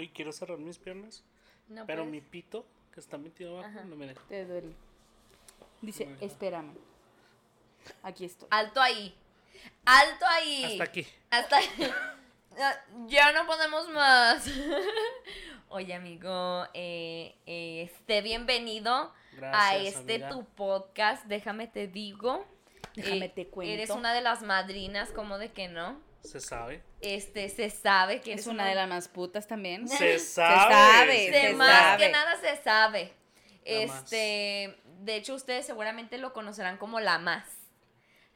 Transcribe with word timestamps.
Uy, 0.00 0.08
quiero 0.08 0.32
cerrar 0.32 0.56
mis 0.58 0.78
piernas. 0.78 1.22
No 1.68 1.84
pero 1.86 2.04
puedes. 2.04 2.10
mi 2.12 2.20
pito, 2.22 2.64
que 2.92 3.00
está 3.00 3.18
metido 3.18 3.58
abajo, 3.58 3.84
no 3.84 3.96
me 3.96 4.06
deja. 4.06 4.22
Te 4.28 4.46
duele. 4.46 4.74
Dice, 5.82 6.04
Bueno. 6.04 6.18
espérame. 6.22 6.74
Aquí 8.02 8.24
estoy. 8.24 8.48
Alto 8.50 8.80
ahí. 8.80 9.14
Alto 9.84 10.24
ahí. 10.26 10.64
Hasta 10.64 10.84
aquí. 10.84 11.06
Hasta 11.30 11.58
Ya 13.08 13.32
no 13.32 13.46
podemos 13.46 13.88
más. 13.90 14.46
Oye, 15.68 15.92
amigo, 15.94 16.64
eh, 16.74 17.36
eh, 17.46 17.82
este, 17.82 18.22
bienvenido 18.22 18.92
a 18.92 19.12
Gracias, 19.36 19.96
este 19.96 20.14
amiga. 20.14 20.28
tu 20.30 20.44
podcast. 20.44 21.24
Déjame 21.26 21.68
te 21.68 21.86
digo. 21.88 22.44
Déjame 22.96 23.26
Eh, 23.26 23.32
te 23.34 23.46
cuento. 23.48 23.72
Eres 23.72 23.90
una 23.90 24.14
de 24.14 24.22
las 24.22 24.42
madrinas, 24.42 25.10
como 25.12 25.36
de 25.38 25.52
que 25.52 25.68
no? 25.68 26.00
Se 26.22 26.40
sabe. 26.40 26.82
Este, 27.00 27.48
se 27.48 27.70
sabe 27.70 28.20
que 28.20 28.32
Es 28.34 28.46
una 28.46 28.66
de 28.66 28.74
las 28.74 28.88
más 28.88 29.08
putas 29.08 29.46
también. 29.46 29.88
Se 29.88 30.18
sabe, 30.18 30.74
sabe. 30.74 31.24
se 31.26 31.30
De 31.30 31.40
se 31.48 31.54
más 31.54 31.78
sabe. 31.80 32.02
que 32.04 32.12
nada 32.12 32.36
se 32.40 32.56
sabe. 32.62 33.12
Este, 33.64 34.78
de 35.00 35.16
hecho, 35.16 35.34
ustedes 35.34 35.66
seguramente 35.66 36.18
lo 36.18 36.32
conocerán 36.32 36.76
como 36.76 37.00
la 37.00 37.18
más. 37.18 37.44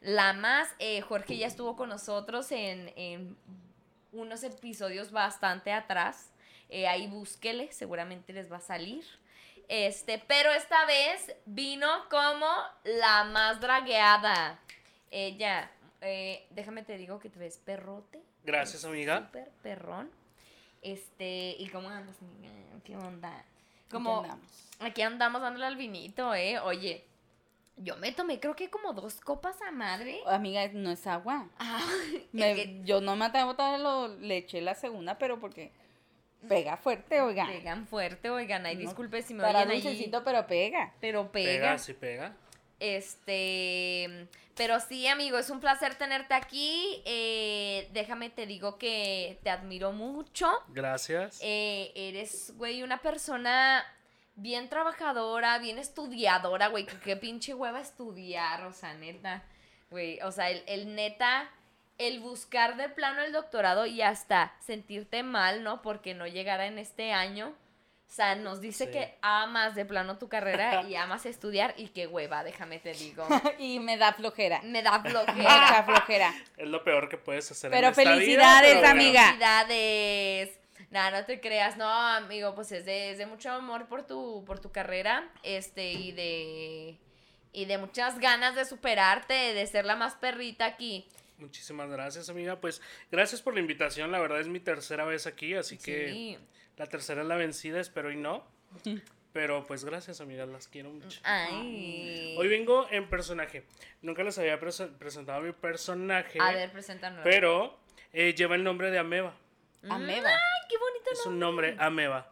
La 0.01 0.33
más, 0.33 0.69
eh, 0.79 1.01
Jorge 1.01 1.37
ya 1.37 1.47
estuvo 1.47 1.75
con 1.75 1.89
nosotros 1.89 2.51
en, 2.51 2.93
en 2.95 3.37
unos 4.11 4.43
episodios 4.43 5.11
bastante 5.11 5.71
atrás. 5.71 6.31
Eh, 6.69 6.87
ahí 6.87 7.07
búsquele, 7.07 7.71
seguramente 7.71 8.33
les 8.33 8.51
va 8.51 8.57
a 8.57 8.61
salir. 8.61 9.03
Este, 9.67 10.19
pero 10.27 10.51
esta 10.51 10.85
vez 10.85 11.35
vino 11.45 11.87
como 12.09 12.47
la 12.83 13.23
más 13.25 13.59
dragueada. 13.61 14.59
Ella, 15.11 15.71
eh, 16.05 16.45
déjame 16.51 16.83
te 16.83 16.97
digo 16.97 17.19
que 17.19 17.29
te 17.29 17.39
ves 17.39 17.57
perrote. 17.57 18.21
Gracias, 18.43 18.85
amiga. 18.85 19.25
Súper 19.25 19.49
perrón. 19.63 20.09
Este, 20.81 21.55
¿y 21.57 21.67
cómo 21.69 21.89
andas, 21.89 22.15
amiga? 22.21 22.53
¿Qué 22.83 22.95
onda? 22.95 23.29
Aquí 23.35 23.45
Como, 23.91 24.21
andamos. 24.21 24.69
aquí 24.79 25.01
andamos 25.01 25.41
dándole 25.41 25.65
al 25.65 25.75
vinito, 25.75 26.33
¿eh? 26.35 26.59
Oye, 26.59 27.03
yo 27.77 27.97
me 27.97 28.11
tomé 28.11 28.39
creo 28.39 28.55
que 28.55 28.69
como 28.69 28.93
dos 28.93 29.15
copas 29.21 29.59
a 29.63 29.71
madre. 29.71 30.19
Amiga, 30.27 30.67
no 30.73 30.91
es 30.91 31.07
agua. 31.07 31.49
Ah, 31.57 31.83
Me- 32.31 32.51
es 32.51 32.57
que 32.57 32.81
Yo 32.83 33.01
no 33.01 33.15
me 33.15 33.25
atrevo 33.25 33.55
a 33.57 33.77
lo, 33.77 34.07
le 34.07 34.37
eché 34.37 34.61
la 34.61 34.75
segunda, 34.75 35.17
pero 35.17 35.39
porque 35.39 35.71
pega 36.47 36.77
fuerte, 36.77 37.21
oiga. 37.21 37.47
pegan 37.47 37.87
fuerte, 37.87 38.29
oigan, 38.29 38.65
ay, 38.67 38.75
No, 38.75 38.81
disculpe 38.81 39.23
si 39.23 39.33
me 39.33 39.41
Para 39.41 39.59
oyen 39.61 39.71
ahí, 39.71 39.81
dulcecito, 39.81 40.23
pero 40.23 40.45
pega. 40.45 40.93
pero 41.01 41.31
pega. 41.31 41.51
Pega, 41.51 41.77
sí 41.79 41.93
pega. 41.93 42.35
Este, 42.79 44.27
pero 44.55 44.79
sí, 44.79 45.07
amigo, 45.07 45.37
es 45.37 45.49
un 45.49 45.59
placer 45.59 45.95
tenerte 45.95 46.33
aquí. 46.33 47.01
Eh, 47.05 47.89
déjame 47.93 48.29
te 48.29 48.45
digo 48.45 48.77
que 48.77 49.39
te 49.43 49.49
admiro 49.49 49.91
mucho. 49.91 50.49
Gracias. 50.69 51.39
Eh, 51.41 51.91
eres, 51.95 52.53
güey, 52.55 52.83
una 52.83 53.01
persona 53.01 53.85
bien 54.35 54.69
trabajadora, 54.69 55.57
bien 55.59 55.77
estudiadora, 55.77 56.67
güey. 56.67 56.85
Qué 57.03 57.15
pinche 57.15 57.53
hueva 57.53 57.79
estudiar, 57.79 58.63
o 58.65 58.71
sea, 58.71 58.93
neta. 58.93 59.43
Güey, 59.89 60.19
o 60.21 60.31
sea, 60.31 60.49
el, 60.49 60.63
el 60.67 60.95
neta, 60.95 61.49
el 61.97 62.19
buscar 62.19 62.77
de 62.77 62.89
plano 62.89 63.21
el 63.21 63.31
doctorado 63.31 63.85
y 63.85 64.01
hasta 64.01 64.53
sentirte 64.59 65.23
mal, 65.23 65.63
¿no? 65.63 65.81
Porque 65.81 66.13
no 66.13 66.27
llegara 66.27 66.65
en 66.65 66.79
este 66.79 67.11
año. 67.13 67.53
O 68.15 68.17
sea, 68.17 68.33
nos 68.35 68.61
dice 68.61 68.85
Sí. 68.85 68.91
que 68.91 69.13
amas 69.21 69.75
de 69.75 69.83
plano 69.83 70.17
tu 70.17 70.29
carrera 70.29 70.83
y 70.83 70.95
amas 70.95 71.25
estudiar 71.25 71.73
y 71.75 71.89
qué 71.89 72.07
hueva, 72.07 72.45
déjame 72.45 72.79
te 72.79 72.93
digo. 72.93 73.27
y 73.59 73.79
me 73.79 73.97
da 73.97 74.13
flojera. 74.13 74.61
Me 74.63 74.81
da 74.81 75.01
flojera. 75.01 75.33
Mucha 75.35 75.83
flojera. 75.83 76.33
Es 76.55 76.67
lo 76.69 76.81
peor 76.85 77.09
que 77.09 77.17
puedes 77.17 77.51
hacer. 77.51 77.71
Pero 77.71 77.87
en 77.87 77.91
esta 77.91 78.01
vida, 78.03 78.13
felicidades, 78.13 78.69
pero 78.69 78.79
bueno. 78.79 79.01
amiga. 79.01 79.21
Felicidades. 79.25 80.59
Nah, 80.91 81.11
no 81.11 81.25
te 81.25 81.41
creas, 81.41 81.75
no, 81.75 81.89
amigo, 81.89 82.55
pues 82.55 82.71
es 82.71 82.85
de, 82.85 83.11
es 83.11 83.17
de 83.17 83.25
mucho 83.25 83.51
amor 83.51 83.87
por 83.87 84.07
tu, 84.07 84.45
por 84.45 84.59
tu 84.59 84.71
carrera, 84.71 85.27
este, 85.43 85.91
y 85.91 86.13
de, 86.13 86.97
y 87.51 87.65
de 87.65 87.77
muchas 87.77 88.17
ganas 88.19 88.55
de 88.55 88.63
superarte, 88.63 89.33
de 89.33 89.67
ser 89.67 89.83
la 89.83 89.97
más 89.97 90.15
perrita 90.15 90.63
aquí. 90.65 91.05
Muchísimas 91.37 91.89
gracias, 91.89 92.29
amiga. 92.29 92.61
Pues 92.61 92.81
gracias 93.11 93.41
por 93.41 93.55
la 93.55 93.59
invitación. 93.59 94.09
La 94.13 94.19
verdad 94.19 94.39
es 94.39 94.47
mi 94.47 94.61
tercera 94.61 95.03
vez 95.03 95.27
aquí, 95.27 95.53
así 95.55 95.77
que 95.77 96.07
Sí. 96.13 96.37
La 96.77 96.87
tercera 96.87 97.21
es 97.21 97.27
la 97.27 97.35
vencida, 97.35 97.79
espero 97.79 98.11
y 98.11 98.15
no. 98.17 98.43
Pero 99.33 99.65
pues 99.65 99.83
gracias, 99.83 100.21
amiga. 100.21 100.45
Las 100.45 100.67
quiero 100.67 100.89
mucho. 100.91 101.19
Ay. 101.23 102.35
Hoy 102.37 102.47
vengo 102.47 102.87
en 102.89 103.09
personaje. 103.09 103.63
Nunca 104.01 104.23
les 104.23 104.37
había 104.37 104.59
prese- 104.59 104.87
presentado 104.97 105.41
mi 105.41 105.51
personaje, 105.51 106.39
A 106.41 106.51
ver, 106.51 106.71
preséntanos. 106.71 107.21
pero 107.23 107.77
eh, 108.13 108.33
lleva 108.33 108.55
el 108.55 108.63
nombre 108.63 108.91
de 108.91 108.99
Ameba. 108.99 109.35
Ameba. 109.89 110.29
Ay, 110.29 110.67
qué 110.69 110.77
bonito 110.77 111.09
Es 111.11 111.25
un 111.25 111.37
nombre, 111.39 111.75
Ameba. 111.79 112.31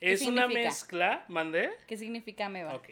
Es 0.00 0.22
una 0.22 0.46
mezcla, 0.48 1.24
mandé. 1.28 1.70
¿Qué 1.86 1.96
significa 1.96 2.46
ameba? 2.46 2.74
Ok. 2.74 2.88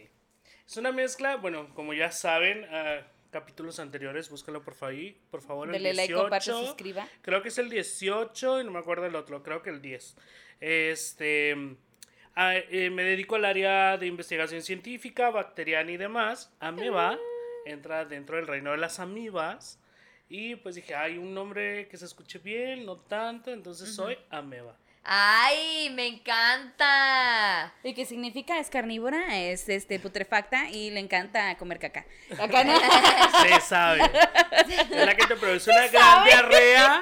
Es 0.67 0.77
una 0.77 0.91
mezcla, 0.91 1.37
bueno, 1.37 1.73
como 1.75 1.95
ya 1.95 2.11
saben, 2.11 2.65
ah, 2.73 3.03
capítulos 3.41 3.79
anteriores, 3.79 4.31
búscalo 4.31 4.63
por, 4.63 4.75
favor 4.75 4.97
por 5.31 5.43
favor. 5.43 5.69
El 5.69 5.75
Dele 5.75 5.93
like, 5.93 6.13
18, 6.13 6.21
comparte, 6.23 6.51
suscriba. 6.51 7.09
Creo 7.21 7.43
que 7.43 7.49
es 7.49 7.59
el 7.59 7.69
18 7.69 8.61
y 8.61 8.65
no 8.65 8.71
me 8.71 8.79
acuerdo 8.79 9.05
el 9.05 9.15
otro, 9.15 9.43
creo 9.43 9.63
que 9.63 9.71
el 9.71 9.83
10. 9.83 10.17
Este. 10.61 11.77
ah, 12.35 12.57
eh, 12.57 12.89
me 12.91 13.03
dedico 13.05 13.35
al 13.35 13.45
área 13.45 13.99
de 13.99 14.07
investigación 14.07 14.63
científica, 14.63 15.31
bacteriana 15.31 15.91
y 15.91 15.97
demás. 15.99 16.51
Ameba 16.61 17.19
entra 17.67 18.05
dentro 18.05 18.37
del 18.37 18.47
reino 18.47 18.71
de 18.71 18.79
las 18.79 18.99
amibas. 19.01 19.79
Y 20.29 20.57
pues 20.57 20.75
dije, 20.75 20.95
hay 20.95 21.19
un 21.19 21.35
nombre 21.35 21.89
que 21.89 21.97
se 21.97 22.05
escuche 22.05 22.39
bien, 22.39 22.85
no 22.87 22.97
tanto, 22.97 23.53
entonces 23.53 23.95
soy 23.95 24.17
Ameba. 24.31 24.77
Ay, 25.09 25.89
me 25.91 26.07
encanta. 26.07 27.73
¿Y 27.85 27.95
qué 27.95 28.05
significa? 28.05 28.59
Es 28.59 28.69
carnívora, 28.71 29.39
es 29.39 29.69
este 29.69 29.99
putrefacta 30.01 30.69
y 30.71 30.91
le 30.91 31.01
encanta 31.01 31.57
comer 31.59 31.79
caca. 31.79 32.05
Acá 32.41 32.65
no. 32.65 32.77
Se 33.43 33.61
sabe. 33.61 34.03
Es 34.69 34.91
la 34.91 35.15
que 35.15 35.27
te 35.27 35.37
produce 35.37 35.71
una 35.77 35.87
gran 35.89 36.25
diarrea. 36.25 37.01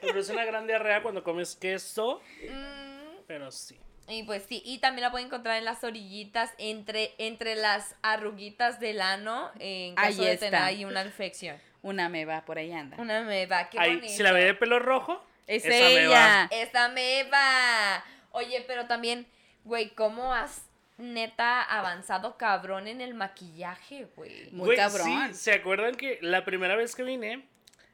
Te 0.00 0.06
produce 0.08 0.32
una 0.32 0.44
gran 0.44 0.66
diarrea 0.66 1.02
cuando 1.02 1.24
comes 1.24 1.56
queso. 1.56 2.20
Mm, 2.48 3.22
Pero 3.26 3.50
sí. 3.50 3.76
Y 4.08 4.22
pues 4.22 4.44
sí, 4.48 4.62
y 4.64 4.78
también 4.78 5.02
la 5.02 5.10
pueden 5.10 5.26
encontrar 5.26 5.56
en 5.56 5.64
las 5.64 5.82
orillitas, 5.82 6.52
entre, 6.58 7.12
entre 7.18 7.56
las 7.56 7.96
arruguitas 8.02 8.78
del 8.78 9.00
ano, 9.00 9.50
en 9.58 9.96
caso 9.96 10.06
Ahí 10.22 10.28
de 10.28 10.36
tener 10.36 10.54
está. 10.54 10.64
ahí 10.64 10.84
una 10.84 11.02
infección. 11.04 11.58
Una 11.82 12.04
ameba, 12.06 12.44
por 12.44 12.56
ahí 12.56 12.72
anda. 12.72 12.96
Una 13.00 13.22
meba, 13.22 13.68
qué 13.68 13.80
Ahí, 13.80 13.96
bonito. 13.96 14.12
si 14.14 14.22
la 14.22 14.30
ve 14.30 14.44
de 14.44 14.54
pelo 14.54 14.78
rojo, 14.78 15.20
Es 15.46 15.64
esa 15.64 15.88
ella. 15.88 16.48
meba. 16.50 16.88
Meba. 16.88 18.04
Oye, 18.32 18.64
pero 18.66 18.86
también, 18.86 19.26
güey, 19.64 19.90
¿cómo 19.90 20.34
has 20.34 20.62
neta 20.98 21.62
avanzado 21.62 22.36
cabrón 22.36 22.88
en 22.88 23.00
el 23.00 23.14
maquillaje, 23.14 24.06
güey? 24.16 24.50
Muy 24.50 24.66
Güey, 24.66 24.76
cabrón. 24.76 25.28
Sí, 25.28 25.34
¿se 25.34 25.52
acuerdan 25.52 25.94
que 25.94 26.18
la 26.22 26.44
primera 26.44 26.76
vez 26.76 26.94
que 26.94 27.02
vine 27.02 27.46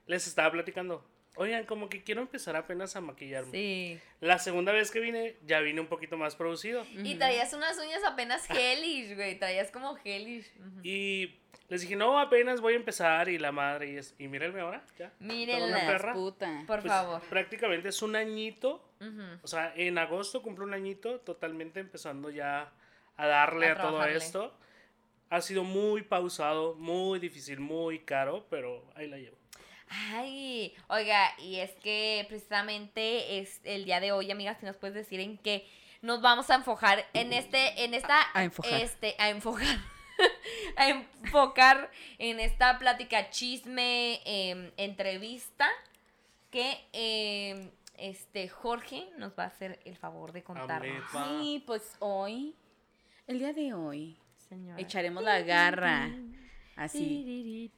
les 0.07 0.27
estaba 0.27 0.51
platicando? 0.51 1.05
Oigan, 1.35 1.65
como 1.65 1.89
que 1.89 2.03
quiero 2.03 2.21
empezar 2.21 2.57
apenas 2.57 2.95
a 2.95 3.01
maquillarme. 3.01 3.51
Sí. 3.53 4.01
La 4.21 4.39
segunda 4.39 4.71
vez 4.73 4.91
que 4.91 5.01
vine, 5.01 5.37
ya 5.47 5.61
vine 5.61 5.81
un 5.81 5.87
poquito 5.87 6.17
más 6.19 6.37
producido. 6.37 6.85
Y 7.03 7.15
traías 7.15 7.53
unas 7.55 7.79
uñas 7.79 8.05
apenas 8.05 8.49
hellish, 8.51 9.15
güey. 9.17 9.39
Traías 9.39 9.71
como 9.71 9.97
hellish. 10.05 10.47
Ujú. 10.59 10.81
Y 10.83 11.35
les 11.69 11.81
dije, 11.81 11.97
no, 11.97 12.19
apenas 12.21 12.61
voy 12.61 12.75
a 12.75 12.77
empezar. 12.77 13.31
Y 13.31 13.39
la 13.39 13.51
madre, 13.51 13.93
y, 13.93 13.97
es, 13.97 14.15
y 14.19 14.29
mírenme 14.29 14.61
ahora, 14.61 14.85
ya. 14.99 15.11
Perra. 15.87 16.13
Puta. 16.13 16.65
por 16.67 16.81
Pues, 16.81 16.93
favor. 16.93 17.23
Prácticamente 17.23 17.89
es 17.89 18.03
un 18.03 18.15
añito. 18.15 18.85
O 19.43 19.47
sea, 19.49 19.73
en 19.75 19.99
agosto 19.99 20.43
cumple 20.43 20.65
un 20.65 20.75
añito, 20.75 21.19
totalmente 21.21 21.81
empezando 21.81 22.31
ya 22.31 22.71
a 23.17 23.27
darle 23.27 23.69
A 23.69 23.73
a, 23.73 23.81
todo 23.81 24.05
esto. 24.05 24.55
Ha 25.31 25.41
sido 25.41 25.65
muy 25.65 26.03
pausado, 26.03 26.75
muy 26.75 27.19
difícil, 27.19 27.59
muy 27.59 28.01
caro, 28.01 28.47
pero 28.51 28.85
ahí 28.95 29.09
la 29.09 29.17
llevo. 29.17 29.37
Ay, 29.95 30.75
oiga, 30.89 31.35
y 31.39 31.57
es 31.57 31.71
que 31.83 32.25
precisamente 32.29 33.39
es 33.41 33.61
el 33.65 33.85
día 33.85 34.01
de 34.01 34.13
hoy, 34.13 34.31
amigas, 34.31 34.57
si 34.59 34.65
nos 34.67 34.77
puedes 34.77 34.95
decir 34.95 35.21
en 35.21 35.37
qué 35.39 35.69
nos 36.01 36.23
vamos 36.23 36.49
a 36.51 36.55
enfocar 36.55 37.05
en 37.13 37.33
este, 37.35 37.85
en 37.85 37.93
esta, 37.95 38.21
A- 38.23 38.39
a 38.41 38.45
enfocar. 38.45 38.73
este, 38.81 39.15
a 39.19 39.29
enfocar, 39.29 39.67
a 40.77 40.89
enfocar 40.89 41.91
en 42.19 42.41
esta 42.41 42.79
plática 42.79 43.29
chisme, 43.31 44.21
em, 44.25 44.71
entrevista, 44.79 45.69
que 46.51 46.79
em, 46.93 47.71
este 47.99 48.49
Jorge 48.49 49.11
nos 49.19 49.39
va 49.39 49.45
a 49.45 49.47
hacer 49.49 49.79
el 49.85 49.97
favor 49.97 50.33
de 50.33 50.43
contarnos. 50.43 51.05
Sí, 51.13 51.63
pues 51.67 51.97
hoy, 52.01 52.55
el 53.27 53.39
día 53.39 53.53
de 53.53 53.75
hoy, 53.75 54.17
Señora. 54.49 54.81
echaremos 54.81 55.23
la 55.23 55.41
garra. 55.43 56.09
Así, 56.77 57.71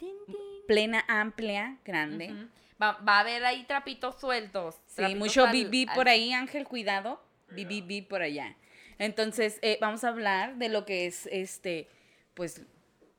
plena, 0.66 1.04
amplia, 1.08 1.78
grande. 1.84 2.48
Va, 2.80 2.92
va 3.06 3.16
a 3.18 3.20
haber 3.20 3.44
ahí 3.44 3.64
trapitos 3.64 4.18
sueltos. 4.20 4.76
Sí, 4.86 4.96
trapitos 4.96 5.18
mucho 5.20 5.50
bibi 5.50 5.86
por 5.86 6.08
ahí, 6.08 6.32
Ángel, 6.32 6.64
cuidado. 6.64 7.22
Bibi 7.50 7.82
bi 7.82 8.02
por 8.02 8.22
allá. 8.22 8.56
Entonces, 8.98 9.58
eh, 9.62 9.78
vamos 9.80 10.02
a 10.04 10.08
hablar 10.08 10.56
de 10.56 10.68
lo 10.68 10.84
que 10.84 11.06
es 11.06 11.26
este, 11.26 11.88
pues, 12.34 12.62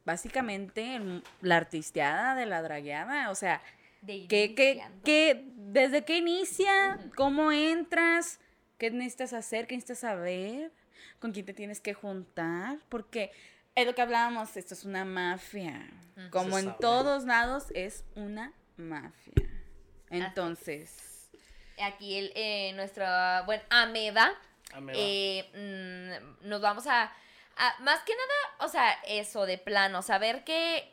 básicamente 0.06 0.96
el- 0.96 1.24
la 1.42 1.58
artisteada 1.58 2.36
de 2.36 2.46
la 2.46 2.62
dragueada. 2.62 3.30
O 3.30 3.36
sea, 3.36 3.62
de 4.02 4.26
¿qué, 4.28 4.54
qué, 4.56 4.70
iniciando. 4.72 5.02
qué- 5.04 5.44
desde 5.56 6.04
qué 6.06 6.18
inicia? 6.18 7.00
¿Cómo 7.16 7.52
entras? 7.52 8.40
qué 8.78 8.92
necesitas 8.92 9.32
hacer, 9.32 9.68
qué 9.68 9.76
necesitas 9.76 10.00
saber, 10.00 10.70
con 11.20 11.32
quién 11.32 11.46
te 11.46 11.54
tienes 11.54 11.80
que 11.80 11.94
juntar, 11.94 12.80
porque 12.90 13.32
es 13.76 13.86
lo 13.86 13.94
que 13.96 14.02
hablábamos, 14.02 14.56
esto 14.58 14.74
es 14.74 14.84
una 14.86 15.06
mafia. 15.06 15.90
Como 16.32 16.58
en 16.58 16.76
todos 16.78 17.26
lados 17.26 17.66
es 17.76 18.06
una 18.16 18.54
mafia. 18.78 19.34
Entonces, 20.10 21.30
Aquí 21.82 22.18
el, 22.18 22.32
eh, 22.36 22.72
nuestra, 22.74 23.42
bueno, 23.46 23.62
Ameda, 23.70 24.32
Ameba. 24.74 24.98
eh, 24.98 26.22
mm, 26.42 26.48
nos 26.48 26.62
vamos 26.62 26.88
a, 26.88 27.04
a- 27.58 27.80
más 27.82 28.00
que 28.04 28.14
nada, 28.14 28.66
o 28.66 28.70
sea, 28.70 28.94
eso 29.06 29.46
de 29.46 29.58
plano, 29.58 30.02
saber 30.02 30.46
que 30.46 30.90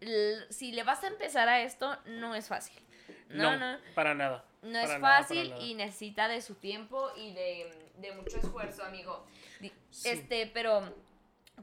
l- 0.00 0.46
si 0.52 0.70
le 0.70 0.84
vas 0.84 1.02
a 1.02 1.08
empezar 1.08 1.48
a 1.48 1.62
esto, 1.62 1.98
no 2.06 2.36
es 2.36 2.46
fácil. 2.46 2.80
No, 3.28 3.56
no, 3.56 3.76
para 3.96 4.14
nada. 4.14 4.44
no 4.62 4.78
es 4.78 4.88
nada, 4.88 5.00
fácil 5.00 5.52
y 5.60 5.74
necesita 5.74 6.28
de 6.28 6.40
su 6.42 6.54
tiempo 6.54 7.10
y 7.16 7.32
de, 7.32 7.90
de 7.98 8.12
mucho 8.12 8.38
esfuerzo, 8.38 8.84
amigo. 8.84 9.26
Sí. 9.58 9.72
Este, 10.04 10.46
pero 10.54 10.94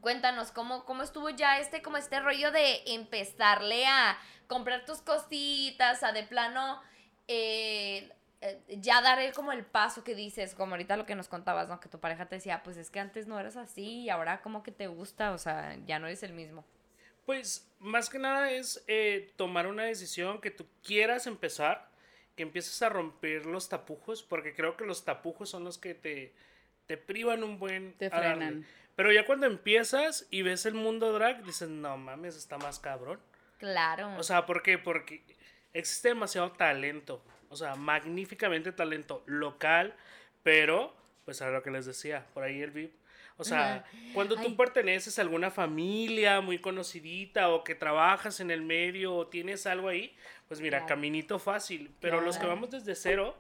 cuéntanos, 0.01 0.51
¿cómo, 0.51 0.85
¿cómo 0.85 1.03
estuvo 1.03 1.29
ya 1.29 1.59
este, 1.59 1.81
como 1.81 1.97
este 1.97 2.19
rollo 2.19 2.51
de 2.51 2.83
empezarle 2.88 3.85
a 3.85 4.17
comprar 4.47 4.85
tus 4.85 5.01
cositas, 5.01 6.03
a 6.03 6.11
de 6.11 6.23
plano, 6.23 6.81
eh, 7.27 8.11
eh, 8.41 8.61
ya 8.79 9.01
dar 9.01 9.19
el- 9.19 9.33
como 9.33 9.51
el 9.51 9.65
paso 9.65 10.03
que 10.03 10.15
dices, 10.15 10.53
como 10.55 10.73
ahorita 10.73 10.95
lo 10.97 11.05
que 11.05 11.15
nos 11.15 11.27
contabas, 11.27 11.67
¿no? 11.67 11.79
Que 11.79 11.89
tu 11.89 11.99
pareja 11.99 12.27
te 12.27 12.35
decía, 12.35 12.61
pues 12.63 12.77
es 12.77 12.89
que 12.89 12.99
antes 12.99 13.27
no 13.27 13.39
eras 13.39 13.57
así 13.57 14.01
y 14.03 14.09
ahora 14.09 14.41
como 14.41 14.63
que 14.63 14.71
te 14.71 14.88
gusta, 14.88 15.31
o 15.31 15.38
sea, 15.38 15.75
ya 15.85 15.99
no 15.99 16.07
eres 16.07 16.23
el 16.23 16.33
mismo. 16.33 16.63
Pues 17.25 17.67
más 17.79 18.09
que 18.09 18.19
nada 18.19 18.51
es 18.51 18.83
eh, 18.88 19.33
tomar 19.35 19.67
una 19.67 19.83
decisión 19.83 20.39
que 20.39 20.51
tú 20.51 20.65
quieras 20.83 21.27
empezar, 21.27 21.89
que 22.35 22.44
empieces 22.44 22.81
a 22.81 22.89
romper 22.89 23.45
los 23.45 23.67
tapujos, 23.67 24.23
porque 24.23 24.55
creo 24.55 24.77
que 24.77 24.85
los 24.85 25.03
tapujos 25.03 25.49
son 25.49 25.63
los 25.65 25.77
que 25.77 25.94
te, 25.94 26.33
te 26.85 26.95
privan 26.95 27.44
un 27.44 27.59
buen... 27.59 27.94
Te 27.97 28.09
darle. 28.09 28.63
Pero 28.97 29.13
ya 29.13 29.25
cuando 29.25 29.45
empiezas 29.45 30.27
y 30.31 30.41
ves 30.41 30.65
el 30.65 30.73
mundo 30.73 31.13
drag, 31.13 31.44
dices, 31.45 31.69
no 31.69 31.95
mames, 31.97 32.35
está 32.35 32.57
más 32.57 32.79
cabrón. 32.79 33.19
Claro. 33.59 34.13
O 34.17 34.23
sea, 34.23 34.45
¿por 34.45 34.61
qué? 34.63 34.77
Porque 34.77 35.23
existe 35.73 36.09
demasiado 36.09 36.51
talento. 36.51 37.23
O 37.49 37.55
sea, 37.55 37.75
magníficamente 37.75 38.71
talento 38.73 39.23
local, 39.27 39.95
pero, 40.44 40.94
pues 41.25 41.41
a 41.41 41.49
lo 41.51 41.61
que 41.63 41.71
les 41.71 41.85
decía, 41.85 42.25
por 42.33 42.44
ahí 42.44 42.61
el 42.61 42.71
VIP. 42.71 42.94
O 43.39 43.44
sea, 43.44 43.85
cuando 44.15 44.35
tú 44.35 44.47
Ay. 44.47 44.55
perteneces 44.55 45.19
a 45.19 45.21
alguna 45.21 45.51
familia 45.51 46.41
muy 46.41 46.57
conocidita 46.57 47.49
o 47.49 47.63
que 47.63 47.75
trabajas 47.75 48.39
en 48.39 48.49
el 48.49 48.63
medio 48.63 49.13
o 49.15 49.27
tienes 49.27 49.67
algo 49.67 49.89
ahí, 49.89 50.17
pues 50.47 50.59
mira, 50.59 50.79
Claro. 50.79 50.89
caminito 50.89 51.38
fácil. 51.38 51.91
Pero 52.01 52.19
los 52.19 52.39
que 52.39 52.47
vamos 52.47 52.71
desde 52.71 52.95
cero, 52.95 53.38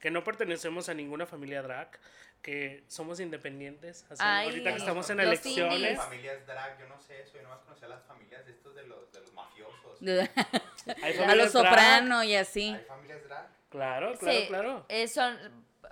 que 0.00 0.10
no 0.10 0.22
pertenecemos 0.22 0.90
a 0.90 0.94
ninguna 0.94 1.24
familia 1.24 1.62
drag, 1.62 1.98
que 2.42 2.82
somos 2.88 3.20
independientes, 3.20 4.04
así, 4.10 4.20
Ay, 4.24 4.48
ahorita 4.48 4.70
que 4.72 4.78
estamos 4.78 5.08
en 5.10 5.20
elecciones. 5.20 5.74
indies. 5.78 5.98
familias 5.98 6.46
drag, 6.46 6.78
yo 6.80 6.88
no 6.88 7.00
sé 7.00 7.22
eso, 7.22 7.34
yo 7.36 7.42
nomás 7.42 7.60
conocía 7.60 7.88
las 7.88 8.02
familias 8.04 8.44
de 8.44 8.52
estos 8.52 8.74
de 8.74 8.82
los, 8.86 9.12
de 9.12 9.20
los 9.20 9.32
mafiosos. 9.32 10.00
Hay 11.02 11.16
a 11.18 11.34
los 11.36 11.52
drag, 11.52 11.66
soprano 11.66 12.24
y 12.24 12.34
así. 12.34 12.70
¿Hay 12.70 12.84
familias 12.86 13.22
drag? 13.28 13.48
Claro, 13.70 14.14
claro, 14.18 14.38
Sí, 14.40 14.46
claro. 14.48 14.86
eh, 14.88 15.06
son, 15.08 15.38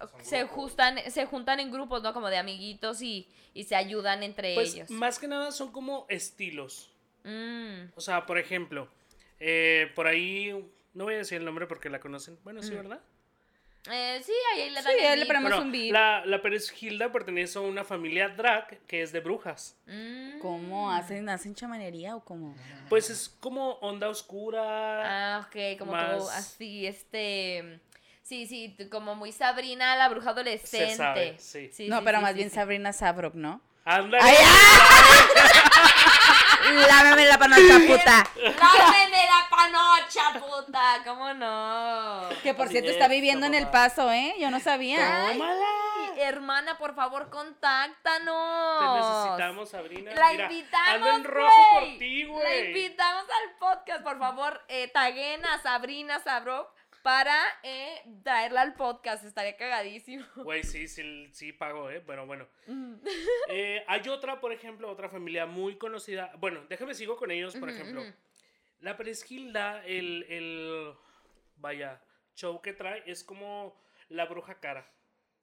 Son 0.00 0.24
se 0.24 0.44
juntan, 0.46 0.98
se 1.10 1.24
juntan 1.26 1.60
en 1.60 1.70
grupos, 1.70 2.02
¿no? 2.02 2.12
Como 2.12 2.28
de 2.28 2.38
amiguitos 2.38 3.00
y, 3.00 3.28
y 3.54 3.64
se 3.64 3.76
ayudan 3.76 4.22
entre 4.22 4.54
Pues 4.54 4.74
ellos. 4.74 4.90
más 4.90 5.18
que 5.18 5.28
nada 5.28 5.52
son 5.52 5.70
como 5.72 6.04
estilos. 6.08 6.90
Mm, 7.24 7.92
O 7.94 8.00
sea, 8.00 8.26
por 8.26 8.38
ejemplo, 8.38 8.88
eh, 9.38 9.92
por 9.94 10.06
ahí, 10.08 10.50
no 10.94 11.04
voy 11.04 11.14
a 11.14 11.18
decir 11.18 11.38
el 11.38 11.44
nombre 11.44 11.66
porque 11.66 11.90
la 11.90 12.00
conocen. 12.00 12.38
Bueno, 12.42 12.62
sí, 12.62 12.74
¿verdad? 12.74 13.00
Eh, 13.90 14.20
sí, 14.24 14.32
ahí 14.54 14.70
le 14.70 14.82
Sí, 14.82 14.88
le 15.16 15.26
ponemos 15.26 15.50
Bueno, 15.50 15.64
un 15.64 15.72
beat. 15.72 15.92
la, 15.92 16.22
la 16.26 16.42
Pérez 16.42 16.70
Gilda 16.70 17.10
pertenece 17.10 17.58
a 17.58 17.62
una 17.62 17.84
familia 17.84 18.28
drag 18.28 18.78
que 18.86 19.02
es 19.02 19.12
de 19.12 19.20
brujas. 19.20 19.76
Mm, 19.86 20.38
¿Cómo 20.40 20.90
hacen? 20.92 21.28
¿Hacen 21.28 21.54
chamanería 21.54 22.16
o 22.16 22.24
cómo? 22.24 22.54
Pues 22.88 23.08
es 23.10 23.28
como 23.40 23.72
onda 23.80 24.08
oscura. 24.08 25.36
Ah, 25.38 25.46
ok, 25.46 25.78
como 25.78 25.92
más- 25.92 26.18
tú, 26.18 26.28
así, 26.30 26.86
este... 26.86 27.80
Sí, 28.22 28.46
sí, 28.46 28.76
como 28.92 29.16
muy 29.16 29.32
Sabrina, 29.32 29.96
la 29.96 30.08
bruja 30.08 30.30
adolescente. 30.30 30.94
sabe, 30.94 31.34
sí. 31.38 31.70
no, 31.88 31.98
sí, 31.98 32.02
pero 32.04 32.18
sí, 32.18 32.22
más 32.22 32.30
sí, 32.32 32.36
bien 32.36 32.50
sí. 32.50 32.54
Sabrina 32.54 32.92
Sabrok, 32.92 33.34
¿no? 33.34 33.60
Ándale. 33.84 34.22
¡Ay, 34.22 34.36
¡Lávame 36.88 37.26
la 37.26 37.38
panocha, 37.38 37.78
puta! 37.86 38.26
¡Lávenme 38.36 39.26
la 39.26 39.48
panocha, 39.50 40.40
puta! 40.40 41.02
¿Cómo 41.04 41.32
no? 41.34 42.28
Que 42.42 42.54
por 42.54 42.66
Así 42.66 42.72
cierto 42.74 42.90
es, 42.90 42.96
está 42.96 43.08
viviendo 43.08 43.46
en 43.46 43.54
El. 43.54 43.68
Paso, 43.70 44.10
¿eh? 44.10 44.34
Yo 44.38 44.50
no 44.50 44.58
sabía. 44.60 45.28
Tómala. 45.32 45.64
Ay, 46.14 46.20
hermana, 46.22 46.76
por 46.78 46.94
favor, 46.94 47.24
Te 47.26 47.30
contáctanos. 47.30 48.96
necesitamos, 49.24 49.68
Sabrina. 49.70 50.12
La 50.14 50.30
Mira, 50.32 50.44
invitamos, 50.52 50.88
ando 50.94 51.10
en 51.10 51.24
rojo 51.24 51.70
por 51.74 51.82
ti, 51.98 52.24
La 52.24 52.32
güey. 52.32 52.66
invitamos 52.68 53.24
al 53.24 53.56
podcast, 53.58 54.02
por 54.02 54.18
favor, 54.18 54.62
eh, 54.68 54.88
taguen 54.88 55.44
a 55.46 55.62
Sabrina 55.62 56.18
Sabro 56.20 56.72
para 57.02 57.38
eh, 57.62 58.02
traerla 58.22 58.62
al 58.62 58.74
podcast, 58.74 59.24
estaría 59.24 59.56
cagadísimo. 59.56 60.24
Güey, 60.36 60.62
sí, 60.62 60.88
sí, 60.88 61.28
sí 61.32 61.52
pago, 61.52 61.90
¿eh? 61.90 62.02
Pero 62.06 62.26
bueno. 62.26 62.46
Mm. 62.66 62.94
Eh, 63.52 63.84
hay 63.88 64.08
otra, 64.08 64.40
por 64.40 64.52
ejemplo, 64.52 64.88
otra 64.88 65.08
familia 65.08 65.44
muy 65.44 65.76
conocida. 65.76 66.32
Bueno, 66.38 66.64
déjame 66.68 66.94
sigo 66.94 67.16
con 67.16 67.30
ellos, 67.32 67.56
por 67.56 67.68
ejemplo. 67.68 68.04
La 68.78 68.96
Presgilda, 68.96 69.84
el, 69.84 70.24
el, 70.28 70.94
vaya, 71.56 72.00
show 72.36 72.62
que 72.62 72.72
trae 72.72 73.02
es 73.06 73.24
como 73.24 73.76
la 74.08 74.26
bruja 74.26 74.60
cara. 74.60 74.88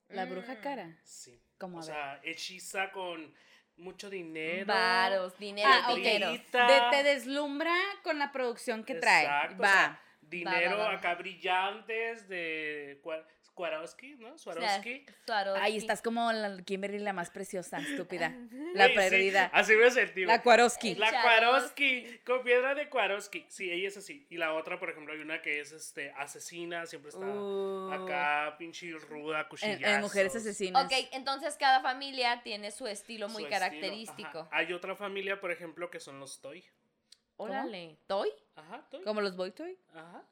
La 0.07 0.25
bruja 0.25 0.61
cara. 0.61 0.97
Sí. 1.03 1.37
¿Cómo 1.57 1.79
O 1.79 1.81
sea, 1.81 2.21
hechiza 2.23 2.91
con 2.91 3.33
mucho 3.77 4.09
dinero. 4.09 4.65
Varos, 4.65 5.37
dinero, 5.37 5.69
Ah, 6.53 6.89
te 6.91 7.03
deslumbra 7.03 7.75
con 8.03 8.19
la 8.19 8.31
producción 8.31 8.83
que 8.83 8.95
trae. 8.95 9.23
Exacto, 9.23 9.55
o 9.57 9.63
Va. 9.63 9.71
sea, 9.71 10.01
dinero 10.29 10.71
Va, 10.71 10.77
va, 10.77 10.89
va. 10.89 10.97
acá 10.97 11.15
brillantes 11.15 12.27
de 12.27 12.99
Swarovski, 13.55 14.15
¿no? 14.19 14.37
Swarovski. 14.37 15.03
Swarovski. 15.25 15.63
Ahí 15.63 15.77
estás 15.77 16.03
como 16.03 16.31
la 16.31 16.61
Kimberly, 16.63 16.99
la 16.99 17.13
más 17.13 17.31
preciosa, 17.31 17.79
estúpida. 17.79 18.31
La 18.75 18.87
sí, 18.89 18.93
perdida. 18.93 19.49
así 19.51 19.75
me 19.75 19.89
sentí. 19.89 20.25
La 20.25 20.43
Kwarowski. 20.43 20.93
La 20.93 21.09
Swarovski. 21.09 22.19
Con 22.23 22.43
piedra 22.43 22.75
de 22.75 22.87
Kwarowski. 22.89 23.45
Sí, 23.49 23.71
ella 23.71 23.87
es 23.87 23.97
así. 23.97 24.27
Y 24.29 24.37
la 24.37 24.53
otra, 24.53 24.77
por 24.79 24.91
ejemplo, 24.91 25.13
hay 25.13 25.19
una 25.21 25.41
que 25.41 25.59
es 25.59 25.71
este 25.71 26.11
asesina, 26.11 26.85
siempre 26.85 27.09
está 27.09 27.25
Uh. 27.25 27.91
acá, 27.93 28.55
pinche 28.59 28.91
ruda, 28.91 29.47
cuchillazos. 29.49 29.87
en 29.95 30.01
Mujeres 30.01 30.35
Asesinas. 30.35 30.85
Ok, 30.85 30.91
entonces 31.13 31.55
cada 31.57 31.81
familia 31.81 32.41
tiene 32.43 32.69
su 32.69 32.85
estilo 32.85 33.27
muy 33.29 33.43
su 33.45 33.49
característico. 33.49 34.47
Hay 34.51 34.71
otra 34.73 34.95
familia, 34.95 35.39
por 35.41 35.51
ejemplo, 35.51 35.89
que 35.89 35.99
son 35.99 36.19
los 36.19 36.41
Toy. 36.41 36.63
Órale. 37.37 37.97
¿Toy? 38.07 38.29
Ajá, 38.55 38.87
Toy. 38.89 39.03
Como 39.03 39.21
los 39.21 39.35
Boy 39.35 39.51
Toy. 39.51 39.77
Ajá. 39.93 40.23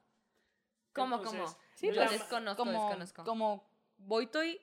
¿Cómo, 0.94 1.18
Entonces, 1.18 1.42
cómo? 1.42 1.58
Sí, 1.76 1.92
pues, 1.94 2.12
desconozco, 2.12 2.64
como, 2.64 2.82
desconozco. 2.88 3.24
como 3.24 3.68
Boy 3.98 4.28
Toy, 4.28 4.62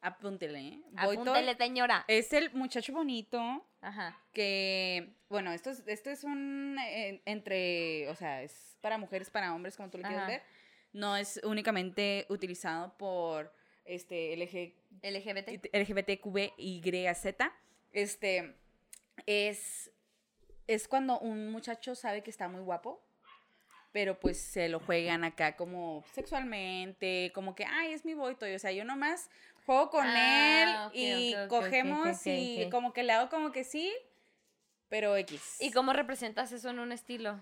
apúntele, 0.00 0.58
¿eh? 0.60 0.82
Boy 0.92 1.16
Toy 1.16 1.28
Apúntele, 1.28 1.56
señora. 1.56 2.04
es 2.08 2.32
el 2.32 2.52
muchacho 2.54 2.92
bonito 2.92 3.66
Ajá. 3.80 4.16
que, 4.32 5.16
bueno, 5.28 5.52
esto 5.52 5.70
es, 5.70 5.82
esto 5.86 6.10
es 6.10 6.24
un, 6.24 6.78
eh, 6.78 7.20
entre, 7.26 8.08
o 8.10 8.14
sea, 8.14 8.42
es 8.42 8.76
para 8.80 8.96
mujeres, 8.98 9.30
para 9.30 9.54
hombres, 9.54 9.76
como 9.76 9.90
tú 9.90 9.98
lo 9.98 10.02
quieres 10.02 10.20
Ajá. 10.20 10.28
ver. 10.28 10.42
No 10.92 11.16
es 11.16 11.40
únicamente 11.44 12.26
utilizado 12.28 12.96
por, 12.96 13.52
este, 13.84 14.36
LG, 14.36 14.74
LGBT. 15.02 15.68
LGBTQBYZ. 15.74 17.36
Este, 17.92 18.56
es, 19.26 19.90
es 20.66 20.88
cuando 20.88 21.18
un 21.18 21.50
muchacho 21.50 21.94
sabe 21.94 22.22
que 22.22 22.30
está 22.30 22.48
muy 22.48 22.60
guapo, 22.60 23.02
pero 23.92 24.18
pues 24.18 24.40
se 24.40 24.68
lo 24.68 24.80
juegan 24.80 25.22
acá 25.24 25.56
como 25.56 26.04
sexualmente, 26.12 27.30
como 27.34 27.54
que, 27.54 27.64
ay, 27.64 27.92
es 27.92 28.04
mi 28.04 28.14
boy 28.14 28.34
toy. 28.36 28.54
O 28.54 28.58
sea, 28.58 28.72
yo 28.72 28.84
nomás 28.84 29.30
juego 29.66 29.90
con 29.90 30.06
Ah, 30.06 30.90
él 30.94 30.98
y 30.98 31.34
cogemos 31.48 32.26
y 32.26 32.68
como 32.70 32.92
que 32.92 33.02
le 33.02 33.12
hago 33.12 33.28
como 33.28 33.52
que 33.52 33.64
sí, 33.64 33.92
pero 34.88 35.16
X. 35.16 35.58
¿Y 35.60 35.72
cómo 35.72 35.92
representas 35.92 36.52
eso 36.52 36.70
en 36.70 36.78
un 36.78 36.92
estilo? 36.92 37.38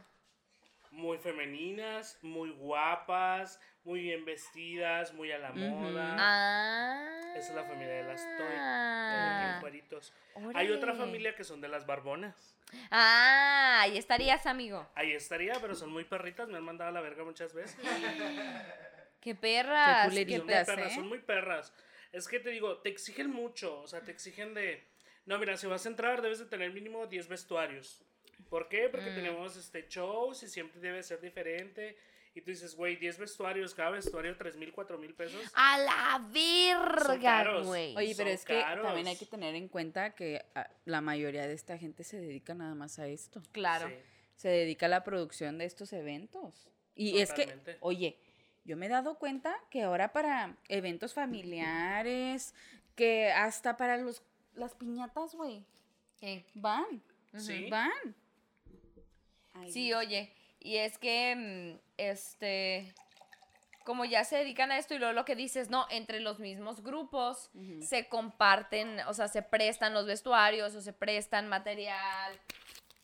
Muy 0.91 1.19
femeninas, 1.19 2.19
muy 2.23 2.51
guapas, 2.51 3.61
muy 3.85 4.01
bien 4.01 4.25
vestidas, 4.25 5.13
muy 5.15 5.31
a 5.31 5.39
la 5.39 5.53
moda. 5.53 6.17
Ah. 6.19 7.35
Esa 7.37 7.49
es 7.51 7.55
la 7.55 7.65
familia 7.65 7.95
de 7.95 8.05
las 8.05 8.23
Toy. 8.23 8.57
Ah. 8.59 9.59
de. 9.61 10.13
Hay 10.55 10.71
otra 10.71 10.95
familia 10.95 11.35
que 11.35 11.45
son 11.45 11.61
de 11.61 11.69
las 11.69 11.87
barbonas. 11.87 12.57
Ah, 12.91 13.81
ahí 13.83 13.99
estarías, 13.99 14.47
amigo. 14.47 14.89
Ahí 14.95 15.13
estaría, 15.13 15.55
pero 15.61 15.75
son 15.75 15.91
muy 15.91 16.05
perritas, 16.05 16.49
me 16.49 16.59
han 16.59 16.65
mandado 16.65 16.91
a 16.91 16.93
la 16.93 17.01
verga 17.01 17.25
muchas 17.25 17.55
veces. 17.55 17.77
Qué 19.21 19.35
perras. 19.35 20.13
Qué 20.13 20.27
qué 20.27 20.39
Son 20.39 20.47
perras, 20.47 20.93
¿eh? 20.93 20.95
son 20.95 21.09
muy 21.09 21.19
perras. 21.19 21.75
Es 22.13 22.27
que 22.27 22.41
te 22.41 22.51
digo, 22.51 22.79
te 22.79 22.89
exigen 22.89 23.31
mucho, 23.31 23.81
o 23.81 23.87
sea, 23.87 24.01
te 24.01 24.11
exigen 24.11 24.55
de... 24.55 24.89
No, 25.27 25.39
mira, 25.39 25.57
si 25.57 25.67
vas 25.67 25.85
a 25.85 25.91
entrar 25.91 26.23
debes 26.23 26.39
de 26.39 26.47
tener 26.47 26.73
mínimo 26.73 27.07
10 27.07 27.29
vestuarios. 27.29 28.03
¿Por 28.49 28.69
qué? 28.69 28.89
Porque 28.89 29.11
Mm. 29.11 29.15
tenemos 29.15 29.57
este 29.57 29.87
shows 29.89 30.43
y 30.43 30.49
siempre 30.49 30.81
debe 30.81 31.03
ser 31.03 31.21
diferente. 31.21 31.97
Y 32.33 32.43
tú 32.43 32.51
dices, 32.53 32.77
güey, 32.77 32.95
10 32.97 33.19
vestuarios, 33.19 33.75
cada 33.75 33.91
vestuario 33.91 34.37
3 34.37 34.57
mil, 34.57 34.73
4 34.73 34.97
mil 34.99 35.15
pesos. 35.15 35.41
A 35.55 35.79
la 35.79 36.29
verga, 36.33 37.61
güey. 37.63 37.97
Oye, 37.97 38.15
pero 38.17 38.29
Son 38.29 38.35
es 38.35 38.45
que 38.45 38.61
caros. 38.61 38.87
también 38.87 39.09
hay 39.09 39.17
que 39.17 39.27
tener 39.27 39.55
en 39.57 39.67
cuenta 39.69 40.15
que 40.15 40.45
ah, 40.55 40.69
la 40.85 41.01
mayoría 41.01 41.47
de 41.49 41.55
esta 41.55 41.77
gente 41.77 42.05
se 42.05 42.21
dedica 42.21 42.55
nada 42.55 42.75
más 42.77 42.99
a 43.01 43.09
esto. 43.09 43.43
Claro. 43.51 43.89
Sí. 43.89 43.95
Se 44.37 44.49
dedica 44.49 44.87
a 44.87 44.89
la 44.89 45.03
producción 45.03 45.59
de 45.59 45.65
estos 45.65 45.93
eventos. 45.93 46.69
Y 46.95 47.19
es 47.19 47.33
que, 47.33 47.53
oye, 47.81 48.17
yo 48.65 48.77
me 48.77 48.87
he 48.87 48.89
dado 48.89 49.19
cuenta 49.19 49.57
que 49.71 49.83
ahora 49.83 50.13
para 50.13 50.57
eventos 50.69 51.13
familiares, 51.15 52.55
que 52.95 53.31
hasta 53.33 53.77
para 53.77 53.97
los 53.97 54.23
las 54.55 54.75
piñatas, 54.75 55.35
güey, 55.35 55.65
Eh, 56.23 56.45
van, 56.55 57.03
Sí. 57.37 57.69
van. 57.71 58.15
Ay, 59.61 59.73
Sí, 59.73 59.93
oye, 59.93 60.33
y 60.59 60.76
es 60.76 60.99
que, 60.99 61.35
mm, 61.37 61.81
este, 61.97 62.95
como 63.85 64.05
ya 64.05 64.25
se 64.25 64.37
dedican 64.37 64.71
a 64.71 64.79
esto 64.79 64.95
y 64.95 64.99
luego 64.99 65.12
lo 65.14 65.25
que 65.25 65.35
dices, 65.35 65.71
no, 65.71 65.87
entre 65.90 66.21
los 66.21 66.38
mismos 66.38 66.83
grupos 66.83 67.50
se 67.81 68.09
comparten, 68.09 69.00
o 69.09 69.14
sea, 69.14 69.29
se 69.29 69.43
prestan 69.43 69.95
los 69.95 70.07
vestuarios 70.07 70.75
o 70.75 70.81
se 70.81 70.93
prestan 70.93 71.49
material, 71.49 72.38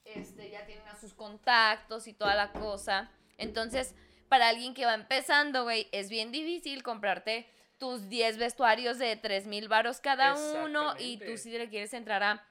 este, 0.05 0.51
ya 0.51 0.65
tienen 0.67 0.87
a 0.89 0.97
sus 0.97 1.15
contactos 1.15 2.07
y 2.07 2.13
toda 2.13 2.35
la 2.35 2.53
cosa. 2.53 3.11
Entonces, 3.39 3.95
para 4.29 4.49
alguien 4.49 4.75
que 4.75 4.85
va 4.85 4.95
empezando, 4.95 5.65
güey, 5.65 5.89
es 5.93 6.09
bien 6.09 6.31
difícil 6.31 6.83
comprarte 6.83 7.49
tus 7.79 8.09
10 8.09 8.39
vestuarios 8.39 8.99
de 8.99 9.17
3 9.17 9.47
mil 9.47 9.69
varos 9.69 10.01
cada 10.01 10.35
uno 10.35 10.95
y 10.99 11.19
tú 11.19 11.37
si 11.37 11.51
le 11.51 11.69
quieres 11.69 11.93
entrar 11.95 12.23
a... 12.23 12.47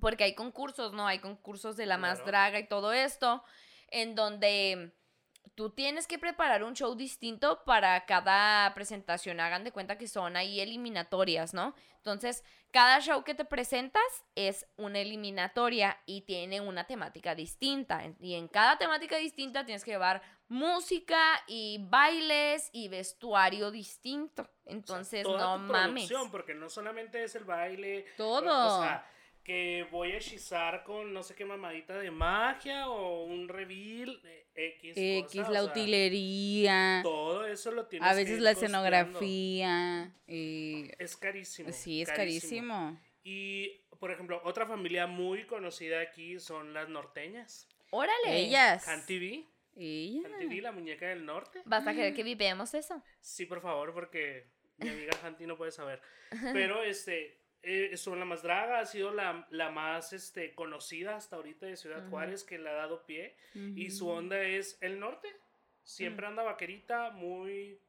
Porque 0.00 0.24
hay 0.24 0.34
concursos, 0.34 0.92
¿no? 0.92 1.06
Hay 1.06 1.18
concursos 1.18 1.76
de 1.76 1.86
la 1.86 1.98
más 1.98 2.24
draga 2.24 2.58
y 2.58 2.68
todo 2.68 2.92
esto, 2.92 3.42
en 3.88 4.14
donde 4.14 4.94
tú 5.54 5.70
tienes 5.70 6.06
que 6.06 6.18
preparar 6.18 6.62
un 6.62 6.74
show 6.74 6.94
distinto 6.94 7.64
para 7.64 8.06
cada 8.06 8.72
presentación. 8.74 9.40
Hagan 9.40 9.64
de 9.64 9.72
cuenta 9.72 9.98
que 9.98 10.06
son 10.06 10.36
ahí 10.36 10.60
eliminatorias, 10.60 11.54
¿no? 11.54 11.74
Entonces, 11.96 12.44
cada 12.70 13.00
show 13.00 13.24
que 13.24 13.34
te 13.34 13.44
presentas 13.44 14.02
es 14.34 14.66
una 14.76 15.00
eliminatoria 15.00 15.98
y 16.06 16.22
tiene 16.22 16.60
una 16.60 16.84
temática 16.84 17.34
distinta. 17.34 18.02
Y 18.20 18.34
en 18.34 18.48
cada 18.48 18.78
temática 18.78 19.16
distinta 19.16 19.64
tienes 19.64 19.84
que 19.84 19.90
llevar 19.90 20.22
música 20.48 21.20
y 21.46 21.84
bailes 21.90 22.70
y 22.72 22.88
vestuario 22.88 23.70
distinto. 23.70 24.42
O 24.42 24.46
sea, 24.46 24.72
Entonces, 24.72 25.22
toda 25.24 25.58
no 25.58 25.66
tu 25.66 25.72
mames. 25.72 26.10
Porque 26.30 26.54
no 26.54 26.70
solamente 26.70 27.22
es 27.24 27.34
el 27.34 27.44
baile. 27.44 28.06
Todo. 28.16 28.78
O 28.78 28.82
sea, 28.82 29.06
que 29.44 29.86
voy 29.90 30.12
a 30.12 30.16
hechizar 30.18 30.84
con 30.84 31.12
no 31.12 31.22
sé 31.22 31.34
qué 31.34 31.44
mamadita 31.44 31.98
de 31.98 32.10
magia 32.10 32.88
o 32.88 33.24
un 33.24 33.48
reveal 33.48 34.20
eh, 34.24 34.46
X. 34.54 34.92
X, 34.96 35.40
cosa, 35.40 35.50
la 35.50 35.60
o 35.62 35.64
sea, 35.64 35.72
utilería, 35.72 37.00
Todo 37.02 37.46
eso 37.46 37.70
lo 37.72 37.86
tienes 37.86 38.08
a 38.08 38.12
que 38.12 38.16
veces 38.18 38.36
ir 38.36 38.42
la 38.42 38.50
costeando. 38.54 38.78
escenografía. 38.88 40.14
y- 40.26 40.90
Es 40.98 41.16
carísimo. 41.16 41.72
sí, 41.72 42.02
es 42.02 42.10
carísimo. 42.10 43.00
Y, 43.22 43.80
por 43.98 44.10
ejemplo, 44.10 44.40
otra 44.44 44.66
familia 44.66 45.06
muy 45.06 45.44
conocida 45.44 46.00
aquí 46.00 46.38
son 46.40 46.72
las 46.74 46.88
norteñas. 46.88 47.68
Órale. 47.90 48.38
Ellas. 48.38 48.86
Han 48.88 49.04
TV. 49.06 49.44
Ella. 49.76 50.26
Han 50.26 50.38
TV, 50.38 50.60
la 50.60 50.72
muñeca 50.72 51.08
del 51.08 51.24
norte. 51.24 51.62
¿Vas 51.64 51.86
a 51.86 51.92
querer 51.94 52.14
que 52.14 52.22
vivemos 52.22 52.74
eso? 52.74 53.02
Sí, 53.20 53.46
por 53.46 53.60
favor, 53.60 53.92
porque 53.94 54.46
mi 54.78 54.88
amiga 54.88 55.12
Hanti 55.24 55.46
no 55.46 55.56
puede 55.56 55.70
saber. 55.72 56.00
Pero 56.52 56.82
este, 56.82 57.39
eh, 57.62 57.96
son 57.96 58.18
la 58.18 58.24
más 58.24 58.42
draga, 58.42 58.80
ha 58.80 58.86
sido 58.86 59.12
la, 59.12 59.46
la 59.50 59.70
más 59.70 60.12
este, 60.12 60.54
conocida 60.54 61.16
hasta 61.16 61.36
ahorita 61.36 61.66
de 61.66 61.76
Ciudad 61.76 62.08
Juárez 62.08 62.42
que 62.44 62.58
le 62.58 62.68
ha 62.70 62.74
dado 62.74 63.04
pie. 63.06 63.36
Y 63.54 63.90
su 63.90 64.08
onda 64.08 64.40
es 64.42 64.78
el 64.80 64.98
norte. 65.00 65.28
Siempre 65.82 66.26
anda 66.26 66.42
vaquerita, 66.42 67.10
muy 67.10 67.80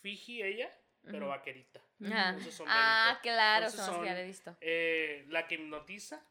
fiji 0.00 0.42
ella, 0.42 0.70
pero 1.02 1.28
vaquerita. 1.28 1.80
Sombrerito. 1.98 2.64
Ah, 2.66 3.18
claro, 3.22 3.66
Entonces 3.66 3.86
son 3.86 3.94
ya 4.04 4.08
son- 4.10 4.14
le 4.16 4.22
he 4.22 4.26
visto. 4.26 4.56
Eh, 4.60 5.24
la 5.28 5.46
que 5.46 5.54
hipnotiza, 5.56 6.22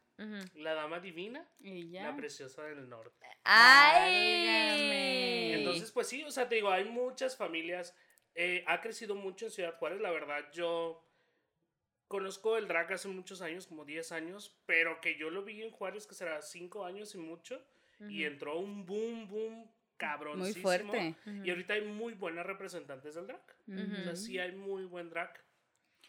la 0.54 0.74
dama 0.74 1.00
divina, 1.00 1.44
Ella. 1.62 2.04
la 2.10 2.16
preciosa 2.16 2.62
del 2.64 2.88
norte. 2.88 3.26
¡Ay! 4.24 5.52
Entonces, 5.54 5.90
pues 5.92 6.08
sí, 6.08 6.22
o 6.24 6.30
sea, 6.30 6.48
te 6.48 6.56
digo, 6.56 6.70
hay 6.70 6.84
muchas 6.84 7.36
familias. 7.36 7.96
eh, 8.36 8.64
ha 8.66 8.80
crecido 8.80 9.14
mucho 9.14 9.44
en 9.46 9.52
Ciudad 9.52 9.76
Juárez, 9.78 10.00
la 10.00 10.10
verdad. 10.10 10.50
Yo 10.52 11.04
conozco 12.08 12.56
el 12.56 12.68
drag 12.68 12.92
hace 12.92 13.08
muchos 13.08 13.42
años, 13.42 13.66
como 13.66 13.84
10 13.84 14.12
años, 14.12 14.56
pero 14.66 15.00
que 15.00 15.16
yo 15.18 15.30
lo 15.30 15.44
vi 15.44 15.62
en 15.62 15.70
Juárez, 15.70 16.06
que 16.06 16.14
será 16.14 16.42
5 16.42 16.84
años 16.84 17.14
y 17.14 17.18
mucho. 17.18 17.64
Y 18.08 18.24
entró 18.24 18.58
un 18.58 18.84
boom, 18.84 19.28
boom 19.28 19.70
cabroncísimo. 19.96 20.68
Muy 20.68 20.82
fuerte. 20.82 21.14
Y 21.44 21.50
ahorita 21.50 21.74
hay 21.74 21.82
muy 21.82 22.14
buenas 22.14 22.44
representantes 22.44 23.14
del 23.14 23.26
drag. 23.28 23.42
O 23.68 24.04
sea, 24.04 24.16
sí 24.16 24.38
hay 24.38 24.52
muy 24.52 24.84
buen 24.84 25.08
drag, 25.08 25.32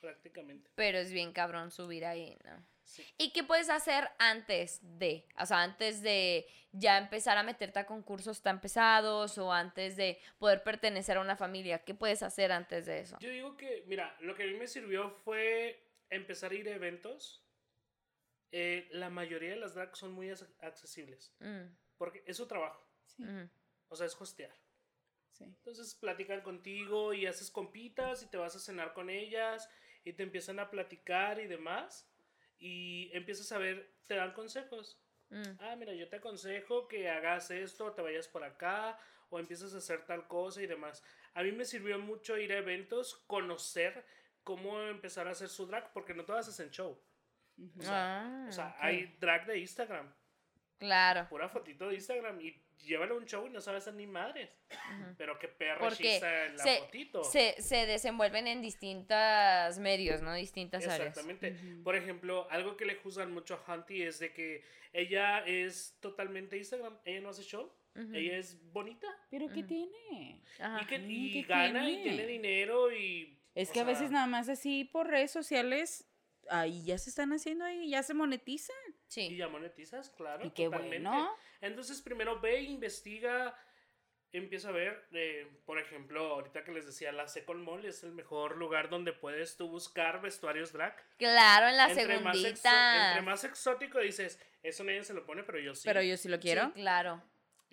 prácticamente. 0.01 0.71
Pero 0.75 0.97
es 0.97 1.11
bien 1.11 1.31
cabrón 1.31 1.71
subir 1.71 2.05
ahí, 2.05 2.37
¿no? 2.43 2.65
Sí. 2.83 3.03
¿Y 3.17 3.31
qué 3.33 3.43
puedes 3.43 3.69
hacer 3.69 4.09
antes 4.19 4.79
de? 4.81 5.25
O 5.39 5.45
sea, 5.45 5.63
antes 5.63 6.01
de 6.01 6.47
ya 6.71 6.97
empezar 6.97 7.37
a 7.37 7.43
meterte 7.43 7.79
a 7.79 7.85
concursos 7.85 8.41
tan 8.41 8.61
pesados 8.61 9.37
o 9.37 9.51
antes 9.51 9.95
de 9.95 10.19
poder 10.37 10.61
pertenecer 10.63 11.17
a 11.17 11.21
una 11.21 11.35
familia. 11.35 11.79
¿Qué 11.79 11.95
puedes 11.95 12.21
hacer 12.21 12.51
antes 12.51 12.85
de 12.85 12.99
eso? 12.99 13.17
Yo 13.19 13.29
digo 13.29 13.57
que, 13.57 13.85
mira, 13.87 14.15
lo 14.19 14.35
que 14.35 14.43
a 14.43 14.45
mí 14.45 14.53
me 14.53 14.67
sirvió 14.67 15.09
fue 15.09 15.84
empezar 16.09 16.51
a 16.51 16.55
ir 16.55 16.67
a 16.69 16.73
eventos. 16.75 17.41
Eh, 18.51 18.87
la 18.91 19.09
mayoría 19.09 19.49
de 19.51 19.55
las 19.57 19.73
drags 19.75 19.97
son 19.99 20.13
muy 20.13 20.27
ac- 20.29 20.47
accesibles. 20.61 21.33
Mm, 21.39 21.65
Porque 21.97 22.23
es 22.25 22.37
su 22.37 22.47
trabajo. 22.47 22.87
Sí, 23.05 23.23
ujú. 23.23 23.49
O 23.89 23.95
sea, 23.95 24.05
es 24.07 24.19
hostear. 24.19 24.55
sí. 25.31 25.43
Entonces 25.45 25.95
platican 25.95 26.41
contigo 26.41 27.13
y 27.13 27.25
haces 27.25 27.51
compitas 27.51 28.23
y 28.23 28.27
te 28.27 28.37
vas 28.37 28.55
a 28.55 28.59
cenar 28.59 28.93
con 28.93 29.09
ellas 29.09 29.69
y 30.03 30.13
te 30.13 30.23
empiezan 30.23 30.59
a 30.59 30.69
platicar 30.69 31.39
y 31.39 31.47
demás. 31.47 32.09
Y 32.57 33.09
empiezas 33.13 33.51
a 33.51 33.57
ver, 33.57 33.93
te 34.07 34.15
dan 34.15 34.33
consejos. 34.33 35.01
Mm, 35.29 35.43
Ah, 35.59 35.75
mira, 35.75 35.93
yo 35.93 36.07
te 36.07 36.17
aconsejo 36.17 36.87
que 36.87 37.09
hagas 37.09 37.51
esto, 37.51 37.91
te 37.93 38.01
vayas 38.01 38.27
por 38.27 38.43
acá 38.43 38.97
o 39.29 39.39
empiezas 39.39 39.73
a 39.73 39.79
hacer 39.79 40.05
tal 40.05 40.27
cosa 40.27 40.61
y 40.61 40.67
demás. 40.67 41.03
A 41.33 41.43
mí 41.43 41.51
me 41.51 41.65
sirvió 41.65 41.99
mucho 41.99 42.37
ir 42.37 42.53
a 42.53 42.57
eventos, 42.59 43.15
conocer 43.27 44.05
cómo 44.45 44.79
empezar 44.83 45.27
a 45.27 45.31
hacer 45.31 45.49
su 45.49 45.65
drag, 45.65 45.91
porque 45.91 46.13
no 46.13 46.23
todas 46.23 46.47
hacen 46.47 46.69
show. 46.71 46.97
O 47.77 47.81
sea, 47.81 48.21
Ah, 48.21 48.45
o 48.47 48.51
sea, 48.53 48.67
ok. 48.69 48.75
hay 48.79 49.15
drag 49.19 49.45
de 49.47 49.59
Instagram, 49.59 50.13
Claro. 50.77 51.27
pura 51.29 51.49
fotito 51.49 51.87
de 51.89 51.95
Instagram 51.95 52.39
y 52.41 52.61
llévalo 52.79 53.15
a 53.15 53.17
un 53.17 53.25
show 53.25 53.47
y 53.47 53.49
no 53.49 53.61
sabes 53.61 53.83
hacer 53.83 53.93
ni 53.95 54.05
madres. 54.07 54.49
Pero 55.17 55.39
qué 55.39 55.47
perra 55.47 55.79
Porque 55.79 56.11
hechiza 56.17 56.45
en 56.45 56.57
la 56.57 56.63
se, 56.63 56.79
fotito. 56.79 57.23
se, 57.23 57.55
se 57.61 57.85
desenvuelven 57.85 58.47
en 58.47 58.61
distintos 58.61 59.79
medios, 59.79 60.21
¿no? 60.21 60.33
Distintas 60.33 60.85
áreas. 60.87 61.09
Exactamente. 61.17 61.55
Por 61.83 61.95
ejemplo, 61.95 62.47
algo 62.51 62.75
que 62.77 62.85
le 62.85 62.95
juzgan 62.95 63.31
mucho 63.33 63.55
a 63.55 63.73
Hunty 63.73 64.03
es 64.03 64.19
de 64.19 64.33
que 64.33 64.63
ella 64.93 65.39
es 65.45 65.97
totalmente 66.01 66.57
Instagram, 66.57 66.97
ella 67.05 67.21
no 67.21 67.29
hace 67.29 67.43
show, 67.43 67.71
ella 68.13 68.37
es 68.37 68.61
bonita 68.73 69.07
¿Pero 69.31 69.47
qué 69.47 69.63
tiene? 69.63 70.41
Ajá. 70.59 70.81
y, 70.81 70.85
que, 70.85 70.95
y 70.97 71.31
¿qué 71.31 71.41
gana 71.43 71.89
y 71.89 71.95
tiene? 71.95 72.09
tiene 72.17 72.27
dinero 72.27 72.91
y... 72.91 73.34
Es 73.55 73.69
o 73.69 73.73
que 73.73 73.79
a 73.79 73.83
veces 73.85 74.11
nada 74.11 74.27
más 74.27 74.49
así 74.49 74.83
por 74.83 75.07
redes 75.07 75.31
sociales, 75.31 76.05
ahí 76.49 76.83
ya 76.85 76.97
se 76.97 77.09
están 77.09 77.31
haciendo 77.33 77.65
ahí, 77.65 77.89
ya 77.89 78.03
se 78.03 78.13
monetizan. 78.13 78.75
Y 78.89 78.93
Sí. 79.07 79.35
ya 79.37 79.47
monetizas, 79.47 80.09
claro. 80.11 80.45
Y 80.45 80.51
qué 80.51 80.65
totalmente. 80.65 80.99
bueno. 81.09 81.35
Entonces 81.61 82.01
primero 82.01 82.39
ve, 82.41 82.61
investiga, 82.61 83.57
empieza 84.33 84.67
a 84.69 84.71
ver, 84.73 85.07
eh, 85.13 85.47
por 85.65 85.79
ejemplo, 85.79 86.33
ahorita 86.33 86.63
que 86.65 86.73
les 86.73 86.85
decía, 86.85 87.11
la 87.13 87.27
Second 87.29 87.63
Mall 87.63 87.85
es 87.85 88.03
el 88.03 88.11
mejor 88.11 88.57
lugar 88.57 88.89
donde 88.89 89.13
puedes 89.13 89.55
tú 89.55 89.69
buscar 89.69 90.21
vestuarios 90.21 90.73
drag. 90.73 90.95
Claro, 91.17 91.69
en 91.69 91.77
la 91.77 91.87
entre, 91.89 92.19
más 92.19 92.35
segundita. 92.37 93.07
entre 93.09 93.21
más 93.21 93.43
exótico 93.45 93.99
dices, 93.99 94.39
eso 94.61 94.83
nadie 94.83 95.03
se 95.05 95.13
lo 95.13 95.25
pone, 95.25 95.43
pero 95.43 95.59
yo 95.59 95.73
sí. 95.73 95.83
Pero 95.85 96.01
yo 96.01 96.17
sí 96.17 96.27
lo 96.27 96.39
quiero. 96.39 96.65
Sí, 96.65 96.71
claro. 96.81 97.23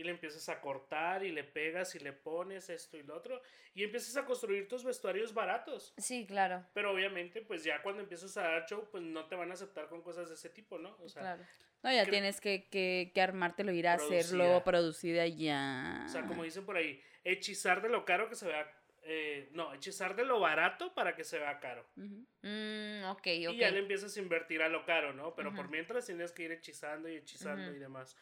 Y 0.03 0.05
le 0.05 0.11
empiezas 0.11 0.49
a 0.49 0.61
cortar 0.61 1.23
y 1.25 1.31
le 1.31 1.45
pegas 1.45 1.95
y 1.95 2.01
le 2.01 2.13
pones 2.13 2.69
esto 2.71 2.97
y 2.97 3.05
lo 3.05 3.15
otro. 3.15 3.41
Y 3.73 3.85
empiezas 3.85 4.17
a 4.17 4.25
construir 4.25 4.67
tus 4.67 4.83
vestuarios 4.83 5.33
baratos. 5.33 5.95
Sí, 5.97 6.27
claro. 6.27 6.67
Pero 6.75 6.91
obviamente, 6.91 7.41
pues 7.41 7.63
ya 7.63 7.81
cuando 7.83 8.03
empiezas 8.03 8.37
a 8.37 8.43
dar 8.43 8.67
show, 8.67 8.89
pues 8.91 9.05
no 9.05 9.27
te 9.27 9.37
van 9.37 9.53
a 9.53 9.55
aceptar 9.55 9.87
con 9.89 10.03
cosas 10.03 10.29
de 10.29 10.35
ese 10.35 10.51
tipo, 10.51 10.77
¿no? 10.77 10.97
O 10.99 11.09
sea, 11.09 11.23
claro. 11.23 11.45
No, 11.85 11.93
ya 11.93 12.05
tienes 12.05 12.41
que, 12.41 12.69
que, 12.69 13.13
que 13.15 13.23
armártelo, 13.23 13.71
ir 13.71 13.87
a 13.87 13.97
Producida. 13.97 14.21
hacerlo, 14.21 14.65
producida 14.65 15.25
ya. 15.29 16.03
o 16.07 16.09
sea, 16.09 16.27
como 16.27 16.43
dicen 16.43 16.65
por 16.67 16.77
ahí, 16.77 17.01
hechizar 17.23 17.81
de 17.81 17.89
lo 17.89 18.05
caro 18.05 18.29
que 18.29 18.35
se 18.35 18.49
vea... 18.49 18.69
eh, 19.05 19.49
no, 19.53 19.73
hechizar 19.73 20.17
de 20.17 20.25
lo 20.25 20.41
barato 20.41 20.93
para 20.95 21.15
que 21.15 21.23
se 21.25 21.39
vea 21.39 21.59
caro. 21.61 21.87
Ujú. 21.97 22.27
Mm, 22.43 23.05
ok, 23.11 23.19
ok. 23.19 23.55
Y 23.55 23.57
ya 23.57 23.71
le 23.71 23.79
empiezas 23.81 24.17
a 24.17 24.21
invertir 24.21 24.63
a 24.63 24.69
lo 24.69 24.85
caro, 24.85 25.13
¿no? 25.13 25.35
Pero 25.37 25.55
por 25.55 25.69
mientras 25.71 26.07
tienes 26.07 26.33
que 26.33 26.43
ir 26.43 26.53
hechizando 26.53 27.09
y 27.09 27.17
hechizando 27.17 27.73
y 27.73 27.79
demás. 27.79 28.17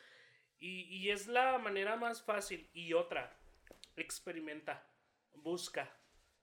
Y, 0.60 0.82
y 0.94 1.10
es 1.10 1.26
la 1.26 1.58
manera 1.58 1.96
más 1.96 2.22
fácil. 2.22 2.68
Y 2.72 2.92
otra, 2.92 3.36
experimenta, 3.96 4.86
busca, 5.34 5.90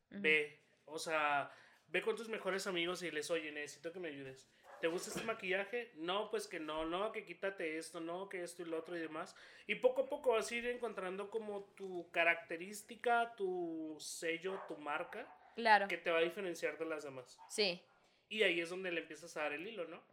ve. 0.10 0.62
O 0.86 0.98
sea, 1.00 1.52
ve 1.88 2.02
con 2.02 2.16
tus 2.16 2.30
mejores 2.30 2.66
amigos 2.68 3.04
y 3.04 3.12
les, 3.12 3.30
oye, 3.32 3.52
necesito 3.52 3.92
que 3.92 4.00
me 4.00 4.10
ayudes. 4.10 4.50
¿Te 4.82 4.88
gusta 4.88 5.10
este 5.10 5.24
maquillaje? 5.24 5.92
No, 5.96 6.30
pues 6.30 6.48
que 6.48 6.60
no, 6.60 6.86
no, 6.86 7.12
que 7.12 7.26
quítate 7.26 7.78
esto, 7.80 8.00
no, 8.00 8.30
que 8.30 8.44
esto 8.44 8.62
y 8.62 8.66
lo 8.66 8.78
otro 8.78 8.96
y 8.96 9.00
demás. 9.00 9.36
Y 9.66 9.76
poco 9.76 10.04
a 10.04 10.10
poco 10.10 10.34
vas 10.34 10.52
a 10.52 10.56
ir 10.56 10.68
encontrando 10.68 11.32
como 11.32 11.64
tu 11.76 12.10
característica, 12.12 13.34
tu 13.36 13.98
sello, 14.00 14.60
tu 14.68 14.78
marca, 14.78 15.28
Claro. 15.56 15.88
que 15.88 15.98
te 15.98 16.12
va 16.12 16.20
a 16.20 16.22
diferenciar 16.22 16.78
de 16.78 16.86
las 16.86 17.04
demás. 17.04 17.40
Sí. 17.50 17.82
Y 18.30 18.44
ahí 18.44 18.62
es 18.62 18.70
donde 18.70 18.92
le 18.92 19.02
empiezas 19.02 19.36
a 19.36 19.42
dar 19.44 19.54
el 19.54 19.66
hilo, 19.66 19.88
¿no? 19.88 20.04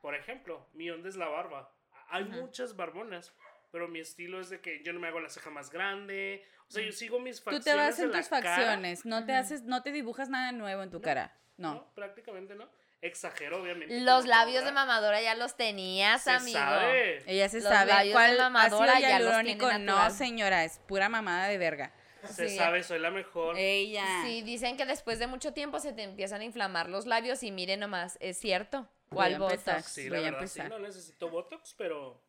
Por 0.00 0.16
ejemplo, 0.16 0.66
mi 0.72 0.90
onda 0.90 1.08
es 1.08 1.14
la 1.16 1.28
barba. 1.28 1.72
Hay 2.08 2.24
muchas 2.24 2.74
barbonas, 2.74 3.32
pero 3.70 3.88
mi 3.88 4.00
estilo 4.00 4.40
es 4.40 4.50
de 4.50 4.60
que 4.60 4.82
yo 4.82 4.92
no 4.92 5.00
me 5.00 5.08
hago 5.08 5.20
la 5.20 5.28
ceja 5.30 5.50
más 5.50 5.70
grande. 5.70 6.44
O 6.68 6.70
sea, 6.70 6.84
yo 6.84 6.92
sigo 6.92 7.18
mis 7.20 7.38
Tú 7.38 7.44
facciones. 7.50 7.64
te 7.64 7.74
vas 7.74 7.98
en 7.98 8.10
tus 8.12 8.28
cara. 8.28 8.42
facciones, 8.56 9.04
no 9.06 9.24
te 9.24 9.32
haces, 9.32 9.62
no 9.62 9.82
te 9.82 9.90
dibujas 9.92 10.28
nada 10.28 10.52
nuevo 10.52 10.82
en 10.82 10.90
tu 10.90 10.98
No. 10.98 11.02
cara. 11.02 11.34
No. 11.56 11.74
No, 11.74 11.94
prácticamente 11.94 12.54
no. 12.54 12.68
Exagero, 13.00 13.62
obviamente. 13.62 14.00
Los 14.00 14.26
labios 14.26 14.64
de 14.64 14.72
mamadora 14.72 15.22
ya 15.22 15.34
los 15.36 15.56
tenías, 15.56 16.22
Se 16.24 16.30
amigo. 16.32 16.58
sabe. 16.58 17.22
Ella 17.30 17.48
se 17.48 17.60
Los 17.60 17.68
sabe 17.72 17.92
labios 17.92 18.06
de 18.08 18.12
cuál 18.12 18.38
mamadora 18.38 18.92
ácido 18.94 19.08
ya 19.08 19.18
los 19.20 19.28
hialurónico. 19.28 19.72
No, 19.78 20.10
señora, 20.10 20.64
es 20.64 20.78
pura 20.86 21.08
mamada 21.08 21.46
de 21.48 21.58
verga. 21.58 21.92
Se 22.24 22.48
Sí. 22.48 22.56
sabe, 22.56 22.82
soy 22.82 22.98
la 22.98 23.12
mejor. 23.12 23.56
Ella. 23.56 24.04
Sí, 24.24 24.42
dicen 24.42 24.76
que 24.76 24.84
después 24.84 25.20
de 25.20 25.28
mucho 25.28 25.52
tiempo 25.52 25.78
se 25.78 25.92
te 25.92 26.02
empiezan 26.02 26.40
a 26.40 26.44
inflamar 26.44 26.88
los 26.88 27.06
labios 27.06 27.42
y 27.44 27.52
miren 27.52 27.78
nomás, 27.80 28.18
es 28.20 28.36
cierto. 28.38 28.88
Voy 29.10 29.32
a 29.32 29.38
¿Cuál 29.38 29.38
botox? 29.38 29.84
Sí, 29.86 30.08
Voy 30.08 30.18
la 30.20 30.28
a 30.28 30.30
verdad, 30.32 30.46
sí, 30.48 30.58
empezar. 30.60 30.68
no 30.70 30.78
necesito 30.80 31.30
Botox, 31.30 31.74
pero... 31.78 32.20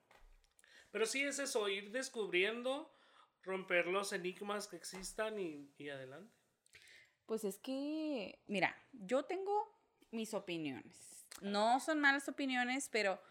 Pero 0.92 1.06
sí 1.06 1.22
es 1.22 1.40
eso, 1.40 1.68
ir 1.70 1.92
descubriendo, 1.92 2.92
romper 3.44 3.88
los 3.88 4.12
enigmas 4.14 4.68
que 4.68 4.76
existan 4.76 5.40
y, 5.40 5.72
y 5.78 5.90
adelante. 5.90 6.34
Pues 7.26 7.44
es 7.44 7.60
que, 7.60 8.40
mira, 8.48 8.76
yo 8.92 9.24
tengo 9.24 9.72
mis 10.12 10.34
opiniones. 10.34 11.26
No 11.42 11.80
son 11.80 12.00
malas 12.00 12.28
opiniones, 12.28 12.90
pero 12.92 13.22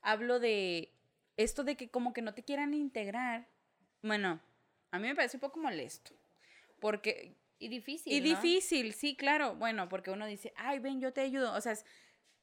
hablo 0.00 0.38
de 0.38 0.92
esto 1.36 1.64
de 1.64 1.76
que 1.76 1.90
como 1.90 2.12
que 2.12 2.22
no 2.22 2.34
te 2.34 2.44
quieran 2.44 2.74
integrar. 2.74 3.48
Bueno, 4.02 4.40
a 4.90 4.98
mí 4.98 5.08
me 5.08 5.14
parece 5.14 5.36
un 5.36 5.40
poco 5.40 5.60
molesto. 5.60 6.12
Porque 6.80 7.36
Y 7.58 7.68
difícil. 7.68 8.12
Y 8.12 8.20
¿no? 8.20 8.26
difícil, 8.26 8.94
sí, 8.94 9.16
claro. 9.16 9.56
Bueno, 9.56 9.88
porque 9.88 10.10
uno 10.10 10.26
dice, 10.26 10.52
ay, 10.56 10.78
ven, 10.78 11.00
yo 11.00 11.12
te 11.12 11.22
ayudo. 11.22 11.52
O 11.54 11.60
sea, 11.60 11.76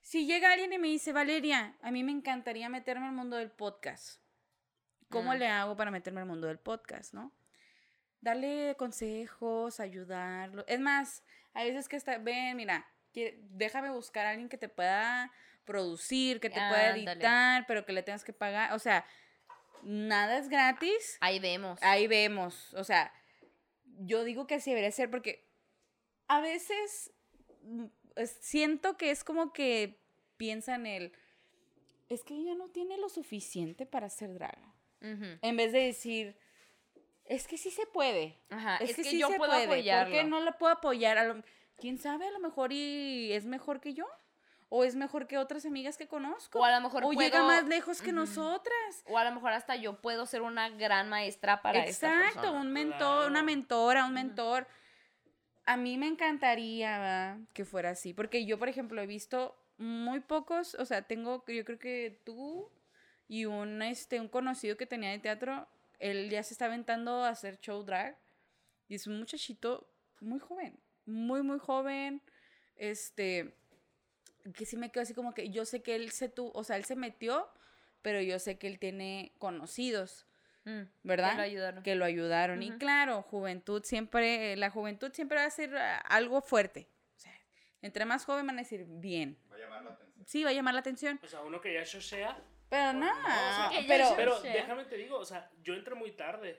si 0.02 0.26
llega 0.26 0.52
alguien 0.52 0.74
y 0.74 0.78
me 0.78 0.90
dice, 0.90 1.14
Valeria, 1.14 1.78
a 1.82 1.92
mí 1.92 2.04
me 2.04 2.12
encantaría 2.12 2.70
meterme 2.70 3.08
al 3.08 3.14
mundo 3.14 3.38
del 3.38 3.52
podcast. 3.52 4.20
¿Cómo 5.10 5.34
Mm. 5.34 5.38
le 5.38 5.48
hago 5.48 5.76
para 5.78 5.92
meterme 5.92 6.22
al 6.22 6.28
mundo 6.28 6.48
del 6.48 6.60
podcast, 6.60 7.14
no? 7.14 7.32
Darle 8.22 8.76
consejos, 8.78 9.80
ayudarlo. 9.80 10.66
Es 10.68 10.80
más, 10.80 11.24
hay 11.54 11.70
veces 11.70 11.88
que 11.88 11.96
está, 11.96 12.18
ven, 12.18 12.58
mira, 12.58 12.86
que- 13.14 13.40
déjame 13.52 13.92
buscar 13.92 14.26
a 14.26 14.32
alguien 14.32 14.50
que 14.50 14.58
te 14.58 14.68
pueda 14.70 15.32
producir, 15.64 16.40
que 16.40 16.50
te 16.50 16.56
pueda 16.60 16.96
editar, 16.96 17.66
pero 17.68 17.86
que 17.86 17.94
le 17.94 18.04
tengas 18.04 18.24
que 18.24 18.34
pagar. 18.34 18.74
O 18.74 18.80
sea, 18.80 19.06
nada 19.84 20.38
es 20.38 20.50
gratis 20.50 21.18
Ahí 21.22 21.40
vemos. 21.40 21.80
ahí 21.84 22.08
vemos. 22.08 22.74
O 22.74 22.84
sea, 22.84 23.12
yo 24.00 24.24
digo 24.24 24.48
que 24.48 24.56
así 24.56 24.72
debería 24.72 24.92
ser 24.92 25.10
porque 25.12 25.48
a 26.28 26.40
veces 26.42 27.12
mm, 27.64 27.86
siento 28.40 28.98
que 28.98 29.12
es 29.12 29.24
como 29.24 29.54
que 29.54 30.00
piensan 30.38 30.86
el, 30.88 31.14
es 32.10 32.24
que 32.24 32.34
ella 32.36 32.56
no 32.56 32.70
tiene 32.70 32.98
lo 32.98 33.10
suficiente 33.10 33.86
para 33.86 34.08
hacer 34.08 34.38
En 35.42 35.58
vez 35.58 35.72
de 35.72 35.80
decir, 35.80 36.38
es 37.26 37.48
que 37.48 37.58
sí 37.58 37.72
se 37.72 37.86
puede. 37.88 38.38
Ajá, 38.50 38.78
Es, 38.78 38.92
es, 38.92 38.96
que, 38.96 39.04
que, 39.04 39.10
sí 39.12 39.20
yo 39.20 39.28
se 39.30 39.38
puedo 39.38 39.52
puede. 39.52 39.66
apoyarlo. 39.66 40.12
¿Por 40.14 40.22
qué 40.22 40.28
no 40.28 40.40
la 40.42 40.58
puedo 40.58 40.74
apoyar? 40.74 41.18
A 41.18 41.24
lo- 41.26 41.44
¿Quién 41.78 41.98
sabe? 41.98 42.28
A 42.28 42.32
lo 42.32 42.40
mejor 42.40 42.72
y 42.72 43.32
es 43.34 43.46
mejor 43.46 43.82
que 43.82 43.94
yo. 43.94 44.06
O 44.70 44.84
es 44.84 44.96
mejor 44.96 45.28
que 45.28 45.38
otras 45.38 45.66
amigas 45.66 45.96
que 45.98 46.08
conozco. 46.08 46.60
O 46.60 46.64
a 46.64 46.72
lo 46.72 46.82
mejor 46.82 47.04
O 47.06 47.12
llega 47.14 47.44
más 47.44 47.66
lejos 47.68 48.02
que 48.02 48.12
nosotras. 48.12 49.04
O 49.06 49.18
a 49.18 49.24
lo 49.24 49.32
mejor 49.32 49.52
hasta 49.54 49.76
yo 49.76 50.02
puedo 50.02 50.26
ser 50.26 50.42
una 50.42 50.70
gran 50.70 51.08
maestra 51.08 51.62
para 51.62 51.86
esta 51.86 52.08
Exacto, 52.08 52.42
persona. 52.42 52.62
un 52.62 52.72
mentor, 52.74 52.98
Claro. 52.98 53.28
una 53.28 53.44
mentora, 53.44 54.06
un 54.06 54.14
mentor. 54.14 54.68
A 55.66 55.78
mí 55.78 55.98
me 55.98 56.08
encantaría 56.08 56.98
¿verdad? 56.98 57.38
que 57.54 57.64
fuera 57.66 57.92
así, 57.92 58.14
porque 58.14 58.46
yo, 58.46 58.58
por 58.60 58.70
ejemplo, 58.70 59.02
he 59.02 59.08
visto 59.08 59.56
muy 59.78 60.20
pocos, 60.20 60.76
o 60.76 60.86
sea, 60.86 61.02
tengo, 61.04 61.44
yo 61.48 61.64
creo 61.66 61.80
que 61.80 62.22
tú 62.24 62.70
y 63.28 63.46
un, 63.46 63.82
este, 63.82 64.20
un 64.20 64.28
conocido 64.28 64.78
que 64.78 64.86
tenía 64.86 65.12
de 65.12 65.20
teatro, 65.20 65.68
él 66.00 66.30
ya 66.30 66.44
se 66.44 66.54
está 66.54 66.66
aventando 66.66 67.24
a 67.24 67.30
hacer 67.30 67.60
show 67.60 67.84
drag, 67.84 68.18
y 68.88 68.96
es 68.96 69.08
un 69.08 69.18
muchachito 69.18 69.90
muy 70.22 70.40
joven, 70.40 70.80
muy, 71.06 71.42
muy 71.42 71.60
joven, 71.60 72.22
este, 72.76 73.56
que 74.54 74.66
sí 74.66 74.78
me 74.78 74.92
quedo 74.92 75.04
así 75.04 75.14
como 75.14 75.34
que 75.34 75.50
yo 75.50 75.66
sé 75.66 75.82
que 75.82 75.96
él 75.96 76.12
se 76.12 76.30
tu, 76.30 76.52
o 76.54 76.64
sea, 76.64 76.78
él 76.78 76.86
se 76.86 76.96
metió, 76.96 77.50
pero 78.02 78.22
yo 78.22 78.38
sé 78.40 78.58
que 78.58 78.68
él 78.68 78.80
tiene 78.80 79.34
conocidos. 79.40 80.28
Mm, 80.66 80.82
¿verdad? 81.04 81.32
que 81.32 81.38
lo 81.38 81.44
ayudaron. 81.44 81.84
que 81.84 81.96
lo 81.96 82.06
ayudaron. 82.06 82.64
Y 82.64 82.70
Ujú. 82.70 82.80
claro, 82.80 83.22
juventud 83.22 83.84
siempre, 83.84 84.56
la 84.56 84.72
juventud 84.72 85.12
siempre 85.14 85.38
va 85.38 85.46
a 85.46 85.50
ser 85.52 85.76
ah, 85.78 85.98
algo 86.00 86.42
fuerte. 86.42 86.88
O 87.16 87.20
sea, 87.20 87.32
entre 87.84 88.06
más 88.06 88.26
joven 88.26 88.48
van 88.48 88.58
a 88.58 88.64
decir 88.64 88.86
bien. 88.88 89.38
Va 89.52 89.56
a 89.56 89.60
llamar 89.60 89.84
la 89.84 89.92
atención. 89.92 90.26
Sí, 90.28 90.44
va 90.44 90.50
a 90.50 90.54
llamar 90.54 90.74
la 90.74 90.80
atención. 90.80 91.20
O 91.24 91.28
sea, 91.28 91.42
uno 91.42 91.62
que 91.62 91.74
ya 91.74 91.84
shoshea. 91.84 92.36
Pero 92.76 92.94
no, 92.94 93.00
no, 93.06 93.12
o 93.12 93.22
sea, 93.24 93.70
ya 93.72 93.88
pero, 93.88 94.14
Pero 94.16 94.42
déjame 94.42 94.86
te 94.86 94.98
digo, 94.98 95.18
o 95.18 95.26
sea, 95.26 95.50
yo 95.64 95.74
entré 95.74 95.96
muy 95.96 96.12
tarde. 96.12 96.58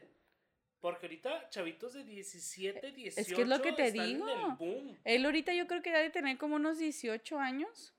Porque 0.80 1.06
ahorita 1.06 1.48
chavitos 1.50 1.94
de 1.94 2.04
17, 2.04 2.92
18 2.92 3.20
es 3.20 3.34
que 3.34 3.42
es 3.42 3.48
lo 3.48 3.60
que 3.60 3.72
te 3.72 3.90
digo. 3.90 4.26
él 5.04 5.24
ahorita 5.24 5.52
yo 5.54 5.66
creo 5.66 5.82
que 5.82 5.90
debe 5.90 6.10
tener 6.10 6.36
como 6.38 6.56
unos 6.56 6.78
18 6.78 7.38
años. 7.38 7.94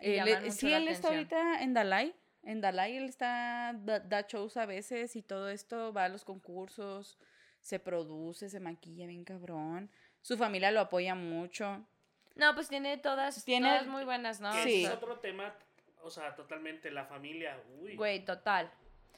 Él- 0.00 0.50
sí, 0.52 0.72
él 0.72 0.88
está 0.88 1.08
ahorita 1.08 1.62
en 1.62 1.74
Dalai. 1.74 2.14
En 2.42 2.60
Dalai 2.60 2.96
él 2.96 3.04
está, 3.04 3.72
da, 3.78 4.00
da 4.00 4.26
shows 4.28 4.56
a 4.56 4.66
veces 4.66 5.14
y 5.14 5.22
todo 5.22 5.48
esto, 5.48 5.92
va 5.92 6.06
a 6.06 6.08
los 6.08 6.24
concursos, 6.24 7.18
se 7.60 7.78
produce, 7.78 8.48
se 8.48 8.58
maquilla 8.58 9.06
bien 9.06 9.24
cabrón. 9.24 9.90
Su 10.22 10.36
familia 10.36 10.72
lo 10.72 10.80
apoya 10.80 11.14
mucho. 11.14 11.86
No, 12.34 12.54
pues 12.54 12.68
tiene 12.68 12.96
todas, 12.98 13.44
Tiene- 13.44 13.68
todas 13.68 13.86
muy 13.86 14.04
buenas, 14.04 14.40
¿no? 14.40 14.52
Sí. 14.64 14.84
es 14.86 14.90
otro 14.90 15.20
tema, 15.20 15.54
o 16.02 16.10
sea, 16.10 16.34
totalmente 16.34 16.90
la 16.90 17.04
familia. 17.04 17.60
Uy, 17.80 17.96
Güey, 17.96 18.24
total. 18.24 18.70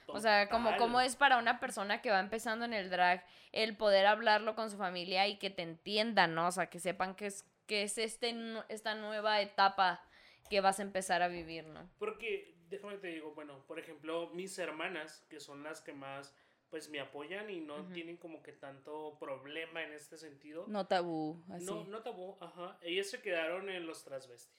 O 0.06 0.20
sea, 0.20 0.48
como, 0.48 0.76
como 0.76 1.00
es 1.00 1.16
para 1.16 1.38
una 1.38 1.60
persona 1.60 2.02
que 2.02 2.10
va 2.10 2.20
empezando 2.20 2.64
en 2.64 2.74
el 2.74 2.90
drag, 2.90 3.24
el 3.52 3.76
poder 3.76 4.06
hablarlo 4.06 4.54
con 4.54 4.70
su 4.70 4.76
familia 4.76 5.26
y 5.28 5.38
que 5.38 5.50
te 5.50 5.62
entiendan, 5.62 6.34
¿no? 6.34 6.48
O 6.48 6.52
sea, 6.52 6.66
que 6.66 6.78
sepan 6.78 7.14
que 7.14 7.26
es, 7.26 7.46
que 7.66 7.82
es 7.84 7.96
este, 7.98 8.34
esta 8.68 8.94
nueva 8.94 9.40
etapa 9.40 10.02
que 10.50 10.60
vas 10.60 10.78
a 10.78 10.82
empezar 10.82 11.22
a 11.22 11.28
vivir, 11.28 11.64
¿no? 11.64 11.88
Porque, 11.98 12.54
déjame 12.68 12.98
te 12.98 13.08
digo, 13.08 13.32
bueno, 13.34 13.64
por 13.66 13.78
ejemplo, 13.78 14.30
mis 14.34 14.58
hermanas, 14.58 15.24
que 15.30 15.40
son 15.40 15.62
las 15.62 15.80
que 15.80 15.94
más, 15.94 16.34
pues, 16.68 16.90
me 16.90 17.00
apoyan 17.00 17.48
y 17.50 17.60
no 17.60 17.86
tienen 17.92 18.16
como 18.16 18.42
que 18.42 18.52
tanto 18.52 19.16
problema 19.18 19.82
en 19.84 19.92
este 19.92 20.18
sentido. 20.18 20.64
No 20.66 20.86
tabú, 20.86 21.42
así. 21.50 21.64
No, 21.64 21.84
no 21.84 22.02
tabú, 22.02 22.36
ajá. 22.40 22.78
Ellas 22.82 23.08
se 23.08 23.22
quedaron 23.22 23.70
en 23.70 23.86
los 23.86 24.04
transvesti, 24.04 24.52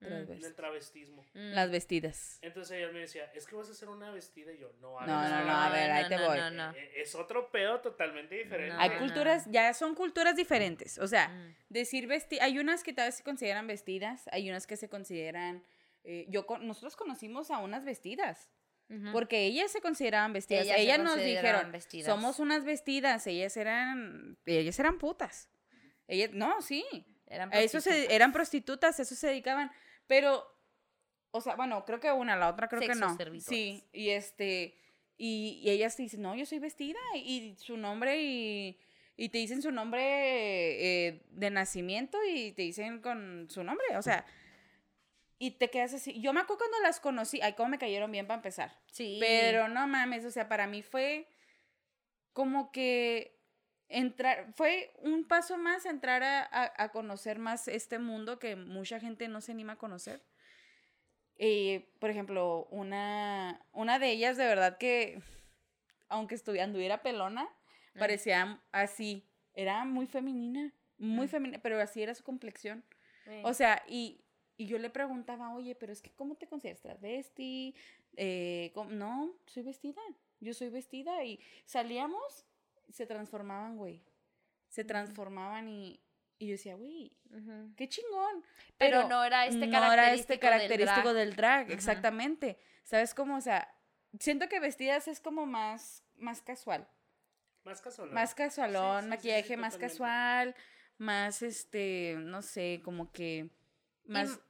Mm. 0.00 0.32
en 0.32 0.44
el 0.44 0.54
travestismo. 0.54 1.22
Mm. 1.34 1.52
Las 1.52 1.70
vestidas. 1.70 2.38
Entonces 2.42 2.76
ella 2.78 2.90
me 2.92 3.00
decía, 3.00 3.30
es 3.34 3.46
que 3.46 3.54
vas 3.54 3.68
a 3.68 3.72
hacer 3.72 3.88
una 3.88 4.10
vestida 4.10 4.52
y 4.52 4.58
yo, 4.58 4.72
no, 4.80 4.98
a 4.98 5.06
No, 5.06 5.20
ver, 5.20 5.30
no, 5.30 5.38
es 5.40 5.46
no, 5.46 5.52
a 5.52 5.70
ver, 5.70 5.90
ahí 5.92 6.08
te 6.08 6.16
voy. 6.18 6.38
no, 6.38 6.50
no. 6.50 6.70
Eh, 6.72 6.92
Es 6.96 7.14
otro 7.14 7.50
pedo 7.52 7.80
totalmente 7.80 8.34
diferente. 8.34 8.74
Hay 8.78 8.90
No, 8.90 8.98
culturas, 8.98 9.44
ya 9.50 9.72
son 9.74 9.94
culturas 9.94 10.34
diferentes. 10.36 10.98
O 10.98 11.06
sea, 11.06 11.28
Mm. 11.28 11.54
decir 11.68 12.06
vesti 12.08 12.38
hay 12.40 12.58
unas 12.58 12.82
que 12.82 12.92
tal 12.92 13.06
vez 13.08 13.14
se 13.16 13.22
consideran 13.22 13.66
vestidas, 13.66 14.28
hay 14.32 14.48
unas 14.50 14.66
que 14.66 14.76
se 14.76 14.88
consideran. 14.88 15.62
eh, 16.04 16.26
yo 16.28 16.46
con- 16.46 16.66
nosotros 16.66 16.96
conocimos 16.96 17.52
a 17.52 17.58
unas 17.58 17.84
vestidas. 17.84 18.50
Porque 19.12 19.46
ellas 19.46 19.70
se 19.70 19.80
consideraban 19.80 20.32
vestidas. 20.32 20.64
Ellas 20.66 20.78
Ellas, 20.80 20.98
nos 20.98 21.16
dijeron, 21.16 21.70
vestidas. 21.72 22.06
somos 22.12 22.40
unas 22.40 22.64
vestidas. 22.64 23.24
Ellas 23.28 23.56
eran, 23.56 24.36
ellas 24.44 24.78
eran 24.80 24.98
putas. 24.98 25.48
Ellas, 26.08 26.30
no, 26.34 26.60
sí. 26.60 26.84
Eran 27.32 27.52
A 27.52 27.60
eso 27.60 27.80
se, 27.80 27.90
prostitutas. 27.90 28.14
eran 28.14 28.32
prostitutas, 28.32 29.00
eso 29.00 29.14
se 29.14 29.26
dedicaban. 29.28 29.72
Pero, 30.06 30.46
o 31.30 31.40
sea, 31.40 31.56
bueno, 31.56 31.84
creo 31.84 31.98
que 31.98 32.12
una, 32.12 32.36
la 32.36 32.48
otra 32.48 32.68
creo 32.68 32.80
que 32.80 32.94
no. 32.94 33.16
Sí, 33.40 33.82
y 33.92 34.10
este, 34.10 34.76
y, 35.16 35.60
y 35.62 35.70
ellas 35.70 35.96
te 35.96 36.02
dicen, 36.02 36.22
no, 36.22 36.34
yo 36.34 36.44
soy 36.44 36.58
vestida, 36.58 36.98
y 37.16 37.56
su 37.58 37.76
nombre, 37.76 38.22
y, 38.22 38.78
y 39.16 39.28
te 39.30 39.38
dicen 39.38 39.62
su 39.62 39.70
nombre 39.72 40.02
eh, 40.02 41.22
de 41.30 41.50
nacimiento, 41.50 42.18
y 42.28 42.52
te 42.52 42.62
dicen 42.62 43.00
con 43.00 43.46
su 43.48 43.64
nombre, 43.64 43.96
o 43.96 44.02
sea, 44.02 44.26
y 45.38 45.52
te 45.52 45.70
quedas 45.70 45.94
así. 45.94 46.20
Yo 46.20 46.32
me 46.32 46.40
acuerdo 46.40 46.58
cuando 46.58 46.78
las 46.80 47.00
conocí, 47.00 47.40
ay, 47.40 47.54
cómo 47.54 47.70
me 47.70 47.78
cayeron 47.78 48.12
bien 48.12 48.26
para 48.26 48.36
empezar. 48.36 48.78
Sí. 48.92 49.16
Pero 49.20 49.68
no 49.68 49.88
mames, 49.88 50.24
o 50.24 50.30
sea, 50.30 50.48
para 50.48 50.66
mí 50.66 50.82
fue 50.82 51.26
como 52.32 52.70
que 52.70 53.41
entrar, 53.92 54.52
fue 54.54 54.92
un 55.02 55.24
paso 55.24 55.56
más 55.56 55.86
entrar 55.86 56.22
a, 56.22 56.40
a- 56.42 56.72
a 56.84 56.88
conocer 56.90 57.38
más 57.38 57.68
este 57.68 57.98
mundo 57.98 58.38
que 58.38 58.56
mucha 58.56 58.98
gente 59.00 59.28
no 59.28 59.40
se 59.40 59.52
anima 59.52 59.74
a 59.74 59.78
conocer. 59.78 60.22
Y, 61.38 61.80
por 61.98 62.10
ejemplo, 62.10 62.66
una, 62.70 63.64
una 63.72 63.98
de 63.98 64.10
ellas 64.10 64.36
de 64.36 64.44
verdad 64.46 64.78
que, 64.78 65.20
aunque 66.08 66.36
anduviera 66.60 67.02
pelona, 67.02 67.48
parecía 67.98 68.60
así, 68.70 69.24
era 69.54 69.84
muy 69.84 70.06
femenina, 70.06 70.72
muy 70.98 71.26
Mm. 71.26 71.30
femenina, 71.30 71.62
pero 71.62 71.80
así 71.80 72.02
era 72.02 72.14
su 72.14 72.22
complexión. 72.22 72.84
O 73.44 73.54
sea, 73.54 73.82
y, 73.88 74.20
y 74.56 74.66
yo 74.66 74.78
le 74.78 74.90
preguntaba, 74.90 75.54
oye, 75.54 75.74
pero 75.74 75.92
es 75.92 76.02
que 76.02 76.10
¿cómo 76.10 76.34
te 76.36 76.46
consideras 76.46 76.80
travesti? 76.80 77.74
Eh. 78.16 78.72
No, 78.90 79.34
soy 79.46 79.62
vestida. 79.62 80.00
Yo 80.40 80.54
soy 80.54 80.70
vestida 80.70 81.24
y 81.24 81.40
salíamos, 81.64 82.46
se 82.92 83.06
transformaban, 83.06 83.76
güey. 83.76 84.02
Se 84.68 84.84
transformaban 84.84 85.68
y, 85.68 86.00
y 86.38 86.46
yo 86.46 86.52
decía, 86.52 86.74
güey, 86.76 87.12
qué 87.76 87.88
chingón. 87.88 88.44
Pero 88.78 89.08
no 89.08 89.24
era 89.24 89.46
este 89.46 89.66
no 89.66 89.92
era 89.92 90.12
este 90.12 90.38
característico 90.38 90.40
del 90.40 90.50
característico 90.50 91.12
drag. 91.12 91.14
del 91.26 91.36
drag, 91.36 91.64
Ujú. 91.66 91.72
exactamente. 91.74 92.58
¿Sabes 92.84 93.14
cómo? 93.14 93.36
O 93.36 93.40
sea, 93.40 93.74
siento 94.18 94.48
que 94.48 94.60
vestidas 94.60 95.08
es 95.08 95.20
como 95.20 95.46
más, 95.46 96.04
más 96.16 96.40
casual. 96.42 96.88
Más 97.64 97.80
casual. 97.80 98.10
Más 98.10 98.34
casualón, 98.34 98.96
Sí, 98.96 99.00
sí, 99.00 99.04
sí, 99.04 99.08
maquillaje 99.10 99.44
sí, 99.48 99.56
más 99.56 99.74
totalmente. 99.74 99.92
casual, 99.92 100.56
más 100.98 101.42
este, 101.42 102.16
no 102.18 102.42
sé, 102.42 102.80
como 102.84 103.12
que 103.12 103.50
más 104.04 104.40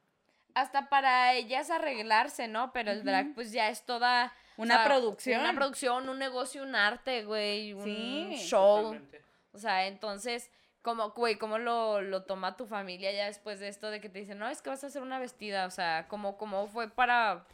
Hasta 0.55 0.89
para 0.89 1.35
ellas 1.35 1.71
arreglarse, 1.71 2.47
¿no? 2.49 2.73
Pero 2.73 2.91
el 2.91 3.05
drag, 3.05 3.35
pues 3.35 3.53
ya 3.53 3.69
es 3.71 3.85
toda. 3.85 4.33
O 4.57 4.63
Una 4.63 4.77
sea, 4.77 4.85
producción. 4.85 5.41
Una 5.41 5.55
producción, 5.55 6.09
un 6.09 6.19
negocio, 6.19 6.63
un 6.63 6.75
arte, 6.75 7.25
güey. 7.25 7.73
Un 7.73 7.85
Sí, 7.85 8.35
show. 8.39 8.83
Totalmente. 8.85 9.23
O 9.53 9.59
sea, 9.59 9.87
entonces, 9.87 10.51
como, 10.83 11.11
güey, 11.11 11.37
¿cómo 11.37 11.59
lo, 11.59 12.01
lo 12.01 12.25
toma 12.25 12.57
tu 12.57 12.67
familia 12.67 13.13
ya 13.13 13.27
después 13.27 13.61
de 13.61 13.69
esto 13.69 13.91
de 13.91 14.01
que 14.01 14.09
te 14.09 14.19
dicen, 14.21 14.39
no, 14.39 14.49
es 14.49 14.63
que 14.63 14.71
vas 14.71 14.83
a 14.85 14.89
hacer 14.89 15.03
una 15.03 15.19
vestida? 15.19 15.67
O 15.67 15.71
sea, 15.71 16.07
¿cómo, 16.09 16.37
cómo 16.39 16.67
fue 16.69 16.89
para 16.91 17.47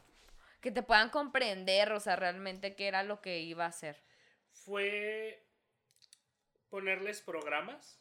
que 0.60 0.70
te 0.70 0.82
puedan 0.82 1.10
comprender, 1.10 1.92
o 1.92 2.00
sea, 2.00 2.16
realmente 2.16 2.74
qué 2.74 2.88
era 2.88 3.02
lo 3.02 3.20
que 3.20 3.40
iba 3.40 3.64
a 3.64 3.68
hacer? 3.68 4.02
Fue 4.52 5.44
ponerles 6.68 7.20
programas 7.22 8.00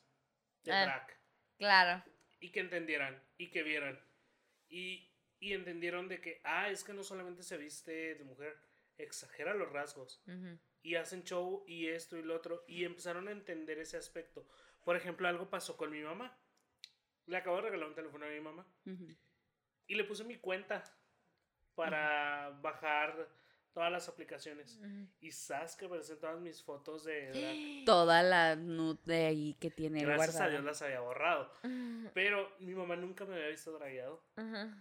de 0.63 0.71
Ah. 0.73 0.83
drag. 0.85 1.17
Claro. 1.57 2.03
y 2.39 2.51
que 2.51 2.59
entendieran 2.59 3.19
y 3.39 3.49
que 3.49 3.63
vieran 3.63 3.99
y, 4.69 5.09
y 5.39 5.53
entendieron 5.53 6.07
de 6.07 6.21
que 6.21 6.39
ah 6.43 6.69
es 6.69 6.83
que 6.83 6.93
no 6.93 7.01
solamente 7.03 7.41
se 7.41 7.57
viste 7.57 8.13
de 8.13 8.23
mujer 8.25 8.55
exagera 8.97 9.53
los 9.53 9.71
rasgos 9.71 10.21
y 10.81 10.95
hacen 10.95 11.23
show 11.23 11.63
y 11.67 11.87
esto 11.87 12.17
y 12.17 12.23
lo 12.23 12.35
otro 12.35 12.63
y 12.67 12.83
empezaron 12.83 13.27
a 13.27 13.31
entender 13.31 13.79
ese 13.79 13.97
aspecto 13.97 14.47
por 14.83 14.95
ejemplo 14.95 15.27
algo 15.27 15.49
pasó 15.49 15.77
con 15.77 15.91
mi 15.91 16.01
mamá 16.01 16.37
le 17.25 17.37
acabo 17.37 17.57
de 17.57 17.63
regalar 17.63 17.89
un 17.89 17.95
teléfono 17.95 18.25
a 18.25 18.29
mi 18.29 18.39
mamá 18.39 18.65
y 19.87 19.95
le 19.95 20.03
puse 20.03 20.23
mi 20.23 20.37
cuenta 20.37 20.83
para 21.75 22.57
bajar 22.61 23.29
todas 23.77 23.91
las 23.91 24.09
aplicaciones 24.09 24.79
y 25.19 25.31
sabes 25.31 25.75
que 25.75 25.85
aparecen 25.85 26.19
todas 26.19 26.39
mis 26.39 26.63
fotos 26.63 27.03
de 27.03 27.29
drag. 27.31 27.85
toda 27.85 28.23
la 28.23 28.55
nude 28.55 28.99
de 29.05 29.25
ahí 29.27 29.53
que 29.59 29.69
tiene 29.69 30.03
gracias 30.03 30.39
a. 30.39 30.49
Dios 30.49 30.63
las 30.63 30.81
había 30.81 30.99
borrado 31.01 31.51
pero 32.15 32.51
mi 32.59 32.73
mamá 32.73 32.95
nunca 32.95 33.25
me 33.25 33.35
había 33.35 33.49
visto 33.49 33.71
dragueado. 33.73 34.23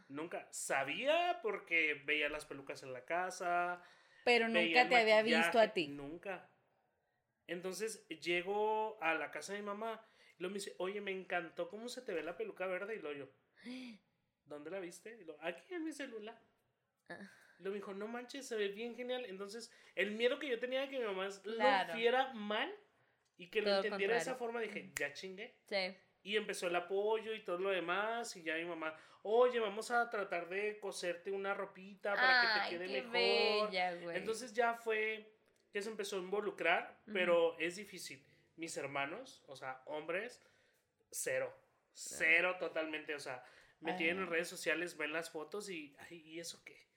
Nunca. 0.09 0.49
Sabía 0.51 1.41
porque 1.43 2.03
veía 2.07 2.31
las 2.31 2.47
pelucas 2.47 2.83
en 2.83 2.95
la 2.95 3.05
casa. 3.05 3.83
Pero 4.27 4.49
nunca 4.49 4.89
te 4.89 4.97
había 4.97 5.23
visto 5.23 5.61
a 5.61 5.69
ti. 5.69 5.87
Nunca. 5.87 6.51
Entonces 7.47 8.09
llego 8.09 9.01
a 9.01 9.15
la 9.15 9.31
casa 9.31 9.53
de 9.53 9.61
mi 9.61 9.67
mamá 9.67 10.05
y 10.37 10.43
luego 10.43 10.53
me 10.53 10.59
dice, 10.59 10.75
oye, 10.79 11.01
me 11.01 11.13
encantó 11.13 11.69
cómo 11.69 11.89
se 11.89 12.03
te 12.03 12.13
ve 12.13 12.25
la 12.25 12.37
peluca 12.37 12.67
verde. 12.67 12.97
Y 12.97 12.99
lo 12.99 13.13
yo, 13.13 13.29
¿dónde 14.45 14.71
la 14.73 14.81
viste? 14.81 15.17
Y 15.21 15.25
lo, 15.25 15.41
aquí 15.41 15.73
en 15.75 15.85
mi 15.85 15.93
celular. 15.93 16.43
Ah. 17.09 17.21
Me 17.61 17.71
dijo, 17.71 17.95
no 17.95 18.09
manches, 18.09 18.49
se 18.49 18.57
ve 18.57 18.67
bien 18.67 18.97
genial. 18.97 19.25
Entonces, 19.27 19.71
el 19.95 20.11
miedo 20.11 20.41
que 20.41 20.49
yo 20.49 20.59
tenía 20.59 20.81
de 20.81 20.89
que 20.89 20.99
mi 20.99 21.05
mamá 21.05 21.29
Claro. 21.45 21.93
lo 21.93 21.97
viera 21.97 22.33
mal 22.35 22.75
y 23.37 23.49
que 23.49 23.61
lo 23.61 23.67
Todo 23.67 23.77
lo 23.77 23.85
entendiera 23.85 24.15
de 24.15 24.21
esa 24.23 24.35
forma, 24.35 24.61
dije, 24.61 24.93
ya 24.99 25.13
chingué. 25.13 25.57
Sí. 25.69 25.97
Y 26.27 26.37
empezó 26.37 26.67
el 26.67 26.75
apoyo 26.75 27.33
y 27.33 27.45
todo 27.45 27.59
lo 27.59 27.71
demás. 27.71 28.35
Y 28.35 28.43
ya 28.43 28.57
mi 28.57 28.65
mamá, 28.65 28.93
oye, 29.23 29.61
vamos 29.61 29.93
a 29.93 30.11
tratar 30.11 30.49
de 30.49 30.81
coserte 30.81 31.31
una 31.31 31.55
ropita 31.55 32.15
para 32.15 32.41
que 32.41 32.77
te 32.77 32.85
quede 32.85 33.03
mejor. 33.03 33.13
bella. 33.71 33.93
Entonces 34.17 34.53
ya 34.53 34.75
fue 34.75 35.33
que 35.73 35.81
se 35.81 35.89
empezó 35.89 36.17
a 36.17 36.19
involucrar, 36.19 36.99
pero 37.13 37.57
es 37.61 37.77
difícil. 37.77 38.27
Mis 38.57 38.77
hermanos, 38.77 39.45
o 39.47 39.55
sea, 39.55 39.83
hombres, 39.87 40.43
cero. 41.13 41.57
Cero 41.93 42.57
totalmente. 42.59 43.15
O 43.15 43.21
sea, 43.21 43.45
me 43.79 43.93
tienen 43.93 44.25
en 44.25 44.29
redes 44.29 44.49
sociales, 44.49 44.97
ven 44.97 45.13
las 45.13 45.31
fotos 45.31 45.71
y, 45.71 45.95
¿y 46.11 46.41
eso 46.41 46.61
qué? 46.65 46.89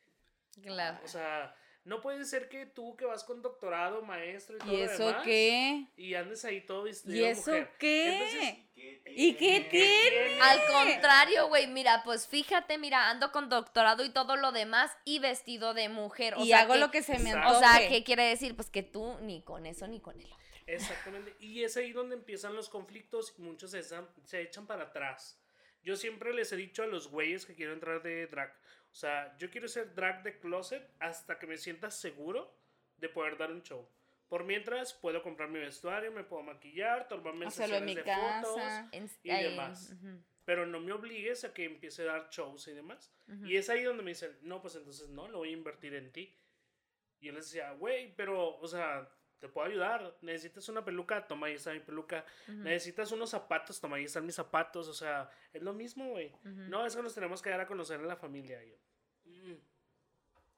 Claro. 0.60 1.00
O 1.04 1.08
sea, 1.08 1.56
no 1.86 2.02
puede 2.02 2.26
ser 2.26 2.50
que 2.50 2.66
tú 2.66 2.96
que 2.96 3.06
vas 3.06 3.24
con 3.24 3.42
doctorado, 3.42 4.02
maestro 4.04 4.58
y 4.58 4.60
todo 4.60 4.74
¿Y 4.74 4.82
eso 4.82 5.08
demás, 5.08 5.24
qué? 5.24 5.86
y 5.98 6.14
andes 6.14 6.46
ahí 6.46 6.62
todo 6.62 6.84
vestido 6.84 7.16
¿Y 7.16 7.24
eso 7.24 7.52
mujer. 7.52 7.72
qué? 7.80 8.14
Entonces, 8.14 8.66
¿Y 9.08 9.34
qué 9.34 9.68
tiene? 9.70 10.40
Al 10.42 10.60
contrario, 10.72 11.48
güey, 11.48 11.68
mira, 11.68 12.02
pues 12.06 12.28
fíjate, 12.28 12.78
mira, 12.78 13.10
ando 13.10 13.32
con 13.32 13.50
doctorado 13.50 14.06
y 14.06 14.10
todo 14.12 14.36
lo 14.38 14.52
demás 14.52 14.92
y 15.04 15.20
vestido 15.20 15.74
de 15.74 15.90
mujer. 15.90 16.36
O 16.36 16.44
y 16.44 16.48
sea, 16.48 16.60
hago 16.62 16.74
que- 16.74 16.80
lo 16.80 16.92
que 16.92 17.02
se 17.04 17.20
me 17.20 17.32
antoje. 17.32 17.56
O 17.56 17.60
sea, 17.60 17.90
¿qué 17.90 18.04
quiere 18.04 18.24
decir? 18.24 18.56
Pues 18.56 18.70
que 18.70 18.84
tú 18.84 19.18
ni 19.22 19.42
con 19.44 19.66
eso 19.66 19.88
ni 19.88 20.00
con 20.00 20.20
el 20.20 20.28
otro. 20.28 20.38
Exactamente. 20.68 21.36
Y 21.40 21.64
es 21.64 21.76
ahí 21.78 21.92
donde 21.92 22.16
empiezan 22.16 22.56
los 22.56 22.70
conflictos 22.70 23.34
y 23.38 23.42
muchos 23.42 23.72
se 23.72 23.80
echan, 23.80 24.08
se 24.26 24.42
echan 24.42 24.68
para 24.68 24.84
atrás. 24.84 25.42
Yo 25.84 25.96
siempre 25.96 26.34
les 26.34 26.52
he 26.52 26.56
dicho 26.56 26.84
a 26.84 26.88
los 26.88 27.08
güeyes 27.10 27.46
que 27.46 27.56
quiero 27.56 27.74
entrar 27.74 28.02
de 28.04 28.28
drag. 28.28 28.54
O 29.00 29.02
sea, 29.02 29.34
yo 29.38 29.50
quiero 29.50 29.70
ser 29.70 29.96
drag 29.96 30.24
de 30.24 30.38
closet 30.40 30.86
hasta 31.00 31.40
que 31.40 31.48
me 31.48 31.56
sienta 31.58 31.90
seguro 31.90 32.54
de 32.98 33.08
poder 33.08 33.38
dar 33.38 33.50
un 33.50 33.64
show. 33.64 33.88
Por 34.28 34.44
mientras, 34.44 34.94
puedo 34.94 35.24
comprar 35.24 35.48
mi 35.48 35.58
vestuario, 35.58 36.12
me 36.12 36.26
puedo 36.26 36.44
maquillar, 36.44 37.08
tomarme 37.08 37.46
Hacerlo 37.46 37.78
en 37.78 37.86
mi 37.86 37.96
sesiones 37.96 38.20
de 38.22 38.42
fotos. 38.44 38.62
casa. 38.62 38.90
En- 38.92 39.10
Y 39.24 39.32
ahí, 39.32 39.44
demás. 39.52 39.94
ujú, 39.94 40.22
Pero 40.44 40.66
no 40.66 40.82
me 40.82 40.92
obligues 40.92 41.46
a 41.46 41.54
que 41.54 41.64
empiece 41.64 42.02
a 42.02 42.06
dar 42.12 42.30
shows 42.30 42.68
y 42.68 42.74
demás. 42.74 43.10
ujú. 43.30 43.46
Y 43.46 43.56
es 43.56 43.70
ahí 43.70 43.84
donde 43.84 44.04
me 44.04 44.12
dicen, 44.12 44.38
no, 44.42 44.62
pues 44.62 44.76
entonces 44.76 45.08
no, 45.08 45.30
lo 45.30 45.38
voy 45.38 45.52
a 45.52 45.54
invertir 45.54 45.94
en 45.96 46.12
ti. 46.12 46.36
Y 47.22 47.28
yo 47.28 47.32
les 47.32 47.46
decía, 47.46 47.72
güey, 47.72 48.14
pero, 48.18 48.58
o 48.58 48.68
sea, 48.68 49.10
te 49.40 49.48
puedo 49.50 49.68
ayudar. 49.68 50.18
Necesitas 50.22 50.68
una 50.70 50.84
peluca, 50.84 51.26
toma, 51.28 51.48
ahí 51.48 51.54
está 51.56 51.72
mi 51.74 51.80
peluca. 51.80 52.26
Ujú. 52.48 52.58
Necesitas 52.60 53.12
unos 53.12 53.30
zapatos, 53.30 53.80
toma, 53.80 53.98
ahí 53.98 54.06
están 54.06 54.26
mis 54.26 54.36
zapatos. 54.36 54.88
O 54.88 54.94
sea, 54.94 55.30
es 55.54 55.62
lo 55.62 55.74
mismo, 55.74 56.10
güey. 56.10 56.28
Ujú. 56.44 56.70
No, 56.70 56.86
es 56.86 56.96
que 56.96 57.02
nos 57.02 57.14
tenemos 57.16 57.42
que 57.42 57.50
dar 57.50 57.62
a 57.62 57.68
conocer 57.68 58.00
en 58.00 58.08
la 58.08 58.16
familia. 58.18 58.64
Y, 58.64 58.70
yo, 58.72 58.78
"Mm". 59.48 59.58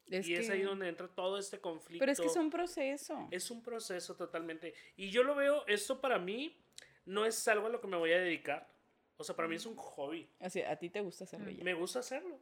Es 0.08 0.28
y 0.28 0.36
es 0.36 0.48
que- 0.48 0.54
ahí 0.54 0.62
donde 0.64 0.90
entra 0.90 1.08
todo 1.08 1.38
este 1.38 1.60
conflicto. 1.62 2.00
Pero 2.02 2.12
es 2.12 2.20
que 2.20 2.28
es 2.28 2.36
un 2.36 2.50
proceso. 2.50 3.28
Es 3.32 3.50
un 3.52 3.64
proceso 3.64 4.16
totalmente. 4.16 4.74
Y 4.98 5.10
yo 5.10 5.24
lo 5.24 5.36
veo, 5.36 5.66
esto 5.68 6.02
para 6.02 6.20
mí 6.20 6.58
no 7.06 7.26
es 7.26 7.48
algo 7.48 7.68
a 7.68 7.70
lo 7.70 7.80
que 7.80 7.88
me 7.88 7.98
voy 7.98 8.12
a 8.12 8.18
dedicar. 8.20 8.68
O 9.18 9.24
sea, 9.24 9.36
para 9.36 9.48
mí 9.48 9.56
es 9.56 9.66
un 9.66 9.76
hobby. 9.76 10.28
Sea, 10.50 10.72
a 10.72 10.76
ti 10.76 10.90
te 10.90 11.00
gusta 11.02 11.24
hacerlo 11.26 11.50
ya. 11.52 11.64
Me 11.64 11.74
gusta 11.76 12.00
hacerlo. 12.00 12.40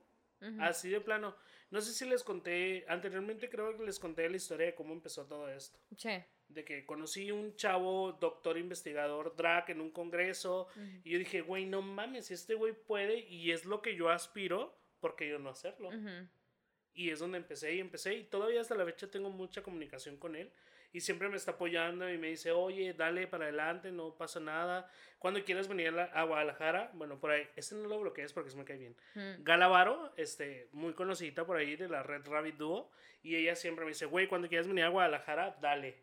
Así 0.61 0.89
de 0.89 1.01
plano. 1.01 1.35
No 1.71 1.81
sé 1.81 1.93
si 1.93 2.05
les 2.05 2.23
conté, 2.23 2.83
anteriormente 2.87 3.49
creo 3.49 3.77
que 3.77 3.83
les 3.83 3.99
conté 3.99 4.27
la 4.27 4.37
historia 4.37 4.67
de 4.67 4.75
cómo 4.75 4.93
empezó 4.93 5.25
todo 5.25 5.49
esto. 5.49 5.79
Sí. 5.95 6.23
De 6.47 6.65
que 6.65 6.85
conocí 6.85 7.31
un 7.31 7.55
chavo, 7.55 8.13
doctor 8.13 8.57
investigador, 8.57 9.35
drag, 9.35 9.69
en 9.69 9.81
un 9.81 9.91
congreso. 9.91 10.67
Y 11.03 11.11
yo 11.11 11.19
dije, 11.19 11.41
güey, 11.41 11.65
no 11.65 11.83
mames, 11.83 12.25
si 12.25 12.33
este 12.33 12.55
güey 12.55 12.73
puede 12.73 13.19
y 13.19 13.51
es 13.51 13.65
lo 13.65 13.83
que 13.83 13.95
yo 13.95 14.09
aspiro, 14.09 14.75
¿por 14.99 15.15
qué 15.15 15.29
yo 15.29 15.37
no 15.37 15.49
hacerlo? 15.49 15.91
Y 16.93 17.11
es 17.11 17.19
donde 17.19 17.37
empecé 17.37 17.75
y 17.75 17.79
empecé. 17.79 18.15
Y 18.15 18.23
todavía 18.23 18.61
hasta 18.61 18.73
la 18.73 18.85
fecha 18.85 19.11
tengo 19.11 19.29
mucha 19.29 19.61
comunicación 19.61 20.17
con 20.17 20.35
él. 20.35 20.51
Y 20.91 21.01
siempre 21.01 21.29
me 21.29 21.35
está 21.37 21.51
apoyando 21.51 22.09
y 22.11 22.17
me 22.17 22.27
dice, 22.29 22.51
oye, 22.51 22.93
dale 22.93 23.27
para 23.27 23.45
adelante, 23.45 23.91
no 23.91 24.15
pasa 24.15 24.39
nada. 24.39 24.89
Cuando 25.19 25.43
quieras 25.43 25.67
venir 25.67 25.89
a, 25.89 25.91
la- 25.91 26.03
a 26.05 26.23
Guadalajara, 26.23 26.89
bueno, 26.93 27.19
por 27.19 27.29
ahí, 27.31 27.47
este 27.55 27.75
no 27.75 27.87
lo 27.87 27.99
bloquees 27.99 28.33
porque 28.33 28.49
se 28.49 28.57
me 28.57 28.65
cae 28.65 28.77
bien. 28.77 28.95
Ujú. 29.15 29.43
Galavaro, 29.43 30.11
este, 30.17 30.67
muy 30.71 30.93
conocida 30.93 31.45
por 31.45 31.57
ahí 31.57 31.75
de 31.75 31.87
la 31.89 32.01
red 32.01 32.25
Rabbit 32.25 32.55
Duo. 32.55 32.89
Y 33.21 33.35
ella 33.35 33.55
siempre 33.55 33.85
me 33.85 33.91
dice, 33.91 34.05
güey, 34.07 34.27
cuando 34.27 34.47
quieras 34.47 34.67
venir 34.67 34.85
a 34.85 34.89
Guadalajara, 34.89 35.57
dale. 35.61 35.97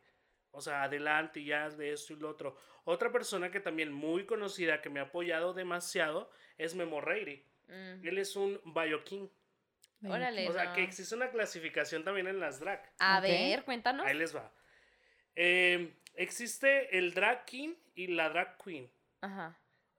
O 0.53 0.61
sea, 0.61 0.85
adelante 0.85 1.41
y 1.41 1.51
haz 1.53 1.77
de 1.77 1.93
esto 1.93 2.13
y 2.13 2.17
lo 2.17 2.29
otro. 2.31 2.57
Otra 2.85 3.11
persona 3.11 3.51
que 3.51 3.59
también 3.59 3.93
muy 3.93 4.25
conocida, 4.25 4.81
que 4.81 4.89
me 4.89 5.01
ha 5.01 5.05
apoyado 5.05 5.53
demasiado, 5.53 6.31
es 6.59 6.75
Memo 6.77 7.01
Reiri. 7.01 7.45
Mm. 7.67 8.07
Él 8.07 8.19
es 8.19 8.37
un 8.37 8.61
Bioking. 8.65 9.29
Órale. 10.09 10.49
O 10.49 10.53
sea, 10.53 10.67
no. 10.67 10.73
que 10.75 10.83
existe 10.85 11.15
una 11.15 11.31
clasificación 11.31 12.05
también 12.05 12.29
en 12.29 12.39
las 12.39 12.61
drag. 12.61 12.93
A 13.01 13.21
ver, 13.21 13.65
cuéntanos. 13.65 14.07
Ahí 14.07 14.15
les 14.17 14.35
va. 14.37 14.53
Eh, 15.37 15.93
existe 16.15 16.97
el 16.97 17.13
drag 17.15 17.45
king 17.45 17.75
y 17.95 18.09
la 18.09 18.29
drag 18.29 18.57
queen. 18.63 18.91
Ajá. 19.21 19.57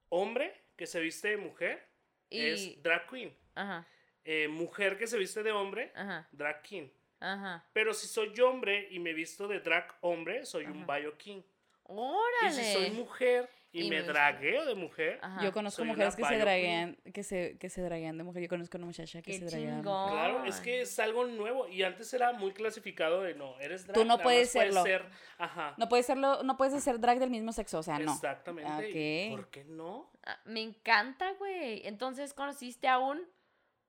Hombre 0.09 0.53
que 0.75 0.85
se 0.87 0.99
viste 0.99 1.29
de 1.29 1.37
mujer 1.37 1.87
Y. 2.29 2.39
es 2.45 2.83
drag 2.83 3.07
queen. 3.09 3.35
Ajá. 3.55 3.85
Eh, 4.25 4.47
mujer 4.47 4.97
que 4.97 5.07
se 5.07 5.17
viste 5.17 5.41
de 5.43 5.51
hombre, 5.51 5.91
Ajá. 5.95 6.27
drag 6.31 6.61
king. 6.61 6.89
Ajá. 7.19 7.65
Pero 7.73 7.93
si 7.93 8.07
soy 8.07 8.37
hombre 8.41 8.87
y 8.91 8.99
me 8.99 9.13
visto 9.13 9.47
de 9.47 9.59
drag 9.59 9.95
hombre, 10.01 10.45
soy 10.45 10.65
un 10.65 10.85
bio 10.85 11.17
king. 11.17 11.37
Y 11.41 11.43
Órale. 11.85 12.51
si 12.51 12.73
soy 12.73 12.91
mujer 12.91 13.49
y, 13.71 13.81
Y 13.81 13.89
me 13.89 13.95
nuestro- 13.97 14.13
dragueo 14.13 14.65
de 14.65 14.75
mujer. 14.75 15.19
Ajá. 15.21 15.43
Yo 15.43 15.51
conozco 15.51 15.81
Soy 15.81 15.87
mujeres 15.87 16.15
que 16.15 16.23
se 16.23 16.37
draguean, 16.37 16.95
que 17.13 17.21
se, 17.23 17.57
que 17.59 17.69
se 17.69 17.81
draguean 17.81 18.17
de 18.17 18.23
mujer. 18.23 18.41
Yo 18.43 18.49
conozco 18.49 18.77
una 18.77 18.85
muchacha 18.87 19.21
que 19.21 19.31
Qué 19.33 19.39
se 19.39 19.45
draguea. 19.45 19.69
de 19.71 19.75
chingón. 19.77 20.09
mujer. 20.11 20.31
Claro, 20.31 20.45
es 20.45 20.59
que 20.61 20.81
es 20.81 20.97
algo 20.99 21.25
nuevo 21.25 21.67
y 21.67 21.83
antes 21.83 22.11
era 22.13 22.31
muy 22.33 22.53
clasificado 22.53 23.21
de 23.21 23.35
no, 23.35 23.59
eres 23.59 23.85
drag. 23.85 23.95
Tú 23.97 24.05
no 24.05 24.17
puedes 24.19 24.49
serlo. 24.51 24.83
ser, 24.83 25.05
ajá. 25.37 25.75
No 25.77 25.89
puedes 25.89 26.05
serlo, 26.05 26.43
no 26.43 26.55
puedes 26.57 26.73
hacer 26.73 26.99
drag 26.99 27.19
del 27.19 27.29
mismo 27.29 27.51
sexo, 27.51 27.79
o 27.79 27.83
sea, 27.83 27.99
no. 27.99 28.13
Exactamente. 28.13 28.89
¿y 28.89 29.31
Ok. 29.33 29.37
¿Por 29.37 29.49
qué 29.51 29.63
no? 29.65 30.11
Ah, 30.25 30.39
Me 30.45 30.61
encanta, 30.61 31.33
güey. 31.33 31.85
Entonces 31.85 32.33
conociste 32.33 32.87
a 32.87 32.99
un 32.99 33.19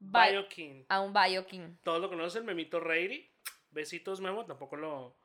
bi- 0.00 0.30
Biokin. 0.30 0.86
a 0.88 1.00
un 1.00 1.12
Bioking. 1.12 1.78
Todos 1.84 2.00
lo 2.00 2.08
conocen, 2.08 2.44
Memito 2.44 2.80
Reiri. 2.80 3.30
Besitos, 3.70 4.20
Memo. 4.20 4.44
Tampoco 4.44 4.76
lo, 4.76 5.16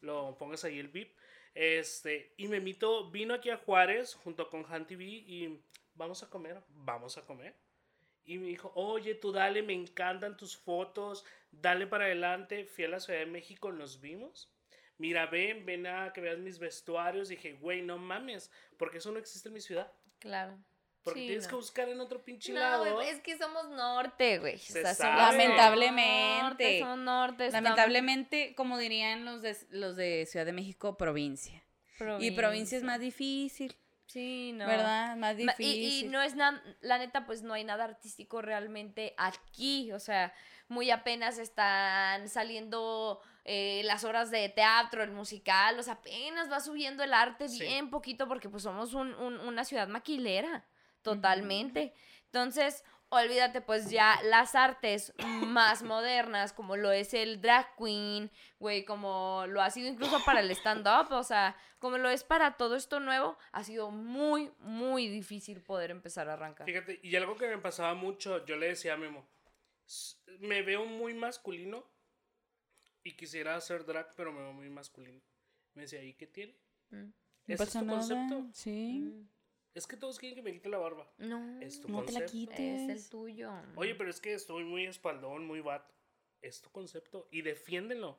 lo 0.00 0.36
pongas 0.36 0.64
ahí 0.64 0.78
el 0.78 0.88
beep. 0.88 1.14
Este, 1.54 2.32
y 2.36 2.48
Memito 2.48 3.10
vino 3.10 3.34
aquí 3.34 3.50
a 3.50 3.58
Juárez 3.58 4.14
junto 4.14 4.48
con 4.48 4.64
Han 4.68 4.86
TV 4.86 5.04
y 5.04 5.62
vamos 5.94 6.22
a 6.22 6.30
comer, 6.30 6.62
vamos 6.68 7.18
a 7.18 7.26
comer. 7.26 7.54
Y 8.24 8.38
me 8.38 8.46
dijo, 8.46 8.72
oye, 8.74 9.14
tú 9.14 9.32
dale, 9.32 9.62
me 9.62 9.72
encantan 9.72 10.36
tus 10.36 10.56
fotos, 10.56 11.24
dale 11.50 11.86
para 11.86 12.04
adelante. 12.04 12.64
Fui 12.64 12.84
a 12.84 12.88
la 12.88 13.00
Ciudad 13.00 13.18
de 13.18 13.26
México, 13.26 13.72
nos 13.72 14.00
vimos. 14.00 14.52
Mira, 14.98 15.26
ven, 15.26 15.66
ven 15.66 15.86
a 15.86 16.12
que 16.12 16.20
veas 16.20 16.38
mis 16.38 16.58
vestuarios. 16.58 17.28
dije, 17.28 17.54
güey, 17.54 17.82
no 17.82 17.98
mames, 17.98 18.50
porque 18.78 18.98
eso 18.98 19.10
no 19.10 19.18
existe 19.18 19.48
en 19.48 19.54
mi 19.54 19.60
ciudad. 19.60 19.92
Claro. 20.20 20.56
Porque 21.04 21.20
Sí, 21.20 21.26
tienes 21.26 21.44
no. 21.44 21.50
que 21.50 21.56
buscar 21.56 21.88
en 21.88 22.00
otro 22.00 22.22
pinche 22.22 22.52
No, 22.52 22.60
lado. 22.60 22.94
güey, 22.94 23.08
es 23.08 23.20
que 23.20 23.36
somos 23.36 23.68
norte, 23.70 24.38
güey. 24.38 24.54
O 24.54 24.58
Se 24.58 24.82
sea, 24.82 24.94
somos 24.94 25.16
Lamentablemente. 25.16 26.42
norte, 26.42 26.78
somos 26.80 26.98
norte. 26.98 27.46
estamos- 27.46 27.62
Lamentablemente, 27.64 28.54
como 28.54 28.78
dirían 28.78 29.24
los 29.24 29.42
de, 29.42 29.56
los 29.70 29.96
de 29.96 30.26
Ciudad 30.26 30.46
de 30.46 30.52
México, 30.52 30.96
provincia. 30.96 31.62
Y 32.20 32.32
provincia 32.32 32.76
es 32.76 32.82
más 32.84 32.98
difícil, 33.00 33.76
Sí, 34.06 34.52
no. 34.54 34.66
¿verdad? 34.66 35.16
Más 35.16 35.36
difícil. 35.36 35.66
Y, 35.66 36.00
y 36.00 36.08
no 36.08 36.20
es 36.20 36.34
nada, 36.34 36.60
la 36.80 36.98
neta, 36.98 37.26
pues 37.26 37.42
no 37.42 37.54
hay 37.54 37.62
nada 37.64 37.84
artístico 37.84 38.42
realmente 38.42 39.14
aquí. 39.16 39.92
O 39.92 40.00
sea, 40.00 40.34
muy 40.68 40.90
apenas 40.90 41.38
están 41.38 42.28
saliendo 42.28 43.20
eh, 43.44 43.82
las 43.84 44.04
horas 44.04 44.30
de 44.30 44.48
teatro, 44.48 45.02
el 45.02 45.10
musical. 45.12 45.78
O 45.78 45.82
sea, 45.82 45.94
apenas 45.94 46.50
va 46.50 46.60
subiendo 46.60 47.02
el 47.04 47.12
arte 47.14 47.48
Sí. 47.48 47.60
bien 47.60 47.90
poquito 47.90 48.26
porque 48.28 48.48
pues 48.48 48.62
somos 48.64 48.94
un- 48.94 49.14
un- 49.14 49.38
una 49.40 49.64
ciudad 49.64 49.88
maquilera. 49.88 50.64
Totalmente. 51.02 51.92
Entonces, 52.26 52.84
olvídate, 53.10 53.60
pues 53.60 53.90
ya 53.90 54.18
las 54.24 54.54
artes 54.54 55.12
más 55.18 55.82
modernas, 55.82 56.52
como 56.54 56.76
lo 56.76 56.90
es 56.92 57.12
el 57.12 57.40
drag 57.42 57.76
queen, 57.76 58.30
güey, 58.58 58.84
como 58.84 59.44
lo 59.48 59.60
ha 59.60 59.70
sido 59.70 59.88
incluso 59.88 60.18
para 60.24 60.40
el 60.40 60.50
stand-up, 60.52 61.12
o 61.12 61.22
sea, 61.22 61.54
como 61.78 61.98
lo 61.98 62.08
es 62.08 62.24
para 62.24 62.56
todo 62.56 62.74
esto 62.76 63.00
nuevo, 63.00 63.36
ha 63.52 63.64
sido 63.64 63.90
muy, 63.90 64.50
muy 64.60 65.08
difícil 65.08 65.60
poder 65.60 65.90
empezar 65.90 66.28
a 66.30 66.34
arrancar. 66.34 66.66
Fíjate, 66.66 67.00
y 67.02 67.14
algo 67.16 67.36
que 67.36 67.48
me 67.48 67.58
pasaba 67.58 67.92
mucho, 67.94 68.44
yo 68.46 68.56
le 68.56 68.68
decía 68.68 68.94
a 68.94 68.96
Memo, 68.96 69.28
"S- 69.86 70.16
me 70.38 70.62
veo 70.62 70.86
muy 70.86 71.12
masculino 71.12 71.84
y 73.04 73.16
quisiera 73.16 73.56
hacer 73.56 73.84
drag, 73.84 74.14
pero 74.16 74.32
me 74.32 74.40
veo 74.40 74.52
muy 74.52 74.70
masculino. 74.70 75.20
Me 75.74 75.82
decía, 75.82 76.02
¿y 76.02 76.14
qué 76.14 76.26
tiene? 76.26 76.54
Mm. 76.90 76.96
No 77.46 77.54
¿Ese 77.54 77.64
es 77.64 77.72
tu 77.72 77.86
concepto? 77.86 78.46
Sí. 78.52 79.00
Mm. 79.02 79.28
Es 79.74 79.86
que 79.86 79.96
todos 79.96 80.18
quieren 80.18 80.36
que 80.36 80.42
me 80.42 80.52
quite 80.52 80.68
la 80.68 80.78
barba. 80.78 81.06
No, 81.18 81.60
Es 81.62 81.80
tu 81.80 81.88
No 81.88 82.02
te 82.04 82.12
la 82.12 82.20
concepto. 82.20 82.52
es 82.62 82.80
el 82.82 82.88
quites. 82.88 83.08
tuyo. 83.10 83.52
Oye, 83.76 83.94
pero 83.94 84.10
es 84.10 84.20
que 84.20 84.34
estoy 84.34 84.64
muy 84.64 84.84
espaldón, 84.86 85.46
muy 85.46 85.60
vato. 85.60 85.92
Es 86.42 86.60
tu 86.60 86.70
concepto 86.70 87.28
y 87.30 87.42
defiéndelo. 87.42 88.18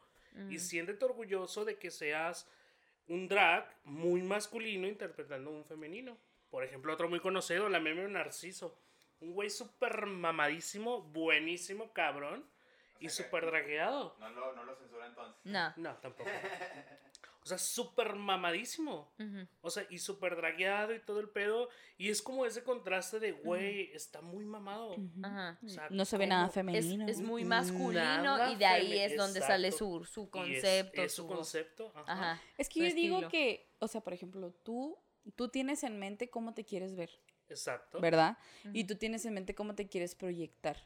Y 0.49 0.55
Mm. 0.55 0.59
siéntete 0.59 1.05
orgulloso 1.05 1.63
de 1.63 1.77
que 1.77 1.91
seas 1.91 2.47
un 3.07 3.27
drag 3.27 3.71
muy 3.83 4.23
masculino 4.23 4.87
interpretando 4.87 5.51
a 5.51 5.53
un 5.53 5.63
femenino. 5.65 6.17
Por 6.49 6.63
ejemplo, 6.63 6.91
otro 6.93 7.07
muy 7.09 7.19
conocido, 7.19 7.69
la 7.69 7.79
meme 7.79 8.07
Narciso. 8.07 8.75
Un 9.19 9.33
güey 9.33 9.49
súper 9.51 10.05
mamadísimo, 10.07 11.01
buenísimo, 11.01 11.93
cabrón. 11.93 12.45
Y 12.99 13.09
súper 13.09 13.45
dragueado. 13.45 14.15
No 14.19 14.29
lo, 14.29 14.53
no 14.55 14.63
lo 14.63 14.75
censura 14.75 15.05
entonces. 15.07 15.39
No. 15.43 15.73
No, 15.77 15.95
tampoco. 15.97 16.29
O 17.43 17.45
sea, 17.45 17.57
súper 17.57 18.15
mamadísimo. 18.15 19.11
O 19.61 19.69
sea, 19.69 19.85
y 19.89 19.97
súper 19.99 20.35
dragueado 20.37 20.93
y 20.95 20.99
todo 20.99 21.19
el 21.19 21.29
pedo. 21.29 21.67
Y 21.97 22.09
es 22.09 22.21
como 22.21 22.45
ese 22.45 22.63
contraste 22.63 23.19
de, 23.19 23.33
güey, 23.33 23.91
está 23.93 24.21
muy 24.21 24.45
mamado. 24.45 24.95
O 24.95 25.67
sea, 25.67 25.87
No 25.89 26.05
se 26.05 26.17
ve 26.17 26.25
nada 26.27 26.49
femenino. 26.49 27.05
es 27.07 27.19
muy 27.21 27.43
masculino 27.43 28.01
Nada 28.23 28.51
y 28.51 28.55
de 28.55 28.65
ahí 28.65 28.97
es 28.97 29.17
donde 29.17 29.41
sale 29.41 29.71
su, 29.71 30.05
su 30.05 30.23
es- 30.23 30.29
concepto. 30.29 31.01
Es, 31.03 31.13
su 31.13 31.27
concepto. 31.27 31.91
Ajá. 31.95 32.13
Ajá. 32.13 32.41
Es 32.57 32.69
que 32.69 32.79
su 32.79 32.85
yo 32.87 32.95
digo 32.95 33.27
que, 33.27 33.69
o 33.79 33.87
sea, 33.87 34.01
por 34.01 34.13
ejemplo, 34.13 34.51
tú, 34.63 34.97
tú 35.35 35.49
tienes 35.49 35.83
en 35.83 35.99
mente 35.99 36.29
cómo 36.29 36.53
te 36.53 36.63
quieres 36.63 36.95
ver, 36.95 37.09
Exacto. 37.49 37.99
¿verdad? 37.99 38.37
Y 38.71 38.85
tú 38.85 38.95
tienes 38.95 39.25
en 39.25 39.33
mente 39.33 39.53
cómo 39.53 39.75
te 39.75 39.87
quieres 39.89 40.15
proyectar. 40.15 40.77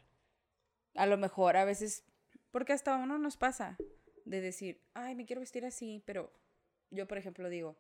A 0.96 1.06
lo 1.06 1.18
mejor 1.18 1.56
a 1.58 1.66
veces, 1.66 2.04
porque 2.50 2.74
hasta 2.74 2.96
a 2.96 2.98
uno 2.98 3.20
nos 3.20 3.38
pasa 3.38 3.78
de 4.26 4.42
decir, 4.42 4.82
ay, 4.96 5.14
me 5.16 5.26
quiero 5.26 5.40
vestir 5.40 5.64
así, 5.66 6.02
pero 6.06 6.34
yo, 6.92 7.08
por 7.08 7.18
ejemplo, 7.18 7.50
digo, 7.50 7.78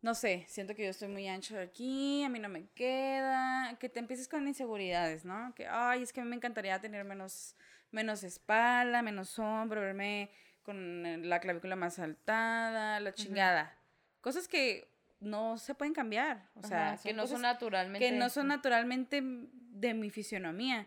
no 0.00 0.14
sé, 0.14 0.44
siento 0.48 0.74
que 0.74 0.84
yo 0.84 0.90
estoy 0.90 1.08
muy 1.08 1.26
ancho 1.26 1.58
aquí, 1.58 2.22
a 2.22 2.28
mí 2.28 2.38
no 2.38 2.48
me 2.48 2.68
queda, 2.70 3.76
que 3.80 3.88
te 3.88 3.98
empieces 3.98 4.28
con 4.28 4.46
inseguridades, 4.46 5.24
¿no? 5.24 5.52
Que, 5.54 5.66
ay, 5.66 6.02
es 6.02 6.12
que 6.12 6.20
a 6.20 6.24
mí 6.24 6.30
me 6.30 6.36
encantaría 6.36 6.80
tener 6.80 7.04
menos, 7.04 7.56
menos 7.90 8.22
espalda, 8.22 9.02
menos 9.02 9.38
hombro, 9.38 9.80
verme 9.80 10.30
con 10.62 11.04
eh, 11.04 11.18
la 11.18 11.40
clavícula 11.40 11.74
más 11.74 11.94
saltada, 11.94 13.00
la 13.00 13.12
chingada. 13.12 13.76
Cosas 14.20 14.46
que 14.46 14.88
no 15.20 15.58
se 15.58 15.74
pueden 15.74 15.94
cambiar, 15.94 16.48
o 16.54 16.62
sea, 16.62 16.92
Ajá, 16.92 17.02
que 17.02 17.12
no 17.12 17.26
son 17.26 17.42
naturalmente. 17.42 18.08
que 18.08 18.16
no 18.16 18.28
son 18.28 18.48
naturalmente 18.48 19.20
de 19.22 19.94
mi 19.94 20.10
fisionomía. 20.10 20.86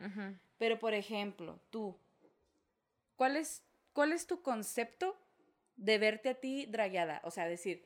Pero, 0.58 0.80
por 0.80 0.94
ejemplo, 0.94 1.60
tú, 1.70 1.98
¿cuál 3.16 3.36
es, 3.36 3.64
¿cuál 3.94 4.14
es 4.14 4.26
tu 4.28 4.42
concepto 4.42 5.18
de 5.76 5.98
verte 5.98 6.30
a 6.30 6.34
ti 6.36 6.66
dragueada? 6.68 7.22
O 7.24 7.32
sea, 7.32 7.48
decir, 7.48 7.86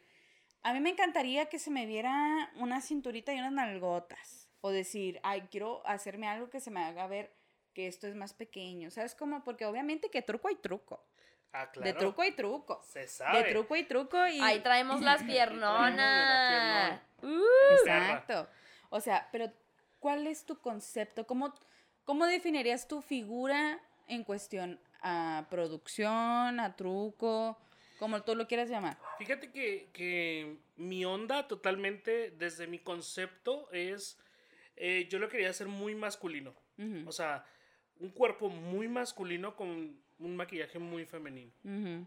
a 0.63 0.73
mí 0.73 0.79
me 0.79 0.89
encantaría 0.89 1.45
que 1.45 1.59
se 1.59 1.69
me 1.69 1.85
viera 1.85 2.51
una 2.55 2.81
cinturita 2.81 3.33
y 3.33 3.39
unas 3.39 3.51
nalgotas. 3.51 4.49
O 4.61 4.71
decir, 4.71 5.19
ay, 5.21 5.47
quiero 5.51 5.85
hacerme 5.85 6.27
algo 6.27 6.49
que 6.49 6.59
se 6.59 6.71
me 6.71 6.83
haga 6.83 7.05
ver 7.05 7.31
que 7.75 7.87
esto 7.87 8.07
es 8.07 8.15
más 8.15 8.33
pequeño. 8.33 8.89
¿Sabes 8.89 9.13
cómo? 9.13 9.43
Porque 9.43 9.65
obviamente 9.65 10.09
que 10.09 10.23
truco 10.23 10.47
hay 10.47 10.55
truco. 10.55 11.05
Ah, 11.53 11.69
claro. 11.71 11.87
De 11.87 11.93
truco 11.93 12.21
hay 12.23 12.31
truco. 12.31 12.81
Se 12.83 13.07
sabe. 13.07 13.43
De 13.43 13.51
truco 13.51 13.75
hay 13.75 13.83
truco 13.83 14.27
y... 14.27 14.39
Ahí 14.39 14.61
traemos 14.61 15.01
las 15.01 15.23
piernonas. 15.23 16.99
Uh. 17.21 17.41
Exacto. 17.79 18.49
O 18.89 18.99
sea, 18.99 19.29
pero 19.31 19.51
¿cuál 19.99 20.25
es 20.25 20.45
tu 20.45 20.59
concepto? 20.59 21.27
¿Cómo, 21.27 21.53
cómo 22.03 22.25
definirías 22.25 22.87
tu 22.87 23.01
figura 23.01 23.79
en 24.07 24.23
cuestión 24.23 24.79
a 25.01 25.45
producción, 25.49 26.59
a 26.59 26.75
truco, 26.75 27.57
como 27.99 28.21
tú 28.23 28.35
lo 28.35 28.47
quieras 28.47 28.69
llamar? 28.69 28.97
Fíjate 29.17 29.51
que, 29.51 29.89
que 29.93 30.57
mi 30.75 31.05
onda 31.05 31.47
totalmente, 31.47 32.31
desde 32.31 32.67
mi 32.67 32.79
concepto, 32.79 33.69
es. 33.71 34.19
eh, 34.75 35.07
yo 35.09 35.19
lo 35.19 35.29
quería 35.29 35.49
hacer 35.49 35.67
muy 35.67 35.95
masculino. 35.95 36.53
O 37.07 37.11
sea, 37.13 37.45
un 37.99 38.09
cuerpo 38.09 38.49
muy 38.49 38.87
masculino 38.89 39.55
con 39.55 39.97
un 40.19 40.35
maquillaje 40.35 40.79
muy 40.79 41.05
femenino. 41.05 41.51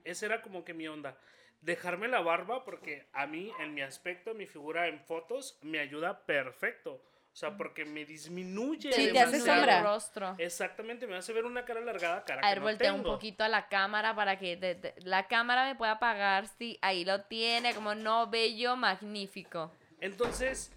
Esa 0.04 0.26
era 0.26 0.42
como 0.42 0.64
que 0.64 0.74
mi 0.74 0.86
onda. 0.88 1.18
Dejarme 1.62 2.06
la 2.08 2.20
barba 2.20 2.64
porque 2.64 3.06
a 3.12 3.26
mí, 3.26 3.50
en 3.60 3.74
mi 3.74 3.80
aspecto, 3.80 4.34
mi 4.34 4.46
figura 4.46 4.86
en 4.88 5.00
fotos, 5.00 5.58
me 5.62 5.78
ayuda 5.80 6.24
perfecto. 6.26 7.02
O 7.38 7.40
sea, 7.40 7.56
porque 7.56 7.84
me 7.84 8.04
disminuye. 8.04 8.92
Sí, 8.92 9.06
te 9.06 9.12
te 9.12 9.20
hace 9.20 9.38
sombra. 9.38 9.78
el 9.78 9.84
rostro. 9.84 10.34
Exactamente, 10.38 11.06
me 11.06 11.14
hace 11.14 11.32
ver 11.32 11.44
una 11.44 11.64
cara 11.64 11.78
alargada, 11.78 12.24
cara 12.24 12.40
A 12.40 12.42
que 12.42 12.48
ver, 12.48 12.58
no 12.58 12.64
voltea 12.64 12.92
un 12.92 13.02
tengo. 13.02 13.12
poquito 13.14 13.44
a 13.44 13.48
la 13.48 13.68
cámara 13.68 14.12
para 14.16 14.40
que 14.40 14.56
te- 14.56 14.74
te- 14.74 14.94
la 15.02 15.28
cámara 15.28 15.66
me 15.66 15.76
pueda 15.76 15.92
apagar. 15.92 16.48
Sí, 16.48 16.80
ahí 16.82 17.04
lo 17.04 17.22
tiene, 17.26 17.76
como 17.76 17.94
no, 17.94 18.26
bello, 18.26 18.74
magnífico. 18.74 19.70
Entonces, 20.00 20.72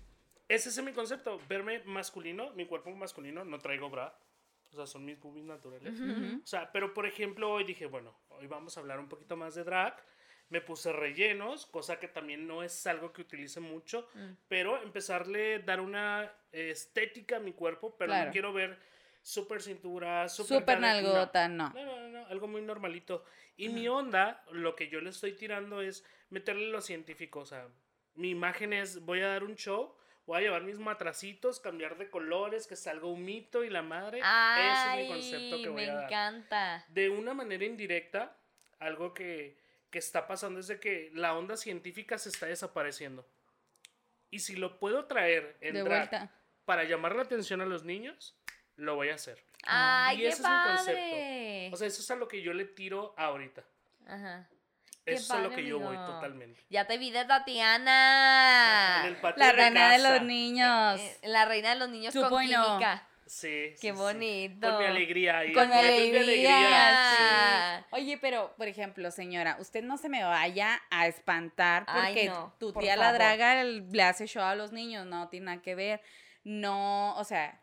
ese 0.47 0.69
es 0.69 0.83
mi 0.83 0.91
concepto, 0.93 1.41
verme 1.49 1.79
masculino, 1.85 2.51
mi 2.51 2.67
cuerpo 2.67 2.91
masculino, 2.91 3.43
no 3.43 3.57
traigo 3.57 3.89
bra, 3.89 4.15
o 4.71 4.75
sea, 4.75 4.85
son 4.85 5.03
mis 5.03 5.19
boobies 5.19 5.45
naturales. 5.45 5.99
O 6.43 6.45
sea, 6.45 6.71
pero 6.71 6.93
por 6.93 7.07
ejemplo, 7.07 7.49
hoy 7.51 7.63
dije, 7.63 7.87
bueno, 7.87 8.15
hoy 8.29 8.45
vamos 8.45 8.77
a 8.77 8.81
hablar 8.81 8.99
un 8.99 9.09
poquito 9.09 9.35
más 9.35 9.55
de 9.55 9.63
drag. 9.63 9.95
Me 10.51 10.61
puse 10.61 10.91
rellenos, 10.93 11.65
cosa 11.65 11.97
que 11.99 12.07
también 12.07 12.45
no 12.45 12.61
es 12.61 12.85
algo 12.85 13.11
que 13.13 13.21
utilice 13.21 13.59
mucho, 13.59 14.07
Mm. 14.13 14.31
pero 14.47 14.81
empezarle 14.83 15.55
a 15.55 15.59
dar 15.59 15.79
una 15.81 16.31
estética 16.51 17.37
a 17.37 17.39
mi 17.39 17.53
cuerpo, 17.53 17.95
pero 17.97 18.09
Claro. 18.11 18.25
no 18.27 18.31
quiero 18.31 18.53
ver 18.53 18.77
súper 19.23 19.61
cintura, 19.61 20.25
nalga- 20.27 20.75
no. 20.75 20.79
nalgota, 21.13 21.47
no. 21.47 21.69
No, 21.73 21.85
no, 21.85 21.99
no, 22.01 22.07
no, 22.09 22.25
algo 22.27 22.47
muy 22.47 22.61
normalito. 22.61 23.23
Y 23.55 23.69
mi 23.69 23.87
onda, 23.87 24.43
lo 24.51 24.75
que 24.75 24.89
yo 24.89 24.99
le 25.01 25.11
estoy 25.11 25.33
tirando 25.33 25.81
es 25.81 26.03
meterle 26.29 26.67
lo 26.67 26.81
científico. 26.81 27.39
O 27.39 27.45
sea, 27.45 27.67
mi 28.15 28.31
imagen 28.31 28.73
es, 28.73 29.05
voy 29.05 29.21
a 29.21 29.27
dar 29.27 29.43
un 29.43 29.55
show, 29.55 29.95
voy 30.25 30.39
a 30.39 30.41
llevar 30.41 30.63
mis 30.63 30.79
matracitos, 30.79 31.59
cambiar 31.59 31.97
de 31.97 32.09
colores, 32.09 32.67
que 32.67 32.75
salga 32.75 33.05
un 33.07 33.23
mito 33.23 33.63
y 33.63 33.69
la 33.69 33.83
madre. 33.83 34.19
Ay, 34.23 34.69
Ese 34.69 34.89
es 34.89 35.03
mi 35.03 35.07
concepto 35.13 35.57
que 35.63 35.69
voy 35.69 35.85
me 35.85 35.89
a 35.91 35.93
dar. 35.95 36.03
encanta. 36.05 36.85
De 36.89 37.09
una 37.09 37.33
manera 37.33 37.63
indirecta, 37.63 38.35
algo 38.79 39.13
que, 39.13 39.60
que 39.91 39.99
está 39.99 40.25
pasando 40.27 40.59
es 40.59 40.67
de 40.67 40.79
que 40.79 41.11
la 41.13 41.35
onda 41.37 41.57
científica 41.57 42.17
se 42.17 42.29
está 42.29 42.47
desapareciendo. 42.47 43.27
Y 44.29 44.39
si 44.39 44.55
lo 44.55 44.79
puedo 44.79 45.05
traer 45.05 45.57
en 45.61 45.73
De 45.73 45.83
drag 45.83 46.09
vuelta. 46.09 46.31
para 46.65 46.85
llamar 46.85 47.15
la 47.15 47.23
atención 47.23 47.61
a 47.61 47.65
los 47.65 47.83
niños, 47.83 48.35
lo 48.77 48.95
voy 48.95 49.09
a 49.09 49.15
hacer. 49.15 49.43
Ay, 49.63 50.17
Y 50.17 50.21
qué 50.21 50.27
ese 50.29 50.41
es 50.41 50.47
un 50.47 50.63
concepto. 50.63 51.01
padre. 51.01 51.69
O 51.73 51.75
sea, 51.75 51.87
eso 51.87 52.01
es 52.01 52.11
a 52.11 52.15
lo 52.15 52.27
que 52.27 52.41
yo 52.41 52.53
le 52.53 52.65
tiro 52.65 53.13
ahorita. 53.17 53.63
Ajá. 54.07 54.47
Qué 55.05 55.13
Eso 55.13 55.23
es 55.23 55.31
a 55.31 55.37
lo 55.41 55.49
padre, 55.49 55.63
que 55.63 55.69
yo 55.69 55.79
voy 55.79 55.95
totalmente. 55.97 56.61
Ya 56.69 56.87
te 56.87 56.97
vi 56.97 57.11
de 57.11 57.25
Tatiana. 57.25 59.01
En 59.01 59.07
el 59.07 59.15
patio 59.17 59.39
La 59.39 59.47
de 59.47 59.53
reina 59.53 59.91
de 59.91 59.97
los 60.09 60.21
niños. 60.23 60.99
Eh, 60.99 61.19
La 61.23 61.45
reina 61.45 61.69
de 61.71 61.75
los 61.75 61.89
niños 61.89 62.13
con 62.13 62.23
2.0. 62.31 62.39
química. 62.41 63.07
Sí, 63.31 63.69
sí, 63.75 63.81
Qué 63.81 63.91
sí. 63.93 63.95
bonito. 63.97 64.67
Con 64.69 64.79
mi 64.79 64.83
alegría. 64.85 65.45
y 65.45 65.53
Con 65.53 65.69
mi 65.69 65.73
alegría. 65.75 67.77
sí. 67.79 67.85
Oye, 67.91 68.17
pero, 68.17 68.53
por 68.57 68.67
ejemplo, 68.67 69.09
señora, 69.09 69.55
usted 69.61 69.85
no 69.85 69.97
se 69.97 70.09
me 70.09 70.21
vaya 70.21 70.81
a 70.89 71.07
espantar 71.07 71.85
Ay, 71.87 72.13
porque 72.13 72.25
no, 72.27 72.53
tu 72.59 72.73
por 72.73 72.83
tía 72.83 72.97
la 72.97 73.05
favor. 73.05 73.19
draga 73.19 73.63
le 73.63 74.03
hace 74.03 74.27
show 74.27 74.43
a 74.43 74.53
los 74.55 74.73
niños. 74.73 75.05
No 75.05 75.29
tiene 75.29 75.45
nada 75.45 75.61
que 75.61 75.75
ver. 75.75 76.01
No, 76.43 77.15
o 77.17 77.23
sea, 77.23 77.57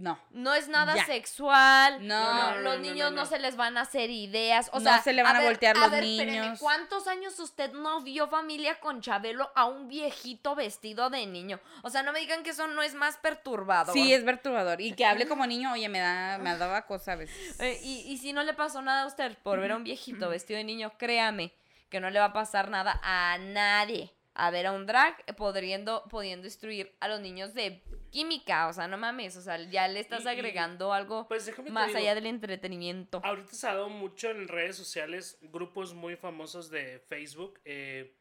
no. 0.00 0.18
No 0.30 0.54
es 0.54 0.68
nada 0.68 0.94
Ya. 0.96 1.06
sexual. 1.06 2.06
No. 2.06 2.34
No, 2.34 2.50
No, 2.52 2.60
los 2.62 2.76
no, 2.76 2.82
niños 2.82 3.10
no, 3.10 3.16
no, 3.16 3.22
no. 3.22 3.26
se 3.26 3.38
les 3.38 3.56
van 3.56 3.76
a 3.78 3.82
hacer 3.82 4.10
ideas. 4.10 4.68
O 4.72 4.78
No 4.78 4.84
sea, 4.84 5.02
se 5.02 5.12
le 5.12 5.22
van 5.22 5.36
a 5.36 5.38
ver, 5.40 5.48
voltear 5.48 5.76
los 5.76 5.90
ver, 5.90 6.02
espéreme, 6.04 6.40
niños. 6.40 6.58
¿Cuántos 6.58 7.06
años 7.06 7.38
usted 7.38 7.72
no 7.72 8.00
vio 8.00 8.26
familia 8.28 8.80
con 8.80 9.00
Chabelo 9.00 9.50
a 9.54 9.66
un 9.66 9.88
viejito 9.88 10.54
vestido 10.54 11.10
de 11.10 11.26
niño? 11.26 11.60
O 11.82 11.90
sea, 11.90 12.02
no 12.02 12.12
me 12.12 12.20
digan 12.20 12.42
que 12.42 12.50
eso 12.50 12.66
no 12.66 12.82
es 12.82 12.94
más 12.94 13.16
perturbador. 13.18 13.92
Sí, 13.92 14.12
es 14.12 14.24
perturbador. 14.24 14.80
Y 14.80 14.92
que 14.94 15.04
hable 15.04 15.28
como 15.28 15.46
niño, 15.46 15.72
oye, 15.72 15.88
me 15.88 16.00
da, 16.00 16.38
me 16.38 16.56
daba 16.56 16.86
cosa 16.86 17.12
a 17.12 17.16
veces. 17.16 17.60
Eh, 17.60 17.78
y, 17.82 18.00
y 18.12 18.18
si 18.18 18.32
no 18.32 18.42
le 18.42 18.54
pasó 18.54 18.82
nada 18.82 19.02
a 19.02 19.06
usted 19.06 19.36
por 19.42 19.60
ver 19.60 19.72
a 19.72 19.76
un 19.76 19.84
viejito 19.84 20.28
vestido 20.30 20.58
de 20.58 20.64
niño, 20.64 20.92
créame 20.98 21.52
que 21.90 22.00
no 22.00 22.08
le 22.08 22.20
va 22.20 22.26
a 22.26 22.32
pasar 22.32 22.70
nada 22.70 23.00
a 23.02 23.36
nadie. 23.38 24.12
A 24.46 24.50
ver 24.50 24.66
a 24.66 24.72
un 24.72 24.86
drag 24.86 25.14
eh, 25.26 25.32
pudiendo, 25.34 26.02
instruir 26.46 26.96
a 27.00 27.08
los 27.08 27.20
niños 27.20 27.52
de 27.54 27.82
química. 28.10 28.68
O 28.68 28.72
sea, 28.72 28.88
no 28.88 28.96
mames. 28.96 29.36
O 29.36 29.42
sea, 29.42 29.58
ya 29.70 29.86
le 29.88 30.00
estás 30.00 30.22
Y- 30.22 30.26
y, 30.26 30.28
agregando 30.28 30.92
algo 30.92 31.28
Pues 31.28 31.50
más 31.70 31.88
digo, 31.88 31.98
allá 31.98 32.14
del 32.14 32.26
entretenimiento. 32.26 33.20
Ahorita 33.24 33.52
se 33.52 33.66
ha 33.68 33.74
dado 33.74 33.88
mucho 33.88 34.30
en 34.30 34.48
redes 34.48 34.76
sociales 34.76 35.38
grupos 35.42 35.94
muy 35.94 36.16
famosos 36.16 36.70
de 36.70 36.98
Facebook 37.00 37.60
eh, 37.64 38.16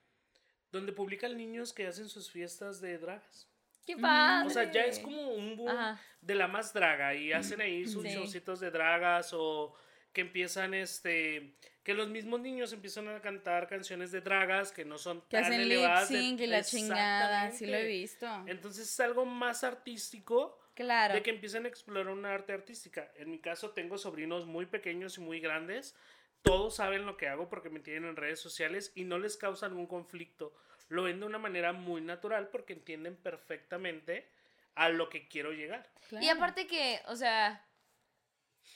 donde 0.72 0.92
publican 0.92 1.36
niños 1.38 1.74
que 1.74 1.88
hacen 1.88 2.10
sus 2.10 2.30
fiestas 2.32 2.82
de 2.82 2.98
dragas. 2.98 3.48
¡Qué 3.88 3.98
padre! 3.98 4.46
O 4.48 4.50
sea, 4.52 4.72
ya 4.72 4.84
es 4.86 5.00
como 5.00 5.32
un 5.32 5.56
boom 5.56 5.70
Ajá. 5.70 6.00
de 6.22 6.36
la 6.36 6.48
más 6.48 6.74
draga 6.74 7.16
y 7.16 7.34
hacen 7.34 7.60
ahí 7.62 7.88
sus 7.88 8.04
Sí. 8.04 8.10
showcitos 8.10 8.60
de 8.60 8.70
dragas 8.70 9.32
o 9.34 9.74
que 10.14 10.22
empiezan 10.22 10.74
este 10.76 11.56
que 11.90 11.96
los 11.96 12.08
mismos 12.08 12.40
niños 12.40 12.72
empiezan 12.72 13.08
a 13.08 13.20
cantar 13.20 13.68
canciones 13.68 14.12
de 14.12 14.22
dragas 14.22 14.72
que 14.72 14.86
no 14.86 15.00
son 15.00 15.22
Que 15.22 15.38
tan 15.38 15.46
hacen 15.46 15.64
lip 15.64 15.72
elevadas 15.72 16.08
de- 16.10 16.20
sync 16.20 16.40
y 16.42 16.46
la 16.46 16.64
chingada. 16.64 17.52
Sí 17.52 17.66
lo 17.66 17.78
he 17.78 17.88
visto. 17.88 18.28
Entonces 18.46 18.88
es 18.88 19.00
algo 19.00 19.26
más 19.26 19.64
artístico 19.64 20.60
Claro. 20.76 21.16
de 21.16 21.24
que 21.24 21.32
empiecen 21.32 21.66
a 21.66 21.68
explorar 21.68 22.10
una 22.14 22.32
arte 22.32 22.54
artística. 22.54 23.12
En 23.16 23.32
mi 23.32 23.40
caso 23.40 23.72
tengo 23.72 23.98
sobrinos 23.98 24.46
muy 24.46 24.68
pequeños 24.68 25.18
y 25.18 25.22
muy 25.22 25.40
grandes. 25.40 25.96
Todos 26.44 26.76
saben 26.76 27.08
lo 27.08 27.18
que 27.18 27.28
hago 27.28 27.50
porque 27.50 27.72
me 27.72 27.80
tienen 27.80 28.06
en 28.08 28.16
redes 28.16 28.40
sociales 28.40 28.92
y 28.94 29.04
no 29.06 29.18
les 29.18 29.36
causa 29.36 29.68
ningún 29.68 29.88
conflicto. 29.88 30.54
Lo 30.90 31.02
ven 31.02 31.20
de 31.20 31.26
una 31.26 31.40
manera 31.40 31.74
muy 31.74 32.02
natural 32.02 32.50
porque 32.50 32.74
entienden 32.74 33.16
perfectamente 33.16 34.30
a 34.76 34.90
lo 34.90 35.10
que 35.10 35.28
quiero 35.28 35.54
llegar. 35.54 35.90
Y 36.12 36.30
aparte 36.30 36.68
que, 36.68 37.02
o 37.08 37.16
sea, 37.16 37.66